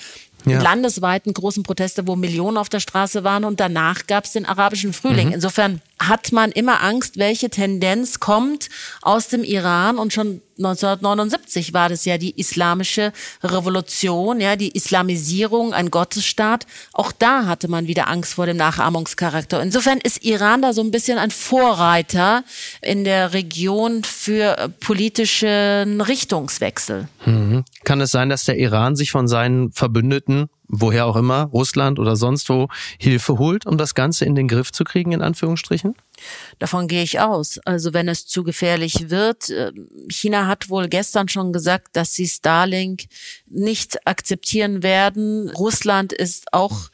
ja. 0.44 0.61
landesweiten 0.61 1.33
großen 1.33 1.62
Proteste, 1.62 2.07
wo 2.07 2.16
Millionen 2.16 2.57
auf 2.57 2.68
der 2.68 2.81
Straße 2.81 3.25
waren 3.25 3.44
und 3.44 3.61
danach 3.61 4.07
gab 4.07 4.25
es 4.25 4.33
den 4.33 4.44
arabischen 4.44 4.92
Frühling. 4.92 5.29
Mhm. 5.29 5.35
Insofern 5.35 5.81
hat 5.98 6.32
man 6.32 6.52
immer 6.52 6.82
Angst, 6.82 7.18
welche 7.18 7.50
Tendenz 7.50 8.20
kommt 8.20 8.68
aus 9.02 9.28
dem 9.28 9.44
Iran 9.44 9.98
und 9.98 10.12
schon 10.12 10.42
1979 10.59 11.74
war 11.74 11.88
das 11.90 12.04
ja 12.06 12.16
die 12.16 12.38
islamische 12.38 13.12
Revolution, 13.42 14.40
ja, 14.40 14.56
die 14.56 14.74
Islamisierung, 14.74 15.74
ein 15.74 15.90
Gottesstaat. 15.90 16.66
Auch 16.92 17.12
da 17.12 17.44
hatte 17.44 17.68
man 17.68 17.87
wieder 17.87 18.09
Angst 18.09 18.35
vor 18.35 18.46
dem 18.46 18.56
Nachahmungscharakter. 18.56 19.62
Insofern 19.62 19.98
ist 19.98 20.24
Iran 20.24 20.62
da 20.62 20.72
so 20.72 20.82
ein 20.82 20.90
bisschen 20.90 21.18
ein 21.18 21.30
Vorreiter 21.30 22.42
in 22.80 23.04
der 23.04 23.35
Region 23.35 24.02
für 24.02 24.72
politischen 24.80 26.00
Richtungswechsel. 26.00 27.09
Mhm. 27.26 27.64
Kann 27.85 28.00
es 28.00 28.11
sein, 28.11 28.30
dass 28.30 28.44
der 28.44 28.56
Iran 28.56 28.96
sich 28.96 29.11
von 29.11 29.28
seinen 29.28 29.72
Verbündeten 29.72 30.48
woher 30.68 31.07
auch 31.07 31.16
immer, 31.16 31.44
Russland 31.44 31.98
oder 31.98 32.16
sonst 32.16 32.48
wo, 32.48 32.68
Hilfe 32.98 33.38
holt, 33.38 33.66
um 33.66 33.79
das 33.79 33.94
Ganze 33.94 34.24
in 34.24 34.35
den 34.35 34.48
Griff 34.48 34.72
zu 34.72 34.85
kriegen, 34.85 35.12
in 35.12 35.22
Anführungsstrichen? 35.22 35.94
Davon 36.59 36.88
gehe 36.88 37.02
ich 37.02 37.20
aus. 37.20 37.59
Also 37.64 37.92
wenn 37.92 38.09
es 38.09 38.26
zu 38.26 38.42
gefährlich 38.42 39.11
wird, 39.11 39.50
äh, 39.50 39.72
China 40.09 40.46
hat 40.46 40.70
wohl 40.70 40.88
gestern 40.88 41.29
schon 41.29 41.52
gesagt, 41.52 41.88
dass 41.94 42.14
sie 42.14 42.26
Starlink 42.26 43.05
nicht 43.46 44.07
akzeptieren 44.07 44.83
werden. 44.83 45.50
Russland 45.50 46.12
ist 46.12 46.52
auch 46.52 46.90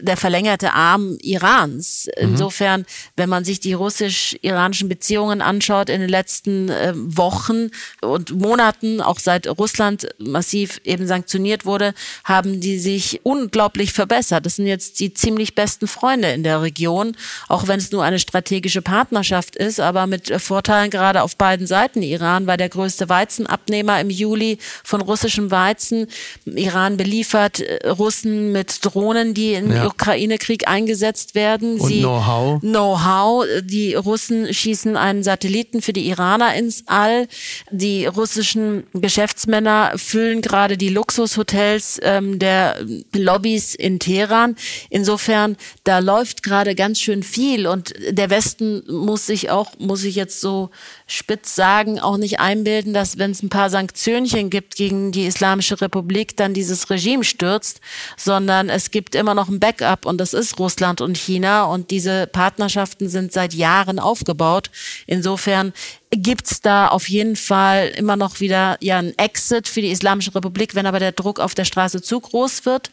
der 0.00 0.16
verlängerte 0.16 0.72
Arm 0.74 1.16
Irans. 1.22 2.06
Mhm. 2.06 2.30
Insofern, 2.30 2.86
wenn 3.16 3.28
man 3.28 3.44
sich 3.44 3.60
die 3.60 3.72
russisch-iranischen 3.72 4.88
Beziehungen 4.88 5.40
anschaut 5.40 5.88
in 5.88 6.00
den 6.00 6.10
letzten 6.10 6.68
äh, 6.68 6.92
Wochen 6.94 7.70
und 8.02 8.34
Monaten, 8.34 9.00
auch 9.00 9.18
seit 9.18 9.46
Russland 9.46 10.08
massiv 10.18 10.80
eben 10.84 11.06
sanktioniert 11.06 11.64
wurde, 11.64 11.94
haben 12.24 12.60
die 12.60 12.78
sich 12.78 13.20
unglaublich 13.22 13.92
verbessert. 13.92 14.44
Das 14.44 14.56
sind 14.56 14.66
jetzt 14.66 15.00
die 15.00 15.14
ziemlich 15.14 15.54
besten 15.54 15.86
Freunde 15.86 16.32
in 16.32 16.42
der 16.42 16.60
Region, 16.60 17.16
auch 17.48 17.66
wenn 17.66 17.78
es 17.78 17.90
nur 17.90 18.04
eine 18.04 18.18
strategische 18.18 18.82
Partnerschaft 18.82 19.56
ist, 19.56 19.80
aber 19.80 20.06
mit 20.06 20.30
Vorteilen 20.40 20.90
gerade 20.90 21.22
auf 21.22 21.36
beiden 21.36 21.66
Seiten. 21.66 22.02
Iran 22.02 22.46
war 22.46 22.58
der 22.58 22.68
größte 22.68 23.08
Weizenabnehmer 23.08 24.00
im 24.00 24.10
Juli 24.10 24.58
von 24.84 25.00
russischem 25.00 25.50
Weizen. 25.50 26.06
Iran 26.44 26.98
beliefert 26.98 27.60
äh, 27.60 27.88
Russen 27.88 28.52
mit 28.52 28.84
Drohnen, 28.84 29.32
die 29.32 29.54
in 29.54 29.72
ja. 29.72 29.85
Ukraine-Krieg 29.86 30.68
eingesetzt 30.68 31.34
werden. 31.34 31.80
Und 31.80 31.90
Know-how. 31.90 32.60
Know-how. 32.60 33.46
Die 33.62 33.94
Russen 33.94 34.52
schießen 34.52 34.96
einen 34.96 35.22
Satelliten 35.22 35.82
für 35.82 35.92
die 35.92 36.08
Iraner 36.08 36.54
ins 36.54 36.84
All. 36.86 37.28
Die 37.70 38.06
russischen 38.06 38.84
Geschäftsmänner 38.92 39.92
füllen 39.96 40.42
gerade 40.42 40.76
die 40.76 40.88
Luxushotels 40.88 41.98
ähm, 42.02 42.38
der 42.38 42.76
Lobbys 43.14 43.74
in 43.74 43.98
Teheran. 43.98 44.56
Insofern, 44.90 45.56
da 45.84 45.98
läuft 45.98 46.42
gerade 46.42 46.74
ganz 46.74 47.00
schön 47.00 47.22
viel 47.22 47.66
und 47.66 47.94
der 48.08 48.30
Westen 48.30 48.82
muss 48.88 49.26
sich 49.26 49.50
auch, 49.50 49.72
muss 49.78 50.04
ich 50.04 50.14
jetzt 50.14 50.40
so 50.40 50.70
spitz 51.06 51.54
sagen, 51.54 52.00
auch 52.00 52.16
nicht 52.16 52.40
einbilden, 52.40 52.92
dass 52.92 53.18
wenn 53.18 53.30
es 53.30 53.42
ein 53.42 53.48
paar 53.48 53.70
Sanktionchen 53.70 54.50
gibt 54.50 54.76
gegen 54.76 55.12
die 55.12 55.26
Islamische 55.26 55.80
Republik, 55.80 56.36
dann 56.36 56.54
dieses 56.54 56.90
Regime 56.90 57.24
stürzt, 57.24 57.80
sondern 58.16 58.68
es 58.68 58.90
gibt 58.90 59.14
immer 59.14 59.34
noch 59.34 59.48
ein 59.48 59.60
Backup 59.76 60.06
und 60.06 60.18
das 60.18 60.34
ist 60.34 60.58
Russland 60.58 61.00
und 61.00 61.16
China 61.16 61.64
und 61.64 61.90
diese 61.90 62.26
Partnerschaften 62.26 63.08
sind 63.08 63.32
seit 63.32 63.54
Jahren 63.54 63.98
aufgebaut. 63.98 64.70
Insofern 65.06 65.72
gibt's 66.10 66.60
da 66.60 66.88
auf 66.88 67.08
jeden 67.08 67.36
Fall 67.36 67.88
immer 67.96 68.16
noch 68.16 68.40
wieder 68.40 68.76
ja 68.80 68.98
ein 68.98 69.16
Exit 69.18 69.68
für 69.68 69.80
die 69.80 69.90
Islamische 69.90 70.34
Republik, 70.34 70.74
wenn 70.74 70.86
aber 70.86 70.98
der 70.98 71.12
Druck 71.12 71.40
auf 71.40 71.54
der 71.54 71.64
Straße 71.64 72.02
zu 72.02 72.20
groß 72.20 72.66
wird, 72.66 72.90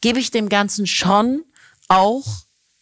gebe 0.00 0.18
ich 0.18 0.30
dem 0.30 0.48
Ganzen 0.48 0.86
schon 0.86 1.42
auch 1.88 2.24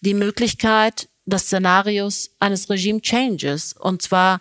die 0.00 0.14
Möglichkeit 0.14 1.08
des 1.26 1.44
Szenarios 1.44 2.30
eines 2.38 2.68
Regime 2.68 3.00
Changes 3.00 3.72
und 3.72 4.02
zwar 4.02 4.40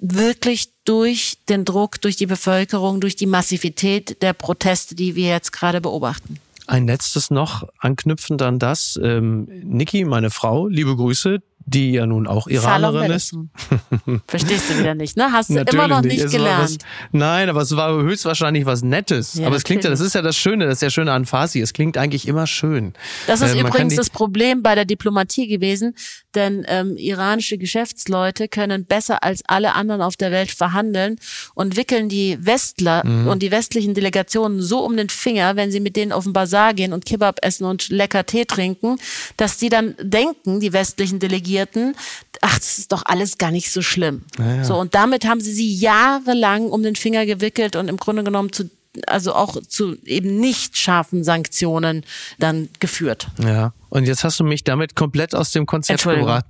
wirklich 0.00 0.70
durch 0.84 1.38
den 1.48 1.64
Druck, 1.64 2.00
durch 2.00 2.16
die 2.16 2.26
Bevölkerung, 2.26 3.00
durch 3.00 3.16
die 3.16 3.26
Massivität 3.26 4.22
der 4.22 4.32
Proteste, 4.32 4.94
die 4.94 5.16
wir 5.16 5.28
jetzt 5.28 5.52
gerade 5.52 5.80
beobachten. 5.80 6.38
Ein 6.68 6.86
letztes 6.86 7.30
noch 7.30 7.66
anknüpfend 7.78 8.42
an 8.42 8.58
das. 8.58 9.00
Ähm, 9.02 9.48
Niki, 9.64 10.04
meine 10.04 10.28
Frau, 10.28 10.68
liebe 10.68 10.94
Grüße, 10.94 11.40
die 11.68 11.92
ja 11.92 12.06
nun 12.06 12.26
auch 12.26 12.46
Iranerin 12.46 13.10
ist. 13.10 13.36
Verstehst 14.26 14.70
du 14.70 14.78
wieder 14.78 14.94
nicht, 14.94 15.16
ne? 15.16 15.30
Hast 15.32 15.50
du 15.50 15.60
immer 15.60 15.86
noch 15.86 16.00
nicht, 16.00 16.22
nicht. 16.22 16.32
gelernt. 16.32 16.62
Was, 16.62 16.78
nein, 17.12 17.50
aber 17.50 17.60
es 17.60 17.76
war 17.76 17.92
höchstwahrscheinlich 17.92 18.64
was 18.64 18.82
Nettes. 18.82 19.34
Ja, 19.34 19.46
aber 19.46 19.56
es 19.56 19.64
klingt 19.64 19.84
ja, 19.84 19.90
das 19.90 20.00
ist 20.00 20.14
ja 20.14 20.22
das 20.22 20.36
Schöne, 20.36 20.66
das 20.66 20.76
ist 20.76 20.82
ja 20.82 20.90
Schöne 20.90 21.12
an 21.12 21.26
Farsi. 21.26 21.60
Es 21.60 21.74
klingt 21.74 21.98
eigentlich 21.98 22.26
immer 22.26 22.46
schön. 22.46 22.94
Das 23.26 23.42
ist 23.42 23.54
äh, 23.54 23.60
übrigens 23.60 23.96
das 23.96 24.08
Problem 24.08 24.62
bei 24.62 24.74
der 24.74 24.86
Diplomatie 24.86 25.46
gewesen, 25.46 25.94
denn 26.34 26.64
ähm, 26.68 26.96
iranische 26.96 27.58
Geschäftsleute 27.58 28.48
können 28.48 28.86
besser 28.86 29.22
als 29.22 29.42
alle 29.46 29.74
anderen 29.74 30.00
auf 30.00 30.16
der 30.16 30.30
Welt 30.30 30.50
verhandeln 30.50 31.16
und 31.54 31.76
wickeln 31.76 32.08
die 32.08 32.38
Westler 32.40 33.06
mhm. 33.06 33.28
und 33.28 33.42
die 33.42 33.50
westlichen 33.50 33.92
Delegationen 33.92 34.62
so 34.62 34.80
um 34.84 34.96
den 34.96 35.10
Finger, 35.10 35.56
wenn 35.56 35.70
sie 35.70 35.80
mit 35.80 35.96
denen 35.96 36.12
auf 36.12 36.24
den 36.24 36.32
Bazar 36.32 36.72
gehen 36.72 36.92
und 36.92 37.04
Kebab 37.04 37.38
essen 37.42 37.64
und 37.64 37.90
lecker 37.90 38.24
Tee 38.24 38.46
trinken, 38.46 38.96
dass 39.36 39.58
die 39.58 39.68
dann 39.68 39.94
denken, 40.00 40.60
die 40.60 40.72
westlichen 40.72 41.18
Delegierten, 41.18 41.57
Delegierten, 41.66 41.96
ach, 42.40 42.58
das 42.58 42.78
ist 42.78 42.92
doch 42.92 43.02
alles 43.04 43.38
gar 43.38 43.50
nicht 43.50 43.70
so 43.70 43.82
schlimm. 43.82 44.22
Ja, 44.38 44.64
So, 44.64 44.76
und 44.76 44.94
damit 44.94 45.26
haben 45.26 45.40
sie 45.40 45.52
sie 45.52 45.74
jahrelang 45.74 46.68
um 46.70 46.82
den 46.82 46.96
Finger 46.96 47.26
gewickelt 47.26 47.76
und 47.76 47.88
im 47.88 47.96
Grunde 47.96 48.24
genommen 48.24 48.52
zu 48.52 48.70
also 49.06 49.34
auch 49.34 49.60
zu 49.66 49.96
eben 50.04 50.38
nicht 50.40 50.76
scharfen 50.76 51.24
Sanktionen 51.24 52.04
dann 52.38 52.68
geführt. 52.80 53.28
Ja. 53.38 53.72
Und 53.90 54.06
jetzt 54.06 54.22
hast 54.22 54.38
du 54.38 54.44
mich 54.44 54.64
damit 54.64 54.96
komplett 54.96 55.34
aus 55.34 55.50
dem 55.50 55.64
Konzept 55.64 56.02
gebracht. 56.02 56.44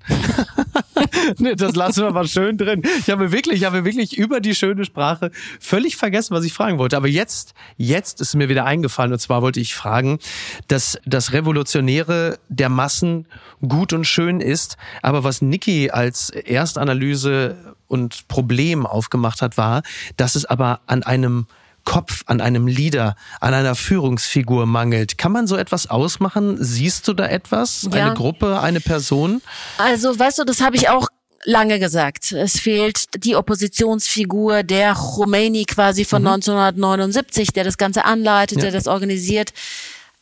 nee, 1.39 1.55
das 1.55 1.77
lassen 1.77 2.03
wir 2.03 2.11
mal 2.11 2.27
schön 2.27 2.59
drin. 2.59 2.83
Ich 2.99 3.11
habe 3.11 3.31
wirklich, 3.31 3.61
ich 3.61 3.65
habe 3.65 3.85
wirklich 3.85 4.17
über 4.19 4.41
die 4.41 4.55
schöne 4.55 4.85
Sprache 4.85 5.31
völlig 5.61 5.97
vergessen, 5.97 6.35
was 6.35 6.45
ich 6.45 6.53
fragen 6.53 6.79
wollte. 6.79 6.97
Aber 6.97 7.07
jetzt, 7.07 7.55
jetzt 7.77 8.21
ist 8.21 8.35
mir 8.35 8.49
wieder 8.49 8.65
eingefallen. 8.65 9.13
Und 9.13 9.21
zwar 9.21 9.43
wollte 9.43 9.61
ich 9.61 9.75
fragen, 9.75 10.19
dass 10.67 10.99
das 11.07 11.33
Revolutionäre 11.33 12.39
der 12.49 12.69
Massen 12.69 13.27
gut 13.67 13.93
und 13.93 14.05
schön 14.05 14.41
ist. 14.41 14.77
Aber 15.03 15.23
was 15.23 15.41
Niki 15.41 15.91
als 15.91 16.31
Erstanalyse 16.31 17.57
und 17.87 18.27
Problem 18.29 18.85
aufgemacht 18.85 19.43
hat, 19.43 19.57
war, 19.57 19.83
dass 20.17 20.35
es 20.35 20.45
aber 20.45 20.81
an 20.87 21.03
einem 21.05 21.47
Kopf, 21.88 22.22
an 22.27 22.42
einem 22.42 22.66
Leader, 22.66 23.16
an 23.40 23.55
einer 23.55 23.74
Führungsfigur 23.74 24.66
mangelt. 24.66 25.16
Kann 25.16 25.33
man 25.33 25.46
so 25.46 25.57
etwas 25.57 25.88
ausmachen? 25.88 26.59
Siehst 26.61 27.09
du 27.09 27.14
da 27.14 27.27
etwas? 27.27 27.88
Ja. 27.90 28.07
Eine 28.07 28.14
Gruppe, 28.14 28.61
eine 28.61 28.81
Person? 28.81 29.40
Also, 29.79 30.18
weißt 30.18 30.38
du, 30.38 30.44
das 30.44 30.61
habe 30.61 30.77
ich 30.77 30.90
auch 30.90 31.09
lange 31.44 31.79
gesagt. 31.79 32.33
Es 32.33 32.61
fehlt 32.61 33.24
die 33.24 33.37
Oppositionsfigur 33.37 34.64
der 34.64 34.92
Khomeini 34.92 35.64
quasi 35.64 36.05
von 36.05 36.20
mhm. 36.20 36.29
1979, 36.29 37.55
der 37.55 37.64
das 37.64 37.79
Ganze 37.79 38.05
anleitet, 38.05 38.59
ja. 38.59 38.64
der 38.64 38.72
das 38.72 38.87
organisiert. 38.87 39.55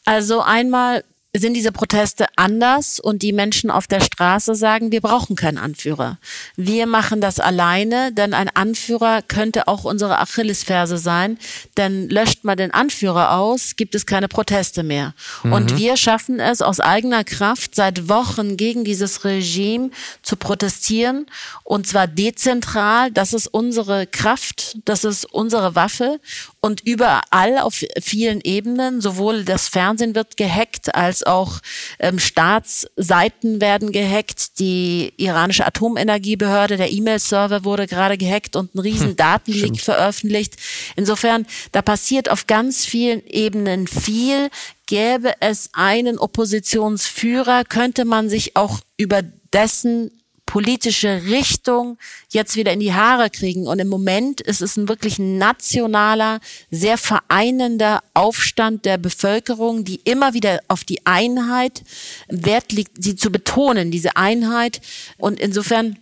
Also 0.05 0.43
einmal 0.43 1.03
sind 1.39 1.55
diese 1.55 1.73
Proteste 1.73 2.27
anders 2.37 3.01
und 3.01 3.23
die 3.23 3.33
Menschen 3.33 3.71
auf 3.71 3.87
der 3.87 4.01
Straße 4.01 4.55
sagen, 4.55 4.93
wir 4.93 5.01
brauchen 5.01 5.37
keinen 5.37 5.59
Anführer. 5.59 6.19
Wir 6.57 6.87
machen 6.87 7.21
das 7.21 7.41
alleine, 7.41 8.13
denn 8.13 8.35
ein 8.35 8.49
Anführer 8.49 9.23
könnte 9.23 9.69
auch 9.69 9.85
unsere 9.85 10.19
Achillesferse 10.19 10.99
sein, 10.99 11.39
denn 11.77 12.09
löscht 12.09 12.45
man 12.45 12.57
den 12.57 12.73
Anführer 12.73 13.37
aus, 13.37 13.77
gibt 13.77 13.95
es 13.95 14.07
keine 14.07 14.29
Proteste 14.29 14.83
mehr. 14.83 15.15
Mhm. 15.43 15.53
Und 15.53 15.77
wir 15.77 15.97
schaffen 15.97 16.41
es 16.41 16.63
aus 16.63 16.81
eigener 16.81 17.25
Kraft 17.25 17.75
seit 17.75 18.09
Wochen 18.09 18.57
gegen 18.57 18.85
dieses 18.85 19.25
Regime 19.25 19.91
zu 20.23 20.37
protestieren 20.37 21.27
und 21.65 21.87
zwar 21.87 22.07
dezentral, 22.07 23.11
das 23.11 23.33
ist 23.33 23.49
unsere 23.49 24.07
Kraft, 24.07 24.79
das 24.85 25.05
ist 25.05 25.25
unsere 25.25 25.75
Waffe 25.75 26.21
und 26.67 26.81
überall 26.85 27.59
auf 27.59 27.85
vielen 28.01 28.41
Ebenen, 28.41 29.01
sowohl 29.01 29.45
das 29.45 29.69
Fernsehen 29.69 30.17
wird 30.17 30.37
gehackt, 30.37 30.95
als 30.97 31.23
auch 31.23 31.61
ähm, 32.01 32.19
Staatsseiten 32.19 33.61
werden 33.61 33.93
gehackt. 33.93 34.59
Die 34.59 35.13
iranische 35.17 35.65
Atomenergiebehörde, 35.65 36.77
der 36.77 36.91
E-Mail-Server 36.91 37.65
wurde 37.65 37.87
gerade 37.87 38.19
gehackt 38.19 38.57
und 38.57 38.75
ein 38.75 38.81
riesen 38.81 39.11
hm, 39.11 39.17
Datenleak 39.17 39.81
veröffentlicht. 39.81 40.57
Insofern, 40.97 41.47
da 41.71 41.83
passiert 41.83 42.29
auf 42.29 42.49
ganz 42.49 42.85
vielen 42.85 43.25
Ebenen 43.27 43.87
viel. 43.87 44.51
Gäbe 44.87 45.35
es 45.39 45.71
einen 45.73 46.19
Oppositionsführer, 46.19 47.65
könnte 47.65 48.05
man 48.05 48.29
sich 48.29 48.57
auch 48.57 48.81
über 48.97 49.23
dessen 49.53 50.11
politische 50.47 51.25
Richtung 51.27 51.99
jetzt 52.31 52.57
wieder 52.57 52.73
in 52.73 52.81
die 52.81 52.95
Haare 52.95 53.29
kriegen. 53.31 53.67
Und 53.67 53.81
im 53.81 53.89
Moment 53.89 54.41
ist 54.41 54.63
es 54.63 54.77
ein 54.77 54.89
wirklich 54.89 55.19
nationaler, 55.19 56.41
sehr 56.71 56.97
vereinender 56.97 58.03
Aufstand 58.15 58.85
der 58.85 58.97
Bevölkerung, 58.97 59.85
die 59.85 60.01
immer 60.05 60.33
wieder 60.33 60.61
auf 60.69 60.85
die 60.85 61.05
Einheit 61.05 61.83
Wert 62.29 62.73
liegt, 62.73 63.03
sie 63.03 63.17
zu 63.17 63.31
betonen, 63.31 63.91
diese 63.91 64.17
Einheit. 64.17 64.81
Und 65.19 65.41
insofern 65.41 65.99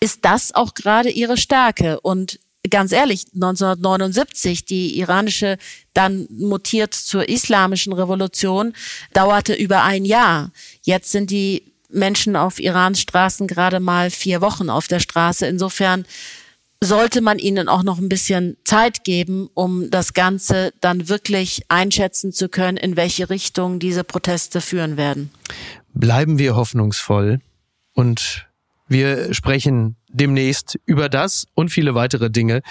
ist 0.00 0.24
das 0.24 0.54
auch 0.54 0.74
gerade 0.74 1.10
ihre 1.10 1.36
Stärke. 1.36 2.00
Und 2.00 2.40
ganz 2.68 2.92
ehrlich, 2.92 3.26
1979, 3.34 4.64
die 4.64 4.98
iranische, 4.98 5.58
dann 5.94 6.26
mutiert 6.30 6.94
zur 6.94 7.28
islamischen 7.28 7.92
Revolution, 7.92 8.74
dauerte 9.12 9.54
über 9.54 9.82
ein 9.82 10.04
Jahr. 10.04 10.50
Jetzt 10.82 11.12
sind 11.12 11.30
die 11.30 11.69
Menschen 11.92 12.36
auf 12.36 12.60
Irans 12.60 13.00
Straßen 13.00 13.46
gerade 13.46 13.80
mal 13.80 14.10
vier 14.10 14.40
Wochen 14.40 14.70
auf 14.70 14.88
der 14.88 15.00
Straße. 15.00 15.46
Insofern 15.46 16.04
sollte 16.82 17.20
man 17.20 17.38
ihnen 17.38 17.68
auch 17.68 17.82
noch 17.82 17.98
ein 17.98 18.08
bisschen 18.08 18.56
Zeit 18.64 19.04
geben, 19.04 19.50
um 19.54 19.90
das 19.90 20.14
Ganze 20.14 20.72
dann 20.80 21.08
wirklich 21.08 21.62
einschätzen 21.68 22.32
zu 22.32 22.48
können, 22.48 22.78
in 22.78 22.96
welche 22.96 23.28
Richtung 23.28 23.78
diese 23.78 24.02
Proteste 24.02 24.60
führen 24.60 24.96
werden. 24.96 25.30
Bleiben 25.92 26.38
wir 26.38 26.56
hoffnungsvoll 26.56 27.40
und 27.92 28.46
wir 28.88 29.34
sprechen 29.34 29.96
demnächst 30.12 30.78
über 30.86 31.08
das 31.08 31.46
und 31.54 31.70
viele 31.70 31.94
weitere 31.94 32.30
Dinge. 32.30 32.62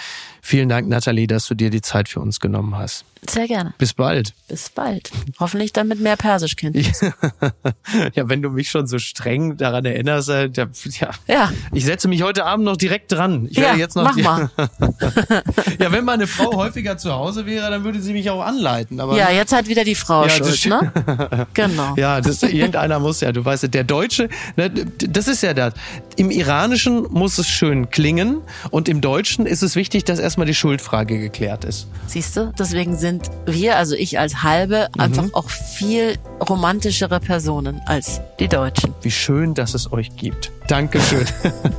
Vielen 0.42 0.68
Dank, 0.68 0.88
Nathalie, 0.88 1.26
dass 1.26 1.46
du 1.46 1.54
dir 1.54 1.70
die 1.70 1.82
Zeit 1.82 2.08
für 2.08 2.20
uns 2.20 2.40
genommen 2.40 2.76
hast. 2.76 3.04
Sehr 3.28 3.46
gerne. 3.46 3.74
Bis 3.76 3.92
bald. 3.92 4.32
Bis 4.48 4.70
bald. 4.70 5.10
Hoffentlich 5.38 5.72
dann 5.72 5.88
mit 5.88 6.00
mehr 6.00 6.16
Persischkenntnis. 6.16 7.00
ja, 8.14 8.28
wenn 8.28 8.40
du 8.40 8.48
mich 8.48 8.70
schon 8.70 8.86
so 8.86 8.98
streng 8.98 9.58
daran 9.58 9.84
erinnerst, 9.84 10.30
äh, 10.30 10.48
ja, 10.54 11.10
ja. 11.28 11.52
Ich 11.72 11.84
setze 11.84 12.08
mich 12.08 12.22
heute 12.22 12.46
Abend 12.46 12.64
noch 12.64 12.78
direkt 12.78 13.12
dran. 13.12 13.46
Ich 13.50 13.58
werde 13.58 13.74
ja, 13.74 13.78
jetzt 13.78 13.94
noch 13.94 14.04
mach 14.04 14.16
mal. 14.16 14.50
ja, 15.78 15.92
wenn 15.92 16.04
meine 16.04 16.26
Frau 16.26 16.56
häufiger 16.56 16.96
zu 16.96 17.12
Hause 17.12 17.44
wäre, 17.44 17.70
dann 17.70 17.84
würde 17.84 18.00
sie 18.00 18.14
mich 18.14 18.30
auch 18.30 18.42
anleiten. 18.42 19.00
Aber 19.00 19.16
ja, 19.16 19.30
jetzt 19.30 19.52
hat 19.52 19.68
wieder 19.68 19.84
die 19.84 19.94
Frau 19.94 20.24
ja, 20.24 20.30
Schuld, 20.30 20.66
ne? 20.66 21.46
genau. 21.54 21.94
Ja, 21.96 22.22
das, 22.22 22.42
irgendeiner 22.42 23.00
muss 23.00 23.20
ja, 23.20 23.32
du 23.32 23.44
weißt, 23.44 23.72
der 23.72 23.84
Deutsche, 23.84 24.30
ne, 24.56 24.70
das 24.70 25.28
ist 25.28 25.42
ja 25.42 25.52
das. 25.52 25.74
Im 26.16 26.30
Iranischen 26.30 27.06
muss 27.10 27.29
muss 27.30 27.38
es 27.38 27.48
schön 27.48 27.90
klingen 27.90 28.42
und 28.72 28.88
im 28.88 29.00
Deutschen 29.00 29.46
ist 29.46 29.62
es 29.62 29.76
wichtig, 29.76 30.02
dass 30.02 30.18
erstmal 30.18 30.48
die 30.48 30.54
Schuldfrage 30.54 31.20
geklärt 31.20 31.64
ist. 31.64 31.86
Siehst 32.08 32.36
du, 32.36 32.52
deswegen 32.58 32.96
sind 32.96 33.30
wir, 33.46 33.76
also 33.76 33.94
ich 33.94 34.18
als 34.18 34.42
Halbe, 34.42 34.88
mhm. 34.96 35.00
einfach 35.00 35.26
auch 35.34 35.48
viel 35.48 36.18
romantischere 36.48 37.20
Personen 37.20 37.82
als 37.86 38.20
die 38.40 38.48
Deutschen. 38.48 38.94
Wie 39.02 39.12
schön, 39.12 39.54
dass 39.54 39.74
es 39.74 39.92
euch 39.92 40.16
gibt. 40.16 40.50
Dankeschön. 40.66 41.24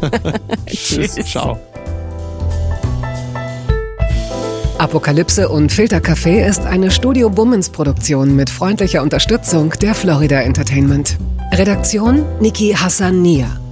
Tschüss. 0.68 1.16
Ciao. 1.16 1.60
Apokalypse 4.78 5.50
und 5.50 5.70
Filtercafé 5.70 6.48
ist 6.48 6.62
eine 6.62 6.92
Studio 6.92 7.30
Bummens 7.30 7.70
Produktion 7.70 8.38
mit 8.38 8.50
freundlicher 8.50 9.02
Unterstützung 9.02 9.74
der 9.82 9.96
Florida 9.96 10.40
Entertainment. 10.40 11.18
Redaktion 11.52 12.24
Niki 12.40 12.72
Hassania. 12.72 13.60